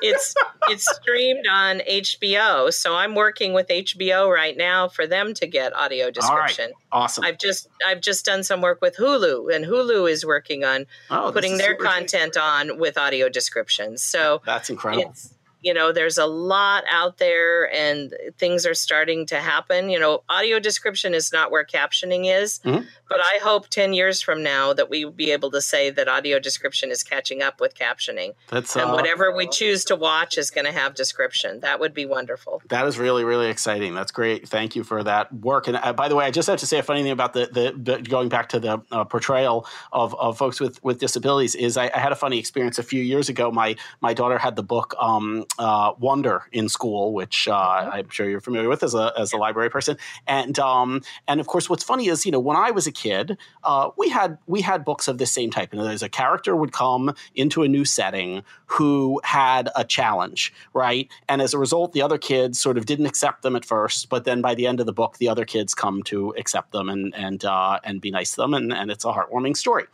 it's 0.03 0.35
it's 0.69 0.97
streamed 0.97 1.47
on 1.51 1.81
HBO. 1.81 2.73
So 2.73 2.95
I'm 2.95 3.15
working 3.15 3.53
with 3.53 3.69
HBO 3.69 4.33
right 4.33 4.57
now 4.57 4.89
for 4.89 5.07
them 5.07 5.35
to 5.35 5.47
get 5.47 5.75
audio 5.75 6.11
description. 6.11 6.73
Awesome. 6.91 7.25
I've 7.25 7.39
just 7.39 7.69
I've 7.87 8.01
just 8.01 8.25
done 8.25 8.43
some 8.43 8.61
work 8.61 8.81
with 8.81 8.97
Hulu, 8.97 9.55
and 9.55 9.65
Hulu 9.65 10.11
is 10.11 10.25
working 10.25 10.65
on 10.65 10.87
oh, 11.11 11.31
putting 11.33 11.59
their 11.59 11.75
content 11.75 12.37
on 12.37 12.79
with 12.79 12.97
audio 12.97 13.29
descriptions. 13.29 14.03
So 14.03 14.43
that's 14.45 14.71
incredible 14.71 14.98
it's 14.99 15.35
you 15.61 15.75
know 15.75 15.93
there's 15.93 16.19
a 16.19 16.27
lot 16.27 16.85
out 16.91 17.19
there 17.19 17.73
and 17.73 18.15
things 18.39 18.67
are 18.67 18.75
starting 18.75 19.27
to 19.27 19.41
happen. 19.41 19.91
You 19.91 19.99
know 19.99 20.23
audio 20.29 20.59
description 20.59 21.15
is 21.15 21.33
not 21.33 21.51
where 21.51 21.65
captioning 21.65 22.27
is 22.27 22.61
mm-hmm. 22.61 22.85
but 23.09 23.19
i 23.21 23.39
hope 23.43 23.69
10 23.69 23.93
years 23.93 24.21
from 24.21 24.43
now 24.43 24.73
that 24.73 24.91
we 24.91 25.05
will 25.05 25.13
be 25.13 25.31
able 25.31 25.51
to 25.51 25.61
say 25.61 25.91
that 25.91 26.09
audio 26.09 26.39
description 26.39 26.91
is 26.91 27.03
catching 27.03 27.43
up 27.43 27.61
with 27.61 27.75
captioning. 27.75 28.35
That's 28.49 28.77
and 28.77 28.91
uh, 28.91 28.93
whatever 28.93 29.35
we 29.35 29.47
choose 29.49 29.85
to 29.87 29.97
watch 29.97 30.39
is 30.39 30.51
going 30.51 30.65
to 30.65 30.73
have 30.73 30.95
description. 30.95 31.61
That 31.61 31.81
would 31.81 31.95
be 31.95 32.07
wonderful. 32.07 32.63
That 32.69 32.87
is 32.87 32.99
really 32.99 33.25
really 33.25 33.49
exciting. 33.49 33.95
That's 33.95 34.13
great. 34.13 34.49
Thank 34.49 34.77
you 34.77 34.85
for 34.85 35.03
that 35.03 35.33
work. 35.33 35.69
And 35.69 35.77
uh, 35.77 35.93
by 35.93 36.09
the 36.09 36.17
way 36.17 36.25
i 36.25 36.31
just 36.31 36.49
have 36.49 36.59
to 36.61 36.67
say 36.67 36.79
a 36.79 36.83
funny 36.83 37.03
thing 37.03 37.13
about 37.13 37.33
the, 37.33 37.49
the, 37.53 37.95
the 37.95 38.03
going 38.03 38.29
back 38.29 38.49
to 38.51 38.61
the 38.61 38.83
uh, 38.91 39.05
portrayal 39.05 39.67
of, 39.93 40.15
of 40.19 40.39
folks 40.39 40.61
with, 40.61 40.83
with 40.85 40.99
disabilities 40.99 41.55
is 41.55 41.77
I, 41.77 41.91
I, 41.95 41.99
had 41.99 42.13
a 42.13 42.17
funny 42.17 42.39
experience 42.39 42.79
a 42.79 42.83
few 42.83 43.03
years 43.03 43.29
ago. 43.29 43.51
My 43.51 43.77
my 44.01 44.15
daughter 44.15 44.39
had 44.39 44.57
the 44.57 44.63
book 44.63 44.95
um, 44.99 45.45
uh, 45.59 45.93
Wonder 45.99 46.45
in 46.53 46.69
school, 46.69 47.13
which 47.13 47.49
uh. 47.49 47.79
I'm 47.93 48.09
sure 48.11 48.29
you're 48.29 48.41
familiar 48.41 48.69
with 48.69 48.83
as 48.83 48.95
a 48.95 49.13
as 49.19 49.33
a 49.33 49.37
library 49.37 49.71
person. 49.71 49.97
And 50.27 50.59
um, 50.59 51.03
and 51.27 51.41
of 51.41 51.47
course, 51.47 51.69
what's 51.69 51.85
funny 51.85 52.09
is 52.09 52.25
you 52.25 52.33
know 52.33 52.41
when 52.41 52.57
I 52.57 52.71
was 52.71 52.87
a 52.87 52.93
kid, 52.93 53.37
uh, 53.65 53.91
we 53.97 54.09
had 54.09 54.39
we 54.47 54.61
had 54.61 54.85
books 54.85 55.09
of 55.09 55.19
the 55.19 55.27
same 55.27 55.51
type. 55.51 55.73
And 55.73 55.81
there's 55.83 56.03
a 56.03 56.09
character 56.09 56.55
would 56.57 56.73
come 56.73 57.15
into 57.35 57.63
a 57.63 57.69
new 57.69 57.85
setting 57.85 58.43
who 58.67 59.21
had 59.25 59.69
a 59.77 59.85
challenge, 59.85 60.53
right? 60.75 61.09
And 61.29 61.43
as 61.43 61.55
a 61.55 61.59
result, 61.59 61.93
the 61.93 62.03
other 62.03 62.19
kids 62.19 62.61
sort 62.61 62.79
of 62.79 62.87
didn't 62.87 63.07
accept 63.07 63.43
them 63.43 63.57
at 63.57 63.65
first, 63.65 64.09
but 64.09 64.25
then 64.25 64.41
by 64.41 64.55
the 64.55 64.67
end 64.67 64.81
of 64.81 64.87
the 64.87 64.93
book, 64.93 65.19
the 65.19 65.29
other 65.29 65.45
kids 65.45 65.75
come 65.75 66.03
to 66.05 66.35
accept 66.39 66.73
them 66.73 66.89
and 66.89 67.15
and 67.15 67.45
uh, 67.45 67.79
and 67.85 68.01
be 68.01 68.11
nice 68.11 68.31
to 68.33 68.43
them, 68.43 68.55
and, 68.55 68.73
and 68.73 68.91
it's 68.91 69.05
a 69.05 69.09
heartwarming 69.09 69.57
story. 69.57 69.85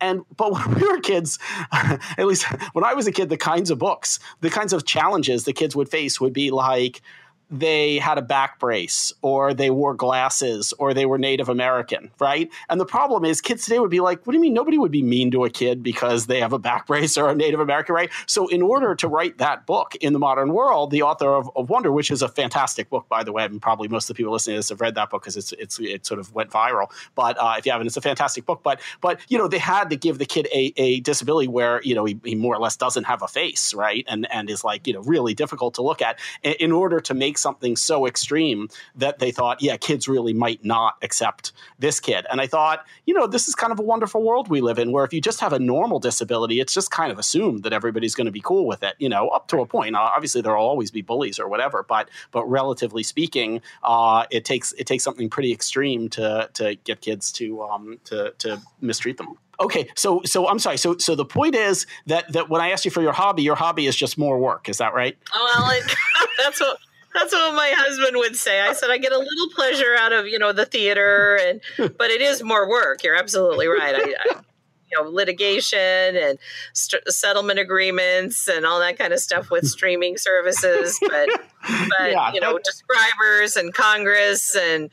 And 0.00 0.22
but 0.36 0.52
when 0.52 0.74
we 0.74 0.88
were 0.88 1.00
kids, 1.00 1.38
at 1.72 2.26
least 2.26 2.44
when 2.72 2.84
I 2.84 2.94
was 2.94 3.06
a 3.06 3.12
kid, 3.12 3.28
the 3.28 3.36
kinds 3.36 3.70
of 3.70 3.78
books, 3.78 4.18
the 4.40 4.50
kinds 4.50 4.72
of 4.72 4.84
challenges 4.84 5.44
the 5.44 5.52
kids 5.52 5.74
would 5.76 5.88
face 5.88 6.20
would 6.20 6.32
be 6.32 6.50
like 6.50 7.02
they 7.50 7.98
had 7.98 8.18
a 8.18 8.22
back 8.22 8.58
brace 8.58 9.12
or 9.22 9.54
they 9.54 9.70
wore 9.70 9.94
glasses 9.94 10.74
or 10.78 10.92
they 10.92 11.06
were 11.06 11.18
Native 11.18 11.48
American, 11.48 12.10
right? 12.18 12.50
And 12.68 12.80
the 12.80 12.86
problem 12.86 13.24
is 13.24 13.40
kids 13.40 13.64
today 13.64 13.78
would 13.78 13.90
be 13.90 14.00
like, 14.00 14.26
what 14.26 14.32
do 14.32 14.36
you 14.36 14.42
mean 14.42 14.52
nobody 14.54 14.78
would 14.78 14.90
be 14.90 15.02
mean 15.02 15.30
to 15.30 15.44
a 15.44 15.50
kid 15.50 15.82
because 15.82 16.26
they 16.26 16.40
have 16.40 16.52
a 16.52 16.58
back 16.58 16.86
brace 16.86 17.16
or 17.16 17.30
a 17.30 17.34
Native 17.34 17.60
American, 17.60 17.94
right? 17.94 18.10
So 18.26 18.48
in 18.48 18.62
order 18.62 18.94
to 18.96 19.08
write 19.08 19.38
that 19.38 19.64
book 19.64 19.94
in 19.96 20.12
the 20.12 20.18
modern 20.18 20.52
world, 20.52 20.90
the 20.90 21.02
author 21.02 21.34
of, 21.34 21.48
of 21.54 21.70
Wonder, 21.70 21.92
which 21.92 22.10
is 22.10 22.22
a 22.22 22.28
fantastic 22.28 22.90
book, 22.90 23.08
by 23.08 23.22
the 23.22 23.32
way, 23.32 23.44
and 23.44 23.62
probably 23.62 23.86
most 23.88 24.10
of 24.10 24.16
the 24.16 24.18
people 24.18 24.32
listening 24.32 24.54
to 24.54 24.58
this 24.58 24.70
have 24.70 24.80
read 24.80 24.96
that 24.96 25.10
book 25.10 25.22
because 25.22 25.36
it's, 25.36 25.52
it's, 25.52 25.78
it 25.78 26.04
sort 26.04 26.18
of 26.18 26.34
went 26.34 26.50
viral. 26.50 26.90
But 27.14 27.36
uh, 27.38 27.54
if 27.58 27.66
you 27.66 27.72
haven't, 27.72 27.86
it's 27.86 27.96
a 27.96 28.00
fantastic 28.00 28.44
book. 28.44 28.62
But, 28.64 28.80
but, 29.00 29.20
you 29.28 29.38
know, 29.38 29.46
they 29.46 29.58
had 29.58 29.90
to 29.90 29.96
give 29.96 30.18
the 30.18 30.26
kid 30.26 30.48
a, 30.52 30.72
a 30.76 31.00
disability 31.00 31.48
where, 31.48 31.80
you 31.82 31.94
know, 31.94 32.04
he, 32.04 32.18
he 32.24 32.34
more 32.34 32.54
or 32.56 32.58
less 32.58 32.76
doesn't 32.76 33.04
have 33.04 33.22
a 33.22 33.28
face, 33.28 33.72
right? 33.72 34.04
And, 34.08 34.26
and 34.32 34.50
is 34.50 34.64
like, 34.64 34.86
you 34.86 34.92
know, 34.92 35.02
really 35.02 35.34
difficult 35.34 35.74
to 35.74 35.82
look 35.82 36.02
at 36.02 36.18
in 36.42 36.72
order 36.72 37.00
to 37.00 37.14
make 37.14 37.35
make 37.36 37.38
something 37.38 37.76
so 37.76 38.06
extreme 38.06 38.68
that 38.94 39.18
they 39.18 39.30
thought, 39.30 39.60
yeah, 39.60 39.76
kids 39.76 40.08
really 40.08 40.32
might 40.32 40.64
not 40.64 40.94
accept 41.02 41.52
this 41.78 42.00
kid. 42.00 42.26
And 42.30 42.40
I 42.40 42.46
thought, 42.46 42.84
you 43.04 43.14
know, 43.14 43.26
this 43.26 43.46
is 43.48 43.54
kind 43.54 43.72
of 43.72 43.78
a 43.78 43.82
wonderful 43.82 44.22
world 44.22 44.48
we 44.48 44.60
live 44.60 44.78
in 44.78 44.90
where 44.92 45.04
if 45.04 45.12
you 45.12 45.20
just 45.20 45.40
have 45.40 45.52
a 45.52 45.58
normal 45.58 45.98
disability, 45.98 46.60
it's 46.60 46.72
just 46.72 46.90
kind 46.90 47.12
of 47.12 47.18
assumed 47.18 47.62
that 47.64 47.72
everybody's 47.72 48.14
going 48.14 48.26
to 48.26 48.32
be 48.32 48.40
cool 48.40 48.66
with 48.66 48.82
it, 48.82 48.94
you 48.98 49.08
know, 49.08 49.28
up 49.28 49.48
to 49.48 49.60
a 49.60 49.66
point. 49.66 49.94
Obviously, 49.94 50.40
there'll 50.40 50.64
always 50.64 50.90
be 50.90 51.02
bullies 51.02 51.38
or 51.38 51.48
whatever, 51.48 51.84
but 51.86 52.08
but 52.32 52.44
relatively 52.48 53.02
speaking, 53.02 53.60
uh, 53.82 54.24
it 54.30 54.44
takes 54.44 54.72
it 54.72 54.86
takes 54.86 55.04
something 55.04 55.28
pretty 55.28 55.52
extreme 55.52 56.08
to 56.10 56.48
to 56.54 56.76
get 56.84 57.00
kids 57.00 57.30
to 57.32 57.62
um, 57.62 57.98
to 58.04 58.32
to 58.38 58.60
mistreat 58.80 59.18
them. 59.18 59.36
Okay, 59.58 59.88
so 59.94 60.20
so 60.24 60.48
I'm 60.48 60.58
sorry. 60.58 60.76
So 60.76 60.98
so 60.98 61.14
the 61.14 61.24
point 61.24 61.54
is 61.54 61.86
that 62.06 62.30
that 62.32 62.48
when 62.48 62.60
I 62.60 62.70
asked 62.70 62.84
you 62.84 62.90
for 62.90 63.02
your 63.02 63.12
hobby, 63.12 63.42
your 63.42 63.56
hobby 63.56 63.86
is 63.86 63.96
just 63.96 64.18
more 64.18 64.38
work. 64.38 64.68
Is 64.68 64.78
that 64.78 64.92
right? 64.94 65.16
Well, 65.32 65.70
it, 65.70 65.94
that's 66.38 66.60
what 66.60 66.78
that's 67.16 67.32
what 67.32 67.54
my 67.54 67.72
husband 67.76 68.16
would 68.16 68.36
say. 68.36 68.60
I 68.60 68.72
said 68.72 68.90
I 68.90 68.98
get 68.98 69.12
a 69.12 69.18
little 69.18 69.50
pleasure 69.54 69.96
out 69.98 70.12
of 70.12 70.26
you 70.26 70.38
know 70.38 70.52
the 70.52 70.66
theater, 70.66 71.38
and 71.40 71.60
but 71.98 72.10
it 72.10 72.20
is 72.20 72.42
more 72.42 72.68
work. 72.68 73.02
You're 73.02 73.16
absolutely 73.16 73.66
right. 73.66 73.94
I, 73.94 74.14
I 74.30 74.40
you 74.90 75.02
know 75.02 75.08
litigation 75.08 76.16
and 76.16 76.38
st- 76.72 77.08
settlement 77.08 77.58
agreements 77.58 78.48
and 78.48 78.64
all 78.64 78.78
that 78.80 78.98
kind 78.98 79.12
of 79.12 79.18
stuff 79.18 79.50
with 79.50 79.66
streaming 79.66 80.16
services, 80.16 80.98
but 81.00 81.28
but 81.98 82.10
yeah, 82.10 82.32
you 82.32 82.40
know 82.40 82.58
describers 82.58 83.56
and 83.56 83.72
Congress 83.72 84.54
and 84.54 84.90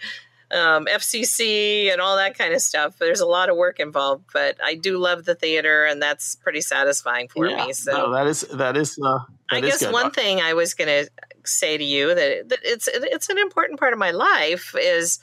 um, 0.54 0.86
FCC 0.86 1.92
and 1.92 2.00
all 2.00 2.16
that 2.18 2.38
kind 2.38 2.54
of 2.54 2.62
stuff. 2.62 2.98
There's 3.00 3.22
a 3.22 3.26
lot 3.26 3.50
of 3.50 3.58
work 3.58 3.80
involved, 3.80 4.26
but 4.32 4.58
I 4.64 4.76
do 4.76 4.98
love 4.98 5.26
the 5.26 5.36
theater, 5.36 5.86
and 5.86 6.02
that's 6.02 6.36
pretty 6.36 6.62
satisfying 6.62 7.28
for 7.28 7.48
yeah, 7.48 7.66
me. 7.66 7.74
So 7.74 7.92
no, 7.92 8.14
that 8.14 8.28
is 8.28 8.42
that 8.54 8.78
is. 8.78 9.00
Uh, 9.04 9.20
that 9.50 9.56
I 9.56 9.58
is 9.58 9.66
guess 9.66 9.80
good. 9.80 9.94
one 9.94 10.12
thing 10.12 10.42
I 10.42 10.54
was 10.54 10.74
going 10.74 10.88
to 10.88 11.12
say 11.46 11.78
to 11.78 11.84
you 11.84 12.16
that, 12.16 12.50
that 12.50 12.60
it's 12.64 12.88
it's 12.92 13.30
an 13.30 13.38
important 13.38 13.80
part 13.80 13.94
of 13.94 14.00
my 14.00 14.12
life 14.12 14.76
is 14.80 15.20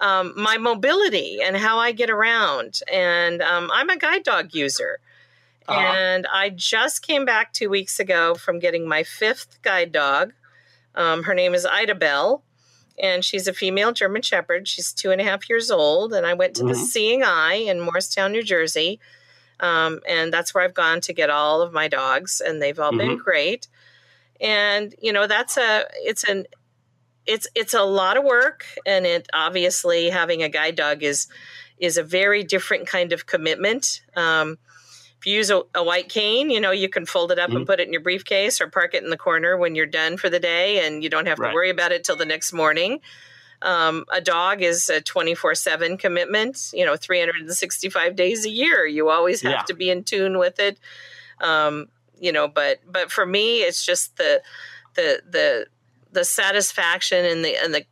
um, 0.00 0.32
my 0.36 0.58
mobility 0.58 1.40
and 1.42 1.56
how 1.56 1.78
I 1.78 1.92
get 1.92 2.10
around. 2.10 2.80
And 2.92 3.42
um, 3.42 3.70
I'm 3.72 3.88
a 3.90 3.96
guide 3.96 4.24
dog 4.24 4.54
user. 4.54 4.98
Uh-huh. 5.66 5.80
And 5.80 6.26
I 6.26 6.50
just 6.50 7.02
came 7.02 7.24
back 7.24 7.52
two 7.52 7.70
weeks 7.70 7.98
ago 7.98 8.34
from 8.34 8.58
getting 8.58 8.86
my 8.86 9.02
fifth 9.02 9.62
guide 9.62 9.92
dog. 9.92 10.34
Um, 10.94 11.22
her 11.24 11.34
name 11.34 11.54
is 11.54 11.64
Ida 11.64 11.94
Bell, 11.94 12.42
and 12.98 13.24
she's 13.24 13.48
a 13.48 13.52
female 13.52 13.92
German 13.92 14.22
Shepherd. 14.22 14.68
She's 14.68 14.92
two 14.92 15.10
and 15.10 15.20
a 15.20 15.24
half 15.24 15.48
years 15.48 15.70
old. 15.70 16.12
And 16.12 16.26
I 16.26 16.34
went 16.34 16.54
to 16.56 16.62
mm-hmm. 16.62 16.72
the 16.72 16.78
Seeing 16.78 17.22
Eye 17.22 17.54
in 17.54 17.80
Morristown, 17.80 18.32
New 18.32 18.42
Jersey. 18.42 19.00
Um, 19.60 20.00
and 20.08 20.32
that's 20.32 20.54
where 20.54 20.64
I've 20.64 20.74
gone 20.74 21.00
to 21.02 21.12
get 21.12 21.30
all 21.30 21.62
of 21.62 21.72
my 21.72 21.88
dogs, 21.88 22.42
and 22.44 22.60
they've 22.60 22.78
all 22.78 22.90
mm-hmm. 22.90 22.98
been 22.98 23.16
great. 23.18 23.68
And 24.40 24.94
you 25.00 25.12
know, 25.12 25.26
that's 25.26 25.56
a 25.56 25.84
it's 25.94 26.24
an 26.24 26.46
it's 27.26 27.46
it's 27.54 27.74
a 27.74 27.84
lot 27.84 28.16
of 28.16 28.24
work, 28.24 28.66
and 28.84 29.06
it 29.06 29.28
obviously 29.32 30.10
having 30.10 30.42
a 30.42 30.48
guide 30.48 30.74
dog 30.74 31.02
is 31.02 31.28
is 31.78 31.96
a 31.96 32.02
very 32.02 32.42
different 32.42 32.86
kind 32.86 33.12
of 33.12 33.26
commitment. 33.26 34.02
Um, 34.16 34.58
if 35.24 35.28
you 35.28 35.36
use 35.38 35.48
a, 35.48 35.62
a, 35.74 35.82
white 35.82 36.10
cane, 36.10 36.50
you 36.50 36.60
know, 36.60 36.70
you 36.70 36.86
can 36.86 37.06
fold 37.06 37.32
it 37.32 37.38
up 37.38 37.48
mm-hmm. 37.48 37.56
and 37.56 37.66
put 37.66 37.80
it 37.80 37.86
in 37.86 37.94
your 37.94 38.02
briefcase 38.02 38.60
or 38.60 38.68
park 38.68 38.92
it 38.92 39.02
in 39.02 39.08
the 39.08 39.16
corner 39.16 39.56
when 39.56 39.74
you're 39.74 39.86
done 39.86 40.18
for 40.18 40.28
the 40.28 40.38
day 40.38 40.86
and 40.86 41.02
you 41.02 41.08
don't 41.08 41.26
have 41.26 41.38
right. 41.38 41.48
to 41.48 41.54
worry 41.54 41.70
about 41.70 41.92
it 41.92 42.04
till 42.04 42.14
the 42.14 42.26
next 42.26 42.52
morning. 42.52 43.00
Um, 43.62 44.04
a 44.12 44.20
dog 44.20 44.60
is 44.60 44.90
a 44.90 45.00
24 45.00 45.54
7 45.54 45.96
commitment, 45.96 46.70
you 46.74 46.84
know, 46.84 46.94
365 46.94 48.16
days 48.16 48.44
a 48.44 48.50
year. 48.50 48.84
You 48.84 49.08
always 49.08 49.40
have 49.40 49.52
yeah. 49.52 49.62
to 49.62 49.72
be 49.72 49.88
in 49.88 50.04
tune 50.04 50.36
with 50.36 50.60
it. 50.60 50.78
Um, 51.40 51.86
you 52.20 52.30
know, 52.30 52.46
but, 52.46 52.80
but 52.86 53.10
for 53.10 53.24
me, 53.24 53.62
it's 53.62 53.82
just 53.84 54.18
the, 54.18 54.42
the, 54.92 55.22
the, 55.26 55.66
the 56.12 56.24
satisfaction 56.26 57.24
and 57.24 57.42
the, 57.42 57.56
and 57.56 57.72
the, 57.72 57.86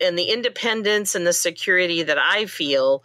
and 0.00 0.16
the 0.16 0.30
independence 0.30 1.16
and 1.16 1.26
the 1.26 1.32
security 1.32 2.04
that 2.04 2.16
I 2.16 2.46
feel 2.46 3.02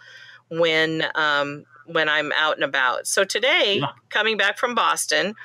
when, 0.50 1.04
um, 1.16 1.66
when 1.86 2.10
I'm 2.10 2.32
out 2.34 2.56
and 2.56 2.64
about. 2.64 3.08
So 3.08 3.24
today, 3.24 3.80
yeah. 3.80 3.88
coming 4.10 4.38
back 4.38 4.58
from 4.58 4.76
Boston, 4.76 5.36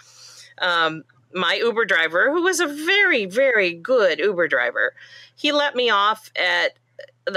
um, 0.59 1.05
my 1.32 1.55
Uber 1.55 1.84
driver, 1.84 2.30
who 2.30 2.43
was 2.43 2.61
a 2.61 2.66
very, 2.66 3.26
very 3.26 3.72
good 3.72 4.18
Uber 4.18 4.49
driver, 4.49 4.95
he 5.36 5.53
let 5.53 5.74
me 5.74 5.91
off 5.91 6.30
at 6.36 6.76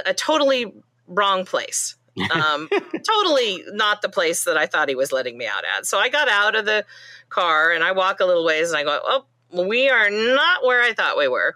a 0.05 0.13
totally 0.13 0.73
wrong 1.07 1.45
place. 1.45 1.95
um, 2.31 2.69
totally 3.07 3.63
not 3.69 4.03
the 4.03 4.09
place 4.09 4.43
that 4.43 4.55
I 4.55 4.67
thought 4.67 4.87
he 4.87 4.93
was 4.93 5.11
letting 5.11 5.35
me 5.35 5.47
out 5.47 5.63
at. 5.77 5.87
So 5.87 5.97
I 5.97 6.09
got 6.09 6.29
out 6.29 6.55
of 6.55 6.65
the 6.65 6.85
car 7.29 7.71
and 7.71 7.83
I 7.83 7.91
walk 7.91 8.19
a 8.19 8.25
little 8.25 8.45
ways 8.45 8.69
and 8.69 8.77
I 8.77 8.83
go, 8.83 8.99
oh, 9.03 9.25
we 9.67 9.89
are 9.89 10.11
not 10.11 10.63
where 10.63 10.81
I 10.81 10.93
thought 10.93 11.17
we 11.17 11.27
were. 11.27 11.55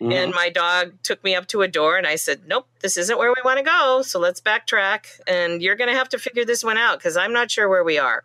Mm-hmm. 0.00 0.12
And 0.12 0.34
my 0.34 0.50
dog 0.50 0.94
took 1.02 1.22
me 1.24 1.34
up 1.34 1.46
to 1.48 1.62
a 1.62 1.68
door 1.68 1.96
and 1.96 2.06
I 2.06 2.16
said, 2.16 2.42
Nope, 2.46 2.66
this 2.80 2.96
isn't 2.96 3.18
where 3.18 3.30
we 3.30 3.42
want 3.44 3.58
to 3.58 3.64
go. 3.64 4.02
So 4.02 4.18
let's 4.18 4.40
backtrack. 4.40 5.06
And 5.26 5.62
you're 5.62 5.76
going 5.76 5.90
to 5.90 5.96
have 5.96 6.08
to 6.10 6.18
figure 6.18 6.44
this 6.44 6.62
one 6.62 6.76
out 6.76 6.98
because 6.98 7.16
I'm 7.16 7.32
not 7.32 7.50
sure 7.50 7.68
where 7.68 7.84
we 7.84 7.98
are. 7.98 8.24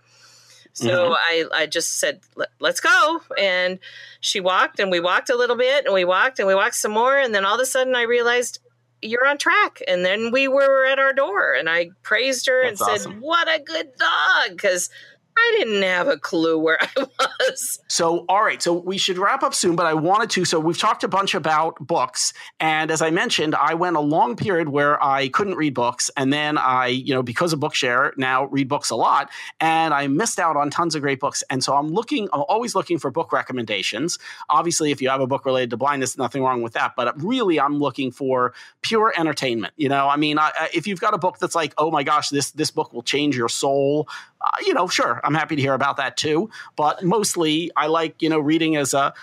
So 0.73 0.87
mm-hmm. 0.87 1.13
I, 1.13 1.63
I 1.63 1.65
just 1.65 1.99
said, 1.99 2.21
let's 2.59 2.79
go. 2.79 3.21
And 3.37 3.79
she 4.19 4.39
walked 4.39 4.79
and 4.79 4.91
we 4.91 4.99
walked 4.99 5.29
a 5.29 5.35
little 5.35 5.57
bit 5.57 5.85
and 5.85 5.93
we 5.93 6.05
walked 6.05 6.39
and 6.39 6.47
we 6.47 6.55
walked 6.55 6.75
some 6.75 6.93
more. 6.93 7.17
And 7.17 7.35
then 7.35 7.45
all 7.45 7.55
of 7.55 7.61
a 7.61 7.65
sudden 7.65 7.95
I 7.95 8.03
realized 8.03 8.59
you're 9.01 9.27
on 9.27 9.37
track. 9.37 9.81
And 9.87 10.05
then 10.05 10.31
we 10.31 10.47
were 10.47 10.85
at 10.85 10.99
our 10.99 11.13
door 11.13 11.53
and 11.53 11.69
I 11.69 11.89
praised 12.03 12.47
her 12.47 12.63
That's 12.63 12.81
and 12.81 12.89
awesome. 12.89 13.11
said, 13.13 13.21
what 13.21 13.47
a 13.47 13.61
good 13.61 13.91
dog. 13.97 14.51
Because 14.51 14.89
I 15.37 15.55
didn't 15.57 15.81
have 15.83 16.07
a 16.07 16.17
clue 16.17 16.57
where 16.57 16.77
I 16.81 17.05
was. 17.39 17.79
So, 17.87 18.25
all 18.27 18.43
right. 18.43 18.61
So, 18.61 18.73
we 18.73 18.97
should 18.97 19.17
wrap 19.17 19.43
up 19.43 19.53
soon, 19.53 19.75
but 19.75 19.85
I 19.85 19.93
wanted 19.93 20.29
to. 20.31 20.45
So, 20.45 20.59
we've 20.59 20.77
talked 20.77 21.03
a 21.03 21.07
bunch 21.07 21.33
about 21.33 21.75
books. 21.79 22.33
And 22.59 22.91
as 22.91 23.01
I 23.01 23.11
mentioned, 23.11 23.55
I 23.55 23.73
went 23.73 23.95
a 23.95 24.01
long 24.01 24.35
period 24.35 24.69
where 24.69 25.01
I 25.03 25.29
couldn't 25.29 25.55
read 25.55 25.73
books. 25.73 26.11
And 26.17 26.31
then 26.31 26.57
I, 26.57 26.87
you 26.87 27.13
know, 27.13 27.23
because 27.23 27.53
of 27.53 27.59
Bookshare, 27.59 28.15
now 28.17 28.45
read 28.45 28.67
books 28.67 28.89
a 28.89 28.95
lot. 28.95 29.29
And 29.59 29.93
I 29.93 30.07
missed 30.07 30.39
out 30.39 30.57
on 30.57 30.69
tons 30.69 30.95
of 30.95 31.01
great 31.01 31.19
books. 31.19 31.43
And 31.49 31.63
so, 31.63 31.75
I'm 31.75 31.87
looking, 31.87 32.27
I'm 32.33 32.43
always 32.47 32.75
looking 32.75 32.99
for 32.99 33.09
book 33.09 33.31
recommendations. 33.31 34.19
Obviously, 34.49 34.91
if 34.91 35.01
you 35.01 35.09
have 35.09 35.21
a 35.21 35.27
book 35.27 35.45
related 35.45 35.69
to 35.71 35.77
blindness, 35.77 36.17
nothing 36.17 36.43
wrong 36.43 36.61
with 36.61 36.73
that. 36.73 36.93
But 36.95 37.21
really, 37.21 37.59
I'm 37.59 37.79
looking 37.79 38.11
for 38.11 38.53
pure 38.81 39.13
entertainment. 39.17 39.73
You 39.77 39.89
know, 39.89 40.07
I 40.07 40.17
mean, 40.17 40.37
I, 40.37 40.69
if 40.73 40.87
you've 40.87 40.99
got 40.99 41.13
a 41.13 41.17
book 41.17 41.39
that's 41.39 41.55
like, 41.55 41.73
oh 41.77 41.89
my 41.89 42.03
gosh, 42.03 42.29
this, 42.29 42.51
this 42.51 42.71
book 42.71 42.93
will 42.93 43.03
change 43.03 43.37
your 43.37 43.49
soul, 43.49 44.07
uh, 44.43 44.49
you 44.65 44.73
know, 44.73 44.87
sure, 44.87 45.21
I'm 45.23 45.35
happy 45.35 45.55
to 45.55 45.61
hear 45.61 45.73
about 45.73 45.97
that 45.97 46.17
too. 46.17 46.49
But 46.75 47.03
mostly, 47.03 47.71
I 47.75 47.87
like 47.87 48.21
you 48.21 48.29
know 48.29 48.39
reading 48.39 48.75
as 48.75 48.93
a 48.93 49.13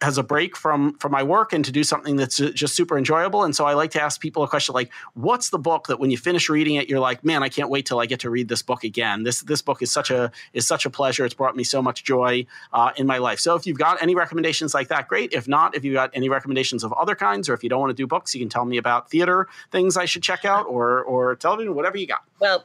as 0.00 0.18
a 0.18 0.22
break 0.22 0.56
from 0.56 0.98
from 0.98 1.12
my 1.12 1.22
work 1.22 1.52
and 1.52 1.64
to 1.64 1.72
do 1.72 1.84
something 1.84 2.16
that's 2.16 2.36
just 2.36 2.74
super 2.74 2.98
enjoyable. 2.98 3.44
And 3.44 3.54
so 3.54 3.64
I 3.64 3.74
like 3.74 3.90
to 3.92 4.02
ask 4.02 4.20
people 4.20 4.42
a 4.42 4.48
question 4.48 4.74
like, 4.74 4.92
"What's 5.14 5.50
the 5.50 5.58
book 5.58 5.86
that 5.86 5.98
when 5.98 6.10
you 6.10 6.18
finish 6.18 6.48
reading 6.48 6.74
it, 6.74 6.88
you're 6.88 7.00
like, 7.00 7.24
man, 7.24 7.42
I 7.42 7.48
can't 7.48 7.70
wait 7.70 7.86
till 7.86 8.00
I 8.00 8.06
get 8.06 8.20
to 8.20 8.30
read 8.30 8.48
this 8.48 8.62
book 8.62 8.84
again. 8.84 9.22
This 9.22 9.40
this 9.42 9.62
book 9.62 9.80
is 9.82 9.92
such 9.92 10.10
a 10.10 10.30
is 10.52 10.66
such 10.66 10.84
a 10.84 10.90
pleasure. 10.90 11.24
It's 11.24 11.34
brought 11.34 11.56
me 11.56 11.64
so 11.64 11.80
much 11.80 12.04
joy 12.04 12.46
uh, 12.72 12.92
in 12.96 13.06
my 13.06 13.18
life. 13.18 13.38
So 13.40 13.54
if 13.54 13.66
you've 13.66 13.78
got 13.78 14.02
any 14.02 14.14
recommendations 14.14 14.74
like 14.74 14.88
that, 14.88 15.08
great. 15.08 15.32
If 15.32 15.48
not, 15.48 15.74
if 15.74 15.84
you've 15.84 15.94
got 15.94 16.10
any 16.14 16.28
recommendations 16.28 16.84
of 16.84 16.92
other 16.92 17.14
kinds, 17.14 17.48
or 17.48 17.54
if 17.54 17.62
you 17.62 17.70
don't 17.70 17.80
want 17.80 17.90
to 17.90 17.94
do 17.94 18.06
books, 18.06 18.34
you 18.34 18.40
can 18.40 18.48
tell 18.48 18.64
me 18.64 18.76
about 18.76 19.10
theater 19.10 19.48
things 19.70 19.96
I 19.96 20.04
should 20.04 20.22
check 20.22 20.44
out 20.44 20.66
or 20.66 21.02
or 21.02 21.36
television, 21.36 21.74
whatever 21.74 21.96
you 21.96 22.06
got. 22.06 22.24
Well, 22.40 22.64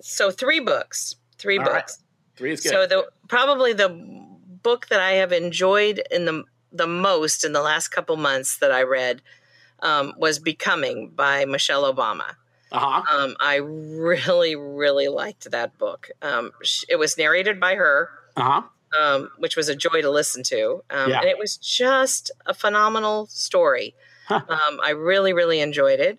so 0.00 0.30
three 0.30 0.60
books, 0.60 1.16
three 1.36 1.58
All 1.58 1.64
books. 1.64 1.98
Right. 1.98 2.36
Three 2.36 2.52
is 2.52 2.60
good. 2.60 2.72
So 2.72 2.86
the 2.86 3.06
probably 3.28 3.72
the 3.72 3.88
book 3.88 4.88
that 4.88 5.00
I 5.00 5.12
have 5.12 5.32
enjoyed 5.32 6.02
in 6.10 6.24
the 6.24 6.44
the 6.72 6.86
most 6.86 7.44
in 7.44 7.52
the 7.52 7.62
last 7.62 7.88
couple 7.88 8.16
months 8.16 8.58
that 8.58 8.72
I 8.72 8.82
read 8.82 9.22
um, 9.80 10.12
was 10.16 10.38
Becoming 10.38 11.12
by 11.14 11.44
Michelle 11.44 11.92
Obama. 11.92 12.34
Uh-huh. 12.70 13.02
Um, 13.16 13.36
I 13.40 13.56
really, 13.56 14.54
really 14.54 15.08
liked 15.08 15.50
that 15.50 15.78
book. 15.78 16.10
Um, 16.20 16.52
it 16.88 16.96
was 16.96 17.16
narrated 17.16 17.58
by 17.58 17.76
her, 17.76 18.10
uh-huh. 18.36 18.62
Um, 18.98 19.30
which 19.38 19.56
was 19.56 19.68
a 19.68 19.76
joy 19.76 20.02
to 20.02 20.10
listen 20.10 20.42
to. 20.44 20.82
Um, 20.90 21.10
yeah. 21.10 21.20
And 21.20 21.28
it 21.28 21.38
was 21.38 21.56
just 21.56 22.30
a 22.46 22.54
phenomenal 22.54 23.26
story. 23.26 23.94
Huh. 24.26 24.42
Um, 24.48 24.80
I 24.84 24.90
really, 24.90 25.32
really 25.32 25.60
enjoyed 25.60 26.00
it. 26.00 26.18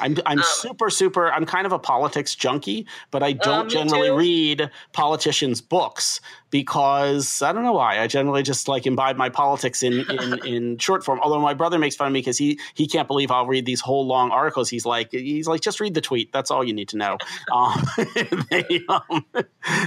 I'm 0.00 0.16
I'm 0.26 0.38
um, 0.38 0.44
super 0.44 0.90
super. 0.90 1.30
I'm 1.30 1.46
kind 1.46 1.66
of 1.66 1.72
a 1.72 1.78
politics 1.78 2.34
junkie, 2.34 2.86
but 3.10 3.22
I 3.22 3.32
don't 3.32 3.62
um, 3.62 3.68
generally 3.68 4.08
too. 4.08 4.16
read 4.16 4.70
politicians' 4.92 5.60
books 5.60 6.20
because 6.50 7.42
I 7.42 7.52
don't 7.52 7.64
know 7.64 7.72
why. 7.72 8.00
I 8.00 8.06
generally 8.06 8.44
just 8.44 8.68
like 8.68 8.86
imbibe 8.86 9.16
my 9.16 9.28
politics 9.28 9.82
in 9.82 10.08
in, 10.10 10.46
in 10.46 10.78
short 10.78 11.04
form. 11.04 11.20
Although 11.22 11.40
my 11.40 11.54
brother 11.54 11.78
makes 11.78 11.96
fun 11.96 12.08
of 12.08 12.12
me 12.12 12.20
because 12.20 12.38
he 12.38 12.58
he 12.74 12.86
can't 12.86 13.08
believe 13.08 13.30
I'll 13.30 13.46
read 13.46 13.66
these 13.66 13.80
whole 13.80 14.06
long 14.06 14.30
articles. 14.30 14.70
He's 14.70 14.86
like 14.86 15.10
he's 15.10 15.48
like 15.48 15.60
just 15.60 15.80
read 15.80 15.94
the 15.94 16.00
tweet. 16.00 16.32
That's 16.32 16.50
all 16.50 16.64
you 16.64 16.72
need 16.72 16.88
to 16.90 16.96
know. 16.96 17.18
um, 17.52 17.82
they, 18.50 18.82
um, 18.88 19.24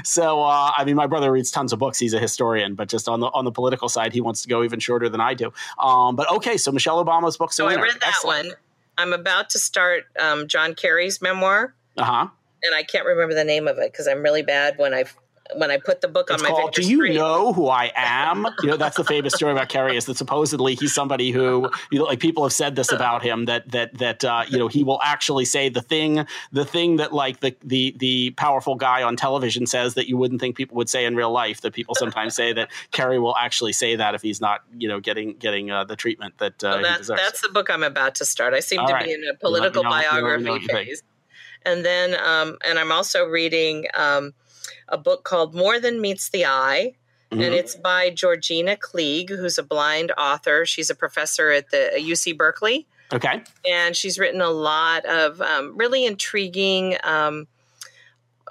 so 0.03 0.41
uh, 0.41 0.71
I 0.77 0.83
mean, 0.85 0.95
my 0.95 1.07
brother 1.07 1.31
reads 1.31 1.51
tons 1.51 1.73
of 1.73 1.79
books. 1.79 1.99
He's 1.99 2.13
a 2.13 2.19
historian, 2.19 2.75
but 2.75 2.89
just 2.89 3.07
on 3.07 3.19
the 3.19 3.27
on 3.27 3.45
the 3.45 3.51
political 3.51 3.89
side, 3.89 4.13
he 4.13 4.21
wants 4.21 4.41
to 4.41 4.49
go 4.49 4.63
even 4.63 4.79
shorter 4.79 5.09
than 5.09 5.21
I 5.21 5.33
do. 5.33 5.53
Um, 5.79 6.15
but 6.15 6.29
okay, 6.31 6.57
so 6.57 6.71
Michelle 6.71 7.03
Obama's 7.03 7.37
book. 7.37 7.53
So 7.53 7.67
I 7.67 7.75
read 7.75 7.93
that 8.01 8.09
Excellent. 8.09 8.47
one. 8.47 8.57
I'm 8.97 9.13
about 9.13 9.51
to 9.51 9.59
start 9.59 10.05
um, 10.19 10.47
John 10.47 10.75
Kerry's 10.75 11.21
memoir. 11.21 11.73
Uh 11.97 12.03
huh. 12.03 12.27
And 12.63 12.75
I 12.75 12.83
can't 12.83 13.05
remember 13.05 13.35
the 13.35 13.43
name 13.43 13.67
of 13.67 13.77
it 13.77 13.91
because 13.91 14.07
I'm 14.07 14.23
really 14.23 14.41
bad 14.41 14.77
when 14.77 14.93
I 14.93 15.05
when 15.55 15.71
I 15.71 15.77
put 15.77 16.01
the 16.01 16.07
book 16.07 16.29
it's 16.29 16.41
on 16.41 16.49
my 16.49 16.55
called, 16.55 16.73
Do 16.73 16.81
you 16.81 16.97
screen. 16.97 17.15
know 17.15 17.53
who 17.53 17.67
I 17.67 17.91
am? 17.95 18.45
you 18.61 18.69
know, 18.69 18.77
that's 18.77 18.97
the 18.97 19.03
famous 19.03 19.33
story 19.33 19.51
about 19.51 19.69
Kerry 19.69 19.95
is 19.95 20.05
that 20.05 20.17
supposedly 20.17 20.75
he's 20.75 20.93
somebody 20.93 21.31
who, 21.31 21.69
you 21.91 21.99
know, 21.99 22.05
like 22.05 22.19
people 22.19 22.43
have 22.43 22.53
said 22.53 22.75
this 22.75 22.91
about 22.91 23.23
him 23.23 23.45
that 23.45 23.69
that 23.71 23.97
that 23.97 24.23
uh, 24.23 24.43
you 24.47 24.57
know 24.57 24.67
he 24.67 24.83
will 24.83 24.99
actually 25.03 25.45
say 25.45 25.69
the 25.69 25.81
thing 25.81 26.25
the 26.51 26.65
thing 26.65 26.97
that 26.97 27.13
like 27.13 27.39
the 27.39 27.55
the 27.63 27.95
the 27.97 28.31
powerful 28.31 28.75
guy 28.75 29.03
on 29.03 29.15
television 29.15 29.65
says 29.65 29.93
that 29.93 30.07
you 30.07 30.17
wouldn't 30.17 30.41
think 30.41 30.55
people 30.55 30.75
would 30.77 30.89
say 30.89 31.05
in 31.05 31.15
real 31.15 31.31
life. 31.31 31.61
That 31.61 31.73
people 31.73 31.95
sometimes 31.95 32.35
say 32.35 32.53
that 32.53 32.69
Kerry 32.91 33.19
will 33.19 33.35
actually 33.37 33.73
say 33.73 33.95
that 33.95 34.15
if 34.15 34.21
he's 34.21 34.41
not 34.41 34.61
you 34.77 34.87
know 34.87 34.99
getting 34.99 35.37
getting 35.37 35.71
uh, 35.71 35.83
the 35.83 35.95
treatment 35.95 36.37
that, 36.37 36.63
uh, 36.63 36.79
well, 36.81 36.97
that 36.99 37.07
That's 37.07 37.41
the 37.41 37.49
book 37.49 37.69
I'm 37.69 37.83
about 37.83 38.15
to 38.15 38.25
start. 38.25 38.53
I 38.53 38.59
seem 38.59 38.79
All 38.79 38.87
to 38.87 38.93
right. 38.93 39.05
be 39.05 39.13
in 39.13 39.23
a 39.27 39.35
political 39.35 39.83
know, 39.83 39.89
biography 39.89 40.67
phase. 40.67 41.03
And 41.65 41.83
then, 41.83 42.15
um, 42.23 42.57
and 42.65 42.79
I'm 42.79 42.91
also 42.91 43.25
reading. 43.25 43.87
Um, 43.93 44.33
a 44.89 44.97
book 44.97 45.23
called 45.23 45.53
More 45.53 45.79
Than 45.79 46.01
Meets 46.01 46.29
the 46.29 46.45
Eye. 46.45 46.95
Mm-hmm. 47.31 47.41
And 47.41 47.53
it's 47.53 47.75
by 47.75 48.09
Georgina 48.09 48.77
Kleege, 48.77 49.29
who's 49.29 49.57
a 49.57 49.63
blind 49.63 50.11
author. 50.17 50.65
She's 50.65 50.89
a 50.89 50.95
professor 50.95 51.51
at 51.51 51.71
the 51.71 51.91
UC 51.97 52.37
Berkeley. 52.37 52.87
Okay. 53.13 53.41
And 53.69 53.95
she's 53.95 54.17
written 54.17 54.41
a 54.41 54.49
lot 54.49 55.05
of 55.05 55.41
um, 55.41 55.77
really 55.77 56.05
intriguing 56.05 56.97
um, 57.03 57.47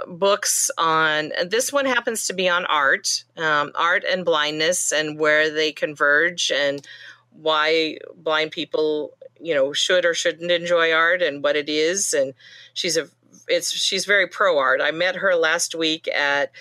books 0.07 0.71
on. 0.79 1.33
This 1.47 1.73
one 1.73 1.85
happens 1.85 2.27
to 2.27 2.35
be 2.35 2.49
on 2.49 2.65
art, 2.67 3.25
um, 3.37 3.73
art 3.75 4.05
and 4.05 4.25
blindness, 4.25 4.93
and 4.93 5.19
where 5.19 5.51
they 5.51 5.73
converge, 5.73 6.51
and 6.55 6.87
why 7.33 7.99
blind 8.17 8.51
people, 8.51 9.13
you 9.41 9.55
know, 9.55 9.73
should 9.73 10.05
or 10.05 10.15
shouldn't 10.15 10.51
enjoy 10.51 10.93
art, 10.93 11.23
and 11.23 11.43
what 11.43 11.57
it 11.57 11.69
is. 11.69 12.15
And 12.15 12.35
she's 12.73 12.97
a 12.97 13.09
it's 13.49 13.73
she's 13.73 14.05
very 14.05 14.27
pro 14.27 14.59
art. 14.59 14.81
I 14.83 14.91
met 14.91 15.17
her 15.17 15.35
last 15.35 15.75
week 15.75 16.09
at 16.09 16.53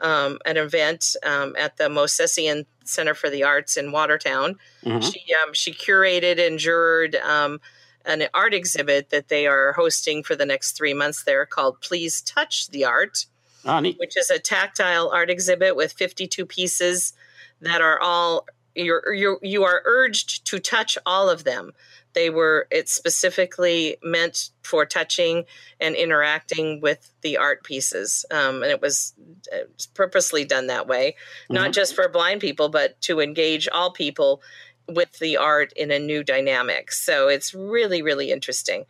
um, 0.00 0.38
an 0.44 0.56
event 0.56 1.16
um, 1.24 1.54
at 1.58 1.76
the 1.76 1.84
Mosesian 1.84 2.66
Center 2.84 3.14
for 3.14 3.30
the 3.30 3.44
Arts 3.44 3.76
in 3.76 3.92
Watertown. 3.92 4.56
Mm-hmm. 4.84 5.00
She 5.00 5.24
um, 5.42 5.54
she 5.54 5.72
curated 5.72 6.44
and 6.44 6.58
juror 6.58 7.08
um, 7.24 7.60
an 8.04 8.24
art 8.34 8.54
exhibit 8.54 9.10
that 9.10 9.28
they 9.28 9.46
are 9.46 9.72
hosting 9.72 10.22
for 10.22 10.36
the 10.36 10.46
next 10.46 10.72
three 10.72 10.94
months 10.94 11.24
there 11.24 11.46
called 11.46 11.80
Please 11.80 12.20
Touch 12.20 12.68
the 12.68 12.84
Art, 12.84 13.26
oh, 13.64 13.80
which 13.80 14.16
is 14.16 14.30
a 14.30 14.38
tactile 14.38 15.10
art 15.10 15.30
exhibit 15.30 15.74
with 15.74 15.92
52 15.92 16.44
pieces 16.44 17.14
that 17.60 17.80
are 17.80 18.00
all 18.00 18.46
you're, 18.74 19.14
you're 19.14 19.38
you 19.42 19.64
are 19.64 19.82
urged 19.84 20.44
to 20.46 20.58
touch 20.58 20.98
all 21.06 21.30
of 21.30 21.44
them 21.44 21.72
they 22.14 22.30
were 22.30 22.66
it's 22.70 22.92
specifically 22.92 23.96
meant 24.02 24.50
for 24.62 24.86
touching 24.86 25.44
and 25.80 25.94
interacting 25.94 26.80
with 26.80 27.12
the 27.20 27.36
art 27.36 27.62
pieces 27.64 28.24
um, 28.30 28.62
and 28.62 28.70
it 28.72 28.80
was 28.80 29.14
uh, 29.52 29.58
purposely 29.94 30.44
done 30.44 30.68
that 30.68 30.86
way. 30.86 31.12
Mm-hmm. 31.44 31.54
not 31.54 31.72
just 31.72 31.94
for 31.94 32.08
blind 32.08 32.40
people 32.40 32.68
but 32.68 33.00
to 33.02 33.20
engage 33.20 33.68
all 33.68 33.92
people 33.92 34.42
with 34.88 35.18
the 35.18 35.36
art 35.36 35.72
in 35.74 35.90
a 35.90 35.98
new 35.98 36.22
dynamic. 36.22 36.92
So 36.92 37.28
it's 37.28 37.54
really 37.54 38.02
really 38.02 38.30
interesting. 38.30 38.86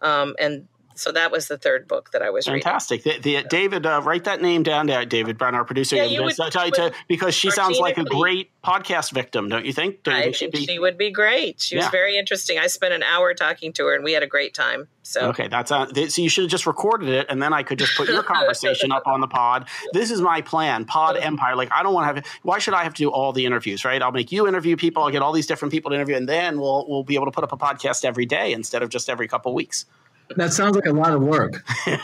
Um, 0.00 0.36
and 0.38 0.68
so 0.98 1.12
that 1.12 1.30
was 1.30 1.48
the 1.48 1.56
third 1.56 1.86
book 1.86 2.10
that 2.12 2.22
I 2.22 2.30
was 2.30 2.46
Fantastic. 2.46 3.04
reading. 3.04 3.22
The, 3.22 3.42
the, 3.42 3.48
David, 3.48 3.86
uh, 3.86 4.00
write 4.04 4.24
that 4.24 4.42
name 4.42 4.62
down 4.62 4.86
there, 4.86 5.04
David 5.04 5.38
Brown, 5.38 5.54
our 5.54 5.64
producer. 5.64 5.96
Yeah, 5.96 6.04
you 6.04 6.22
would, 6.22 6.34
to, 6.34 6.92
because 7.06 7.34
she 7.34 7.50
sounds 7.50 7.78
like 7.78 7.98
a 7.98 8.04
great 8.04 8.50
podcast 8.62 9.12
victim, 9.12 9.48
don't 9.48 9.64
you 9.64 9.72
think? 9.72 10.02
Don't 10.02 10.14
you 10.14 10.20
I 10.20 10.24
think, 10.24 10.36
think 10.36 10.52
be... 10.52 10.66
she 10.66 10.78
would 10.78 10.98
be 10.98 11.10
great. 11.10 11.60
She 11.60 11.76
was 11.76 11.88
very 11.88 12.18
interesting. 12.18 12.58
I 12.58 12.66
spent 12.66 12.92
an 12.94 13.02
hour 13.02 13.34
talking 13.34 13.72
to 13.74 13.86
her, 13.86 13.94
and 13.94 14.04
we 14.04 14.12
had 14.12 14.22
a 14.22 14.26
great 14.26 14.54
time. 14.54 14.88
So 15.02 15.28
okay, 15.30 15.48
that's 15.48 15.72
uh, 15.72 15.86
so 16.08 16.20
you 16.20 16.28
should 16.28 16.44
have 16.44 16.50
just 16.50 16.66
recorded 16.66 17.08
it, 17.08 17.26
and 17.30 17.40
then 17.40 17.54
I 17.54 17.62
could 17.62 17.78
just 17.78 17.96
put 17.96 18.08
your 18.08 18.22
conversation 18.34 18.92
up 18.92 19.06
on 19.06 19.22
the 19.22 19.26
pod. 19.26 19.66
This 19.94 20.10
is 20.10 20.20
my 20.20 20.42
plan, 20.42 20.84
Pod 20.84 21.16
Empire. 21.16 21.56
Like 21.56 21.72
I 21.72 21.82
don't 21.82 21.94
want 21.94 22.08
to 22.08 22.14
have. 22.14 22.40
Why 22.42 22.58
should 22.58 22.74
I 22.74 22.82
have 22.82 22.92
to 22.92 23.04
do 23.04 23.10
all 23.10 23.32
the 23.32 23.46
interviews? 23.46 23.86
Right? 23.86 24.02
I'll 24.02 24.12
make 24.12 24.30
you 24.30 24.46
interview 24.46 24.76
people. 24.76 25.02
I'll 25.02 25.10
get 25.10 25.22
all 25.22 25.32
these 25.32 25.46
different 25.46 25.72
people 25.72 25.92
to 25.92 25.94
interview, 25.94 26.16
and 26.16 26.28
then 26.28 26.60
we'll 26.60 26.84
we'll 26.86 27.04
be 27.04 27.14
able 27.14 27.24
to 27.24 27.30
put 27.30 27.42
up 27.42 27.52
a 27.52 27.56
podcast 27.56 28.04
every 28.04 28.26
day 28.26 28.52
instead 28.52 28.82
of 28.82 28.90
just 28.90 29.08
every 29.08 29.28
couple 29.28 29.54
weeks. 29.54 29.86
That 30.36 30.52
sounds 30.52 30.76
like 30.76 30.86
a 30.86 30.92
lot 30.92 31.12
of 31.12 31.22
work. 31.22 31.64
Yeah. 31.86 31.96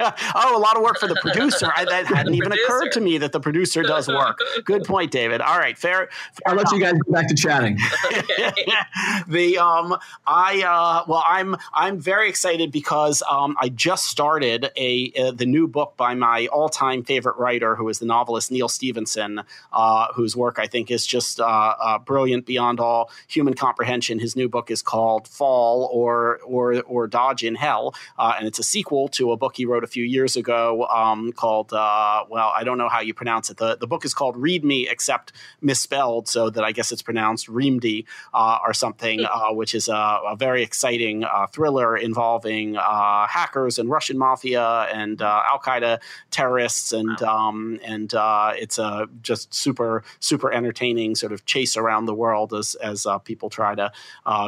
oh, 0.34 0.56
a 0.56 0.58
lot 0.58 0.76
of 0.76 0.82
work 0.82 0.98
for 0.98 1.06
the 1.06 1.18
producer. 1.20 1.70
I, 1.76 1.84
that 1.84 2.06
hadn't 2.14 2.34
even 2.34 2.48
producer. 2.48 2.64
occurred 2.64 2.92
to 2.92 3.00
me 3.00 3.18
that 3.18 3.32
the 3.32 3.40
producer 3.40 3.82
does 3.82 4.08
work. 4.08 4.38
Good 4.64 4.84
point, 4.84 5.10
David. 5.10 5.40
All 5.40 5.58
right, 5.58 5.76
fair. 5.76 6.08
fair 6.08 6.32
I'll 6.46 6.54
let 6.54 6.70
you 6.72 6.80
guys 6.80 6.94
go 6.94 7.12
back 7.12 7.28
to 7.28 7.34
chatting. 7.34 7.76
the 9.28 9.58
um, 9.58 9.96
I 10.26 10.62
uh, 10.62 11.04
well, 11.06 11.24
I'm 11.26 11.56
I'm 11.74 12.00
very 12.00 12.28
excited 12.28 12.72
because 12.72 13.22
um, 13.30 13.56
I 13.60 13.68
just 13.68 14.06
started 14.06 14.70
a 14.76 15.12
uh, 15.18 15.32
the 15.32 15.46
new 15.46 15.68
book 15.68 15.94
by 15.96 16.14
my 16.14 16.46
all 16.46 16.68
time 16.68 17.04
favorite 17.04 17.36
writer, 17.36 17.76
who 17.76 17.88
is 17.88 17.98
the 17.98 18.06
novelist 18.06 18.50
Neal 18.50 18.68
Stephenson, 18.68 19.42
uh, 19.72 20.12
whose 20.14 20.34
work 20.34 20.58
I 20.58 20.66
think 20.66 20.90
is 20.90 21.06
just 21.06 21.38
uh, 21.38 21.44
uh, 21.44 21.98
brilliant 21.98 22.46
beyond 22.46 22.80
all 22.80 23.10
human 23.28 23.54
comprehension. 23.54 24.18
His 24.18 24.36
new 24.36 24.48
book 24.48 24.70
is 24.70 24.80
called 24.80 25.28
Fall 25.28 25.90
or 25.92 26.40
or 26.44 26.80
or 26.82 27.06
Dodge 27.06 27.41
in 27.44 27.54
Hell, 27.54 27.94
uh, 28.18 28.34
and 28.38 28.46
it's 28.46 28.58
a 28.58 28.62
sequel 28.62 29.08
to 29.08 29.32
a 29.32 29.36
book 29.36 29.56
he 29.56 29.64
wrote 29.64 29.84
a 29.84 29.86
few 29.86 30.04
years 30.04 30.36
ago 30.36 30.86
um, 30.86 31.32
called, 31.32 31.72
uh, 31.72 32.24
well, 32.28 32.52
I 32.54 32.64
don't 32.64 32.78
know 32.78 32.88
how 32.88 33.00
you 33.00 33.14
pronounce 33.14 33.50
it. 33.50 33.56
The, 33.56 33.76
the 33.76 33.86
book 33.86 34.04
is 34.04 34.14
called 34.14 34.36
Read 34.36 34.64
Me, 34.64 34.88
except 34.88 35.32
misspelled, 35.60 36.28
so 36.28 36.50
that 36.50 36.64
I 36.64 36.72
guess 36.72 36.92
it's 36.92 37.02
pronounced 37.02 37.48
Reamde 37.48 38.04
uh, 38.34 38.58
or 38.64 38.72
something, 38.74 39.20
hmm. 39.20 39.26
uh, 39.26 39.52
which 39.52 39.74
is 39.74 39.88
a, 39.88 40.20
a 40.28 40.36
very 40.36 40.62
exciting 40.62 41.24
uh, 41.24 41.46
thriller 41.46 41.96
involving 41.96 42.76
uh, 42.76 43.26
hackers 43.26 43.78
and 43.78 43.88
Russian 43.90 44.18
mafia 44.18 44.88
and 44.92 45.20
Al 45.22 45.58
Qaeda 45.58 46.00
terrorists, 46.30 46.92
and 46.92 47.20
um, 47.22 47.80
and 47.84 48.12
it's 48.56 48.78
a 48.78 49.06
just 49.22 49.52
super 49.54 50.04
super 50.20 50.52
entertaining 50.52 51.14
sort 51.14 51.32
of 51.32 51.44
chase 51.44 51.76
around 51.76 52.06
the 52.06 52.14
world 52.14 52.52
as 52.52 52.74
as 52.76 53.06
people 53.24 53.50
try 53.50 53.74
to 53.74 53.92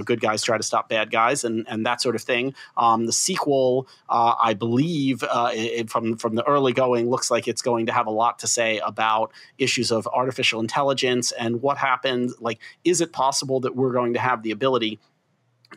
good 0.05 0.21
guys 0.21 0.43
try 0.43 0.57
to 0.57 0.63
stop 0.63 0.89
bad 0.89 1.11
guys 1.11 1.45
and 1.45 1.67
and 1.69 1.87
that 1.87 2.01
sort 2.01 2.15
of 2.15 2.23
thing. 2.23 2.55
Um, 2.85 3.07
the 3.07 3.13
sequel, 3.13 3.89
uh, 4.09 4.35
I 4.51 4.55
believe, 4.55 5.23
uh, 5.23 5.51
it, 5.53 5.91
from 5.91 6.17
from 6.23 6.35
the 6.39 6.45
early 6.55 6.73
going, 6.73 7.09
looks 7.15 7.31
like 7.31 7.49
it's 7.49 7.63
going 7.63 7.87
to 7.87 7.93
have 7.93 8.07
a 8.07 8.11
lot 8.23 8.35
to 8.41 8.47
say 8.47 8.71
about 8.93 9.33
issues 9.59 9.91
of 9.91 10.07
artificial 10.21 10.61
intelligence 10.61 11.33
and 11.33 11.63
what 11.63 11.77
happens. 11.79 12.35
Like, 12.41 12.59
is 12.85 13.01
it 13.01 13.11
possible 13.13 13.59
that 13.61 13.75
we're 13.75 13.93
going 13.93 14.15
to 14.15 14.21
have 14.29 14.43
the 14.43 14.53
ability 14.59 14.99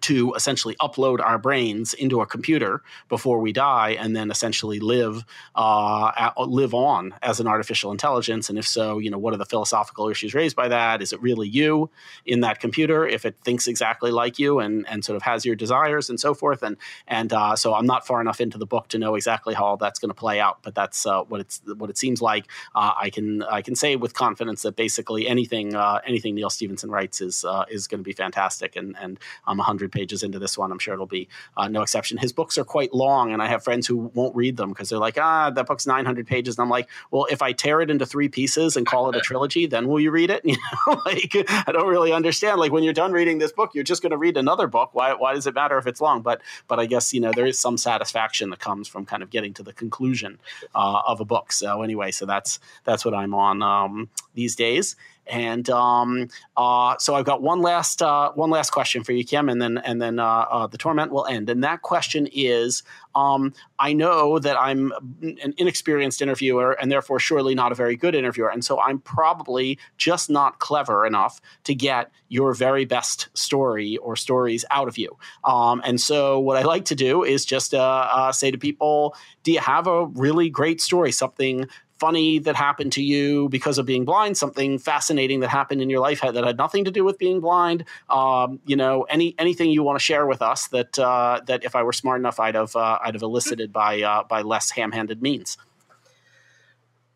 to 0.01 0.33
essentially 0.33 0.75
upload 0.75 1.19
our 1.19 1.37
brains 1.37 1.93
into 1.93 2.21
a 2.21 2.25
computer 2.25 2.81
before 3.09 3.39
we 3.39 3.51
die 3.51 3.91
and 3.99 4.15
then 4.15 4.31
essentially 4.31 4.79
live 4.79 5.25
uh, 5.55 6.31
live 6.37 6.73
on 6.73 7.13
as 7.21 7.39
an 7.39 7.47
artificial 7.47 7.91
intelligence. 7.91 8.49
And 8.49 8.57
if 8.57 8.67
so 8.67 8.99
you 8.99 9.09
know 9.09 9.17
what 9.17 9.33
are 9.33 9.37
the 9.37 9.45
philosophical 9.45 10.09
issues 10.09 10.33
raised 10.33 10.55
by 10.55 10.67
that? 10.67 11.01
Is 11.01 11.13
it 11.13 11.21
really 11.21 11.47
you 11.47 11.89
in 12.25 12.41
that 12.41 12.59
computer 12.59 13.07
if 13.07 13.25
it 13.25 13.35
thinks 13.43 13.67
exactly 13.67 14.11
like 14.11 14.39
you 14.39 14.59
and 14.59 14.87
and 14.87 15.03
sort 15.03 15.15
of 15.15 15.23
has 15.23 15.45
your 15.45 15.55
desires 15.55 16.09
and 16.09 16.19
so 16.19 16.33
forth? 16.33 16.63
And 16.63 16.77
and 17.07 17.33
uh, 17.33 17.55
so 17.55 17.73
I'm 17.73 17.85
not 17.85 18.05
far 18.05 18.21
enough 18.21 18.39
into 18.39 18.57
the 18.57 18.65
book 18.65 18.89
to 18.89 18.99
know 18.99 19.15
exactly 19.15 19.53
how 19.53 19.65
all 19.65 19.77
that's 19.77 19.99
going 19.99 20.09
to 20.09 20.15
play 20.15 20.39
out 20.39 20.59
but 20.67 20.75
that's 20.75 21.05
uh, 21.05 21.23
what 21.23 21.39
it's 21.39 21.61
what 21.77 21.89
it 21.89 21.97
seems 21.97 22.21
like. 22.21 22.45
Uh, 22.75 22.91
I 22.99 23.09
can 23.09 23.41
I 23.43 23.61
can 23.61 23.75
say 23.75 23.95
with 23.95 24.13
confidence 24.13 24.63
that 24.63 24.75
basically 24.75 25.27
anything 25.27 25.75
uh, 25.75 26.01
anything 26.05 26.35
Neal 26.35 26.49
Stephenson 26.49 26.89
writes 26.89 27.21
is 27.21 27.45
uh, 27.45 27.65
is 27.69 27.87
going 27.87 27.99
to 27.99 28.03
be 28.03 28.13
fantastic 28.13 28.75
and 28.75 28.95
and 28.99 29.19
I'm 29.45 29.57
100 29.57 29.86
100 29.87 29.91
pages 29.91 30.23
into 30.23 30.39
this 30.39 30.57
one. 30.57 30.71
I'm 30.71 30.79
sure 30.79 30.93
it'll 30.93 31.05
be 31.05 31.27
uh, 31.55 31.67
no 31.67 31.81
exception. 31.81 32.17
His 32.17 32.33
books 32.33 32.57
are 32.57 32.63
quite 32.63 32.93
long, 32.93 33.31
and 33.31 33.41
I 33.41 33.47
have 33.47 33.63
friends 33.63 33.87
who 33.87 34.11
won't 34.13 34.35
read 34.35 34.57
them 34.57 34.69
because 34.69 34.89
they're 34.89 34.99
like, 34.99 35.17
ah, 35.17 35.49
that 35.49 35.67
book's 35.67 35.87
900 35.87 36.27
pages. 36.27 36.57
And 36.57 36.63
I'm 36.63 36.69
like, 36.69 36.89
well, 37.11 37.27
if 37.29 37.41
I 37.41 37.53
tear 37.53 37.81
it 37.81 37.89
into 37.89 38.05
three 38.05 38.29
pieces 38.29 38.75
and 38.75 38.85
call 38.85 39.09
it 39.09 39.15
a 39.15 39.21
trilogy, 39.27 39.65
then 39.65 39.87
will 39.87 39.99
you 39.99 40.11
read 40.11 40.29
it? 40.29 40.41
You 40.57 40.57
know, 40.87 41.01
like 41.05 41.35
I 41.67 41.71
don't 41.71 41.87
really 41.87 42.13
understand. 42.13 42.59
Like 42.59 42.71
when 42.71 42.81
you're 42.81 42.93
done 42.93 43.11
reading 43.11 43.37
this 43.37 43.51
book, 43.51 43.75
you're 43.75 43.83
just 43.83 44.01
going 44.01 44.11
to 44.11 44.17
read 44.17 44.37
another 44.37 44.65
book. 44.65 44.91
Why, 44.93 45.13
why 45.13 45.33
does 45.33 45.45
it 45.45 45.53
matter 45.53 45.77
if 45.77 45.87
it's 45.87 45.99
long? 45.99 46.21
But 46.21 46.41
but 46.67 46.79
I 46.79 46.85
guess 46.85 47.13
you 47.13 47.19
know 47.19 47.31
there 47.35 47.45
is 47.45 47.59
some 47.59 47.77
satisfaction 47.77 48.49
that 48.51 48.59
comes 48.59 48.87
from 48.87 49.05
kind 49.05 49.21
of 49.21 49.29
getting 49.29 49.53
to 49.55 49.63
the 49.63 49.73
conclusion 49.73 50.39
uh, 50.73 51.01
of 51.05 51.19
a 51.19 51.25
book. 51.25 51.51
So 51.51 51.81
anyway, 51.81 52.11
so 52.11 52.25
that's 52.25 52.59
that's 52.85 53.03
what 53.03 53.13
I'm 53.13 53.33
on 53.33 53.61
um, 53.61 54.09
these 54.35 54.55
days. 54.55 54.95
And 55.29 55.69
um, 55.69 56.29
uh, 56.55 56.97
so 56.97 57.15
I've 57.15 57.25
got 57.25 57.41
one 57.41 57.61
last 57.61 58.01
uh, 58.01 58.31
one 58.33 58.49
last 58.49 58.71
question 58.71 59.03
for 59.03 59.11
you, 59.11 59.23
Kim, 59.23 59.49
and 59.49 59.61
then 59.61 59.77
and 59.79 60.01
then 60.01 60.19
uh, 60.19 60.45
uh 60.49 60.67
the 60.67 60.77
torment 60.77 61.11
will 61.11 61.25
end. 61.25 61.49
And 61.49 61.63
that 61.63 61.81
question 61.81 62.27
is: 62.31 62.83
um, 63.15 63.53
I 63.79 63.93
know 63.93 64.39
that 64.39 64.57
I'm 64.59 64.91
an 65.21 65.53
inexperienced 65.57 66.21
interviewer, 66.21 66.73
and 66.73 66.91
therefore 66.91 67.19
surely 67.19 67.55
not 67.55 67.71
a 67.71 67.75
very 67.75 67.95
good 67.95 68.15
interviewer, 68.15 68.49
and 68.49 68.63
so 68.63 68.79
I'm 68.79 68.99
probably 68.99 69.79
just 69.97 70.29
not 70.29 70.59
clever 70.59 71.05
enough 71.05 71.41
to 71.65 71.75
get 71.75 72.11
your 72.29 72.53
very 72.53 72.85
best 72.85 73.29
story 73.33 73.97
or 73.97 74.15
stories 74.15 74.65
out 74.69 74.87
of 74.87 74.97
you. 74.97 75.17
Um, 75.43 75.81
and 75.85 75.99
so 75.99 76.39
what 76.39 76.57
I 76.57 76.63
like 76.63 76.85
to 76.85 76.95
do 76.95 77.23
is 77.23 77.45
just 77.45 77.73
uh, 77.73 78.07
uh, 78.11 78.31
say 78.31 78.51
to 78.51 78.57
people: 78.57 79.15
Do 79.43 79.51
you 79.51 79.59
have 79.59 79.87
a 79.87 80.05
really 80.07 80.49
great 80.49 80.81
story, 80.81 81.11
something 81.11 81.67
funny 81.99 82.39
that 82.39 82.55
happened 82.55 82.93
to 82.93 83.03
you 83.03 83.49
because 83.49 83.77
of 83.77 83.85
being 83.85 84.05
blind, 84.05 84.37
something 84.37 84.79
fascinating 84.79 85.39
that 85.41 85.49
happened 85.49 85.81
in 85.81 85.89
your 85.89 85.99
life 85.99 86.21
that 86.21 86.35
had 86.43 86.57
nothing 86.57 86.85
to 86.85 86.91
do 86.91 87.03
with 87.03 87.17
being 87.17 87.39
blind. 87.39 87.85
Um, 88.09 88.59
you 88.65 88.75
know, 88.75 89.03
any 89.03 89.35
anything 89.37 89.69
you 89.69 89.83
want 89.83 89.99
to 89.99 90.03
share 90.03 90.25
with 90.25 90.41
us 90.41 90.67
that 90.67 90.97
uh, 90.99 91.41
that 91.47 91.63
if 91.63 91.75
I 91.75 91.83
were 91.83 91.93
smart 91.93 92.19
enough, 92.19 92.39
I'd 92.39 92.55
have 92.55 92.75
uh, 92.75 92.99
I'd 93.03 93.15
have 93.15 93.23
elicited 93.23 93.73
by 93.73 94.01
uh, 94.01 94.23
by 94.23 94.41
less 94.41 94.71
ham-handed 94.71 95.21
means. 95.21 95.57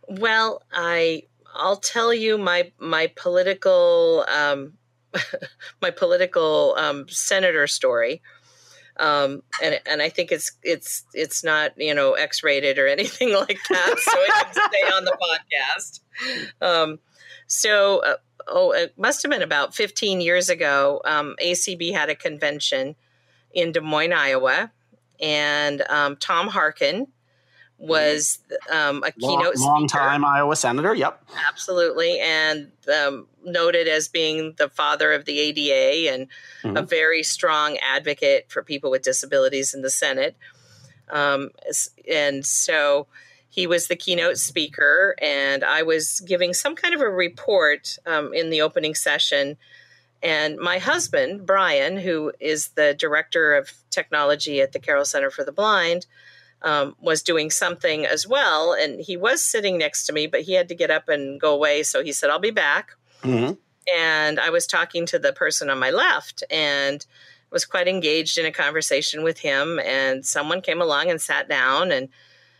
Well, 0.07 0.63
I 0.71 1.23
I'll 1.53 1.77
tell 1.77 2.13
you 2.13 2.37
my 2.37 2.71
my 2.79 3.07
political 3.15 4.25
um, 4.33 4.73
my 5.81 5.91
political 5.91 6.75
um, 6.77 7.07
senator 7.07 7.67
story 7.67 8.21
um, 8.97 9.43
and 9.61 9.79
and 9.85 10.01
I 10.01 10.09
think 10.09 10.31
it's 10.31 10.51
it's 10.63 11.03
it's 11.13 11.43
not 11.43 11.71
you 11.77 11.93
know 11.93 12.13
X 12.13 12.43
rated 12.43 12.77
or 12.77 12.87
anything 12.97 13.33
like 13.33 13.59
that, 13.69 13.95
so 13.99 14.11
it 14.13 14.45
can 14.45 14.53
stay 14.53 14.95
on 14.95 15.05
the 15.05 15.17
podcast. 15.21 15.99
Um, 16.61 16.99
so 17.47 17.99
uh, 17.99 18.15
oh, 18.47 18.71
it 18.71 18.93
must 18.97 19.21
have 19.23 19.31
been 19.31 19.41
about 19.41 19.75
15 19.75 20.21
years 20.21 20.49
ago. 20.49 21.01
Um, 21.05 21.35
ACB 21.41 21.93
had 21.93 22.09
a 22.09 22.15
convention 22.15 22.95
in 23.53 23.71
Des 23.71 23.81
Moines, 23.81 24.13
Iowa, 24.13 24.71
and 25.19 25.81
um, 25.89 26.15
Tom 26.17 26.47
Harkin 26.47 27.07
was 27.81 28.39
um, 28.71 29.03
a 29.03 29.11
long, 29.17 29.39
keynote 29.39 29.57
long 29.57 29.87
time 29.87 30.23
Iowa 30.23 30.55
senator. 30.55 30.93
Yep, 30.93 31.23
absolutely, 31.47 32.19
and 32.19 32.71
um, 32.95 33.27
noted 33.43 33.87
as 33.87 34.07
being 34.07 34.53
the 34.57 34.69
father 34.69 35.11
of 35.13 35.25
the 35.25 35.39
ADA 35.39 36.13
and 36.13 36.27
mm-hmm. 36.63 36.77
a 36.77 36.81
very 36.83 37.23
strong 37.23 37.77
advocate 37.77 38.45
for 38.49 38.61
people 38.61 38.91
with 38.91 39.01
disabilities 39.01 39.73
in 39.73 39.81
the 39.81 39.89
Senate. 39.89 40.35
Um, 41.09 41.49
and 42.09 42.45
so 42.45 43.07
he 43.49 43.67
was 43.67 43.87
the 43.87 43.95
keynote 43.95 44.37
speaker, 44.37 45.15
and 45.21 45.63
I 45.63 45.83
was 45.83 46.21
giving 46.21 46.53
some 46.53 46.75
kind 46.75 46.93
of 46.93 47.01
a 47.01 47.09
report 47.09 47.97
um, 48.05 48.33
in 48.33 48.49
the 48.49 48.61
opening 48.61 48.95
session. 48.95 49.57
And 50.23 50.57
my 50.57 50.77
husband, 50.77 51.47
Brian, 51.47 51.97
who 51.97 52.31
is 52.39 52.69
the 52.69 52.93
director 52.93 53.55
of 53.55 53.73
technology 53.89 54.61
at 54.61 54.71
the 54.71 54.79
Carroll 54.79 55.03
Center 55.03 55.31
for 55.31 55.43
the 55.43 55.51
Blind, 55.51 56.05
um, 56.63 56.95
was 56.99 57.23
doing 57.23 57.49
something 57.49 58.05
as 58.05 58.27
well. 58.27 58.73
And 58.73 58.99
he 59.01 59.17
was 59.17 59.43
sitting 59.43 59.77
next 59.77 60.05
to 60.05 60.13
me, 60.13 60.27
but 60.27 60.41
he 60.41 60.53
had 60.53 60.67
to 60.69 60.75
get 60.75 60.91
up 60.91 61.09
and 61.09 61.39
go 61.39 61.53
away. 61.53 61.83
So 61.83 62.03
he 62.03 62.11
said, 62.11 62.29
I'll 62.29 62.39
be 62.39 62.51
back. 62.51 62.91
Mhm. 63.23 63.57
And 63.93 64.39
I 64.39 64.49
was 64.51 64.67
talking 64.67 65.05
to 65.07 65.19
the 65.19 65.33
person 65.33 65.69
on 65.69 65.79
my 65.79 65.89
left 65.89 66.43
and 66.51 67.05
was 67.51 67.65
quite 67.65 67.87
engaged 67.87 68.37
in 68.37 68.45
a 68.45 68.51
conversation 68.51 69.23
with 69.23 69.39
him. 69.39 69.79
And 69.79 70.25
someone 70.25 70.61
came 70.61 70.81
along 70.81 71.09
and 71.09 71.19
sat 71.21 71.49
down 71.49 71.91
and 71.91 72.09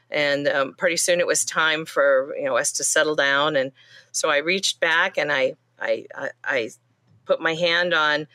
and 0.09 0.47
um, 0.49 0.73
pretty 0.73 0.97
soon 0.97 1.19
it 1.19 1.27
was 1.27 1.45
time 1.45 1.85
for 1.85 2.35
you 2.35 2.43
know 2.43 2.57
us 2.57 2.73
to 2.73 2.83
settle 2.83 3.15
down 3.15 3.55
and 3.55 3.71
so 4.11 4.29
i 4.29 4.39
reached 4.39 4.81
back 4.81 5.17
and 5.17 5.31
i 5.31 5.53
i 5.79 6.05
i, 6.13 6.29
I 6.43 6.69
put 7.25 7.39
my 7.39 7.55
hand 7.55 7.93
on 7.93 8.27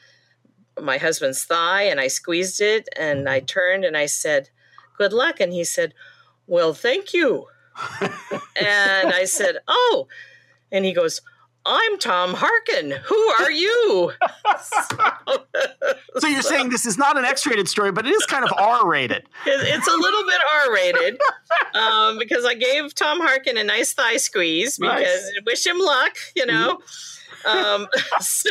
my 0.80 0.96
husband's 0.96 1.44
thigh 1.44 1.82
and 1.82 2.00
i 2.00 2.08
squeezed 2.08 2.62
it 2.62 2.88
and 2.96 3.28
i 3.28 3.40
turned 3.40 3.84
and 3.84 3.94
i 3.94 4.06
said 4.06 4.48
good 4.98 5.12
luck 5.12 5.40
and 5.40 5.52
he 5.52 5.64
said 5.64 5.92
well 6.46 6.72
thank 6.74 7.12
you 7.12 7.46
and 8.60 9.12
i 9.12 9.24
said 9.24 9.56
oh 9.68 10.06
and 10.72 10.84
he 10.84 10.92
goes 10.92 11.20
i'm 11.64 11.98
tom 11.98 12.34
harkin 12.34 12.92
who 13.04 13.16
are 13.40 13.50
you 13.50 14.12
So 16.18 16.28
you're 16.28 16.40
saying 16.42 16.70
this 16.70 16.86
is 16.86 16.96
not 16.96 17.18
an 17.18 17.24
X-rated 17.26 17.68
story, 17.68 17.92
but 17.92 18.06
it 18.06 18.10
is 18.10 18.24
kind 18.24 18.42
of 18.44 18.50
R-rated. 18.56 19.24
It's 19.44 19.86
a 19.86 19.96
little 19.96 20.24
bit 20.24 20.40
R-rated 20.66 21.20
um, 21.74 22.18
because 22.18 22.44
I 22.46 22.54
gave 22.54 22.94
Tom 22.94 23.20
Harkin 23.20 23.58
a 23.58 23.64
nice 23.64 23.92
thigh 23.92 24.16
squeeze 24.16 24.78
because 24.78 25.02
Nice. 25.02 25.32
wish 25.44 25.66
him 25.66 25.78
luck, 25.78 26.16
you 26.34 26.46
know. 26.46 26.78
Um, 27.44 27.86
so 28.20 28.50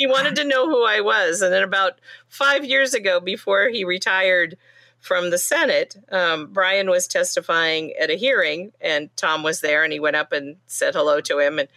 he 0.00 0.06
wanted 0.06 0.34
to 0.36 0.44
know 0.44 0.66
who 0.66 0.82
I 0.82 1.02
was, 1.02 1.42
and 1.42 1.52
then 1.52 1.62
about 1.62 2.00
five 2.26 2.64
years 2.64 2.94
ago, 2.94 3.20
before 3.20 3.68
he 3.68 3.84
retired 3.84 4.56
from 4.98 5.28
the 5.28 5.36
Senate, 5.36 5.94
um, 6.10 6.46
Brian 6.54 6.88
was 6.88 7.06
testifying 7.06 7.92
at 8.00 8.08
a 8.08 8.14
hearing, 8.14 8.72
and 8.80 9.14
Tom 9.14 9.42
was 9.42 9.60
there, 9.60 9.84
and 9.84 9.92
he 9.92 10.00
went 10.00 10.16
up 10.16 10.32
and 10.32 10.56
said 10.64 10.94
hello 10.94 11.20
to 11.20 11.38
him, 11.38 11.58
and 11.58 11.68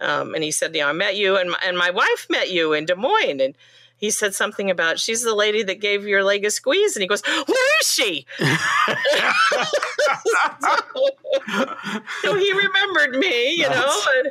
um, 0.00 0.36
and 0.36 0.44
he 0.44 0.52
said, 0.52 0.72
"You 0.72 0.82
know, 0.82 0.90
I 0.90 0.92
met 0.92 1.16
you, 1.16 1.36
and 1.36 1.50
my, 1.50 1.58
and 1.66 1.76
my 1.76 1.90
wife 1.90 2.28
met 2.30 2.48
you 2.48 2.74
in 2.74 2.84
Des 2.86 2.94
Moines." 2.94 3.40
And 3.40 3.56
he 3.96 4.12
said 4.12 4.36
something 4.36 4.70
about 4.70 5.00
she's 5.00 5.24
the 5.24 5.34
lady 5.34 5.64
that 5.64 5.80
gave 5.80 6.06
your 6.06 6.22
leg 6.22 6.44
a 6.44 6.52
squeeze, 6.52 6.94
and 6.94 7.02
he 7.02 7.08
goes, 7.08 7.22
"Where 7.26 7.80
is 7.80 7.92
she?" 7.92 8.24
so 12.22 12.36
he 12.36 12.52
remembered 12.52 13.16
me, 13.16 13.54
you 13.54 13.68
know. 13.68 14.00
And 14.18 14.28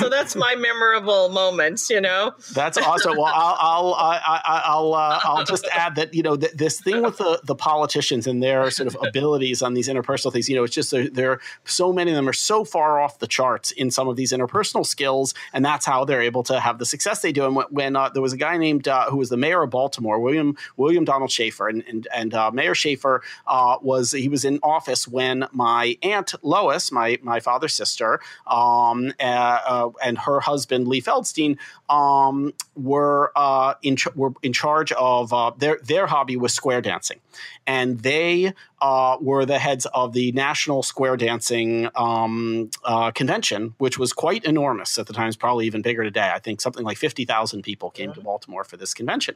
so 0.00 0.08
that's 0.08 0.36
my 0.36 0.54
memorable 0.54 1.28
moments, 1.28 1.88
you 1.90 2.00
know. 2.00 2.34
That's 2.54 2.78
awesome. 2.78 3.16
Well, 3.16 3.26
I'll 3.26 3.56
I'll 3.58 3.94
I, 3.94 4.20
I, 4.26 4.62
I'll 4.66 4.94
uh, 4.94 5.20
I'll 5.22 5.44
just 5.44 5.66
add 5.72 5.96
that 5.96 6.14
you 6.14 6.22
know 6.22 6.36
th- 6.36 6.52
this 6.52 6.80
thing 6.80 7.02
with 7.02 7.18
the 7.18 7.40
the 7.44 7.54
politicians 7.54 8.26
and 8.26 8.42
their 8.42 8.70
sort 8.70 8.86
of 8.86 8.96
abilities 9.02 9.62
on 9.62 9.74
these 9.74 9.88
interpersonal 9.88 10.32
things. 10.32 10.48
You 10.48 10.56
know, 10.56 10.64
it's 10.64 10.74
just 10.74 10.90
they're, 10.90 11.08
they're 11.08 11.40
so 11.64 11.92
many 11.92 12.10
of 12.10 12.16
them 12.16 12.28
are 12.28 12.32
so 12.32 12.64
far 12.64 13.00
off 13.00 13.18
the 13.18 13.26
charts 13.26 13.70
in 13.70 13.90
some 13.90 14.08
of 14.08 14.16
these 14.16 14.32
interpersonal 14.32 14.84
skills, 14.84 15.34
and 15.52 15.64
that's 15.64 15.86
how 15.86 16.04
they're 16.04 16.22
able 16.22 16.42
to 16.44 16.60
have 16.60 16.78
the 16.78 16.86
success 16.86 17.22
they 17.22 17.32
do. 17.32 17.46
And 17.46 17.56
when, 17.56 17.66
when 17.70 17.96
uh, 17.96 18.08
there 18.10 18.22
was 18.22 18.32
a 18.32 18.36
guy 18.38 18.56
named 18.56 18.88
uh, 18.88 19.10
who 19.10 19.16
was 19.16 19.28
the 19.28 19.36
mayor 19.36 19.62
of 19.62 19.70
Baltimore, 19.70 20.18
William 20.20 20.56
William 20.76 21.04
Donald 21.04 21.30
Schaefer, 21.30 21.68
and 21.68 21.84
and, 21.88 22.08
and 22.14 22.34
uh, 22.34 22.50
Mayor 22.50 22.74
Schaefer 22.74 23.22
uh, 23.46 23.76
was 23.80 24.12
he 24.12 24.28
was 24.28 24.44
in 24.44 24.58
office 24.62 25.06
when 25.06 25.46
my 25.52 25.96
aunt 26.02 26.34
Lois, 26.42 26.92
my 26.92 27.18
my 27.22 27.40
father's 27.40 27.74
sister, 27.74 28.20
um, 28.46 29.12
uh, 29.68 29.90
and 30.02 30.18
her 30.18 30.40
husband 30.40 30.88
Lee 30.88 31.02
Feldstein 31.02 31.58
um, 31.88 32.54
were 32.74 33.30
uh, 33.36 33.74
in 33.82 33.96
ch- 33.96 34.14
were 34.16 34.32
in 34.42 34.52
charge 34.52 34.92
of 34.92 35.32
uh, 35.32 35.52
their 35.56 35.78
their 35.84 36.06
hobby 36.06 36.36
was 36.36 36.54
square 36.54 36.80
dancing, 36.80 37.20
and 37.66 38.00
they 38.00 38.54
uh, 38.80 39.16
were 39.20 39.44
the 39.44 39.58
heads 39.58 39.86
of 39.86 40.12
the 40.12 40.32
National 40.32 40.82
Square 40.82 41.18
Dancing 41.18 41.88
um, 41.94 42.70
uh, 42.84 43.10
Convention, 43.10 43.74
which 43.78 43.98
was 43.98 44.12
quite 44.12 44.44
enormous 44.44 44.98
at 44.98 45.06
the 45.06 45.12
time. 45.12 45.28
It's 45.28 45.36
probably 45.36 45.66
even 45.66 45.82
bigger 45.82 46.04
today. 46.04 46.30
I 46.32 46.38
think 46.38 46.60
something 46.60 46.84
like 46.84 46.96
fifty 46.96 47.24
thousand 47.24 47.62
people 47.62 47.90
came 47.90 48.12
to 48.12 48.20
Baltimore 48.20 48.64
for 48.64 48.76
this 48.76 48.94
convention, 48.94 49.34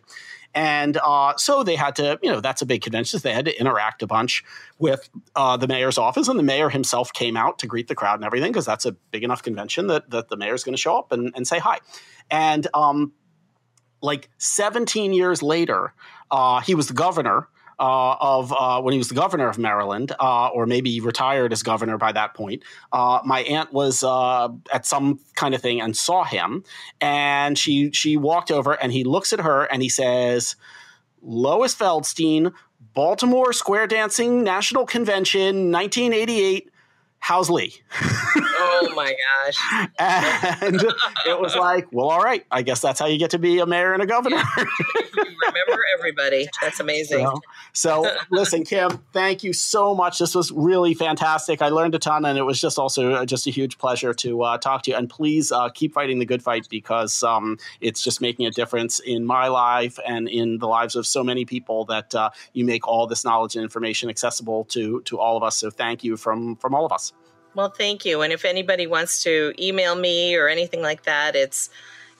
and 0.54 0.96
uh, 0.98 1.36
so 1.36 1.62
they 1.62 1.76
had 1.76 1.96
to, 1.96 2.18
you 2.22 2.30
know, 2.30 2.40
that's 2.40 2.62
a 2.62 2.66
big 2.66 2.82
convention. 2.82 3.18
So 3.18 3.28
they 3.28 3.34
had 3.34 3.46
to 3.46 3.60
interact 3.60 4.02
a 4.02 4.06
bunch 4.06 4.44
with 4.78 5.08
uh, 5.34 5.56
the 5.56 5.66
mayor's 5.66 5.98
office, 5.98 6.28
and 6.28 6.38
the 6.38 6.44
mayor 6.44 6.68
himself 6.68 7.12
came 7.12 7.36
out 7.36 7.58
to 7.60 7.66
greet 7.66 7.88
the 7.88 7.94
crowd 7.94 8.16
and 8.16 8.24
everything 8.24 8.52
because 8.52 8.66
that's 8.66 8.86
a 8.86 8.92
big 8.92 9.24
enough 9.24 9.42
convention 9.42 9.88
that 9.88 10.10
that 10.10 10.28
the 10.28 10.36
mayor's 10.36 10.62
going 10.62 10.74
to 10.74 10.80
show 10.80 10.96
up 10.96 11.12
and, 11.12 11.32
and 11.34 11.46
say 11.46 11.58
hi. 11.58 11.78
And 12.30 12.66
um, 12.74 13.12
like 14.00 14.28
17 14.38 15.12
years 15.12 15.42
later, 15.42 15.94
uh, 16.30 16.60
he 16.60 16.74
was 16.74 16.88
the 16.88 16.94
governor 16.94 17.48
uh, 17.82 18.16
of 18.20 18.52
uh, 18.52 18.80
when 18.80 18.92
he 18.92 18.98
was 18.98 19.08
the 19.08 19.14
governor 19.16 19.48
of 19.48 19.58
Maryland, 19.58 20.12
uh, 20.20 20.48
or 20.48 20.66
maybe 20.66 21.00
retired 21.00 21.52
as 21.52 21.64
governor 21.64 21.98
by 21.98 22.12
that 22.12 22.32
point. 22.32 22.62
Uh, 22.92 23.18
my 23.24 23.40
aunt 23.40 23.72
was 23.72 24.04
uh, 24.04 24.48
at 24.72 24.86
some 24.86 25.18
kind 25.34 25.52
of 25.52 25.60
thing 25.60 25.80
and 25.80 25.96
saw 25.96 26.22
him, 26.22 26.62
and 27.00 27.58
she 27.58 27.90
she 27.90 28.16
walked 28.16 28.52
over 28.52 28.72
and 28.74 28.92
he 28.92 29.02
looks 29.02 29.32
at 29.32 29.40
her 29.40 29.64
and 29.64 29.82
he 29.82 29.88
says, 29.88 30.54
"Lois 31.22 31.74
Feldstein, 31.74 32.52
Baltimore 32.94 33.52
Square 33.52 33.88
Dancing 33.88 34.44
National 34.44 34.86
Convention, 34.86 35.72
1988. 35.72 36.70
How's 37.22 37.48
Lee?" 37.48 37.74
Oh 38.82 38.92
my 38.94 39.14
gosh. 39.44 39.90
And 39.98 40.82
it 41.26 41.40
was 41.40 41.56
like, 41.56 41.88
well, 41.92 42.10
all 42.10 42.20
right, 42.20 42.44
I 42.50 42.62
guess 42.62 42.80
that's 42.80 43.00
how 43.00 43.06
you 43.06 43.18
get 43.18 43.30
to 43.30 43.38
be 43.38 43.58
a 43.58 43.66
mayor 43.66 43.92
and 43.92 44.02
a 44.02 44.06
governor. 44.06 44.42
You 45.14 45.34
remember 45.48 45.82
everybody. 45.98 46.48
That's 46.60 46.80
amazing. 46.80 47.26
So, 47.72 48.04
so 48.04 48.16
listen, 48.30 48.64
Kim, 48.64 49.00
thank 49.12 49.42
you 49.42 49.52
so 49.52 49.94
much. 49.94 50.18
This 50.18 50.34
was 50.34 50.50
really 50.52 50.94
fantastic. 50.94 51.60
I 51.62 51.68
learned 51.68 51.94
a 51.94 51.98
ton, 51.98 52.24
and 52.24 52.38
it 52.38 52.42
was 52.42 52.60
just 52.60 52.78
also 52.78 53.12
uh, 53.12 53.26
just 53.26 53.46
a 53.46 53.50
huge 53.50 53.78
pleasure 53.78 54.14
to 54.14 54.42
uh, 54.42 54.58
talk 54.58 54.82
to 54.84 54.90
you. 54.92 54.96
And 54.96 55.08
please 55.10 55.52
uh, 55.52 55.68
keep 55.68 55.92
fighting 55.92 56.18
the 56.18 56.26
good 56.26 56.42
fight 56.42 56.68
because 56.70 57.22
um, 57.22 57.58
it's 57.80 58.02
just 58.02 58.20
making 58.20 58.46
a 58.46 58.50
difference 58.50 59.00
in 59.00 59.24
my 59.24 59.48
life 59.48 59.98
and 60.06 60.28
in 60.28 60.58
the 60.58 60.68
lives 60.68 60.96
of 60.96 61.06
so 61.06 61.22
many 61.22 61.44
people 61.44 61.84
that 61.86 62.14
uh, 62.14 62.30
you 62.52 62.64
make 62.64 62.86
all 62.86 63.06
this 63.06 63.24
knowledge 63.24 63.56
and 63.56 63.62
information 63.62 64.08
accessible 64.08 64.64
to 64.66 65.00
to 65.02 65.18
all 65.18 65.36
of 65.36 65.42
us. 65.42 65.56
So, 65.56 65.70
thank 65.70 66.04
you 66.04 66.16
from 66.16 66.56
from 66.56 66.74
all 66.74 66.86
of 66.86 66.92
us. 66.92 67.11
Well, 67.54 67.68
thank 67.68 68.04
you. 68.04 68.22
And 68.22 68.32
if 68.32 68.44
anybody 68.44 68.86
wants 68.86 69.22
to 69.24 69.52
email 69.58 69.94
me 69.94 70.36
or 70.36 70.48
anything 70.48 70.80
like 70.80 71.02
that, 71.04 71.36
it's 71.36 71.68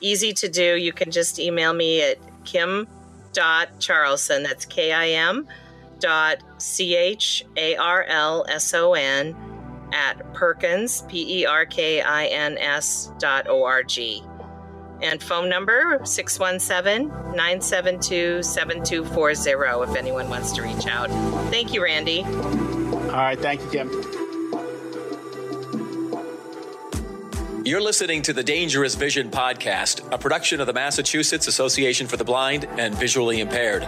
easy 0.01 0.33
to 0.35 0.49
do. 0.49 0.77
You 0.77 0.93
can 0.93 1.11
just 1.11 1.39
email 1.39 1.73
me 1.73 2.03
at 2.03 2.19
kim.charlson, 2.45 4.43
that's 4.43 4.67
K 4.67 4.93
I 4.93 5.09
M 5.11 5.47
dot 6.01 6.39
C 6.59 6.97
H 6.97 7.45
A 7.57 7.77
R 7.77 8.05
L 8.05 8.45
S 8.49 8.75
O 8.75 8.95
N 8.95 9.35
at 9.93 10.35
Perkins, 10.35 11.03
P 11.03 11.41
E 11.41 11.47
R 11.47 11.65
K 11.65 12.03
I 12.03 12.27
N 12.27 12.59
S 12.59 13.11
dot 13.19 13.49
O 13.49 13.65
R 13.65 13.83
G. 13.83 14.23
And 15.01 15.23
phone 15.23 15.49
number 15.49 15.99
617 16.05 17.09
972 17.09 18.43
7240 18.43 19.91
if 19.91 19.97
anyone 19.97 20.29
wants 20.29 20.53
to 20.53 20.63
reach 20.63 20.87
out. 20.87 21.11
Thank 21.51 21.73
you, 21.73 21.83
Randy. 21.83 22.23
All 22.23 23.19
right, 23.19 23.39
thank 23.39 23.61
you, 23.63 23.71
Kim. 23.71 24.22
You're 27.65 27.81
listening 27.81 28.23
to 28.23 28.33
the 28.33 28.43
Dangerous 28.43 28.97
Vision 28.97 29.31
Podcast, 29.31 30.13
a 30.13 30.19
production 30.19 30.61
of 30.61 30.67
the 30.67 30.73
Massachusetts 30.73 31.47
Association 31.47 32.09
for 32.09 32.17
the 32.17 32.25
Blind 32.25 32.65
and 32.77 32.93
Visually 32.93 33.39
Impaired. 33.39 33.85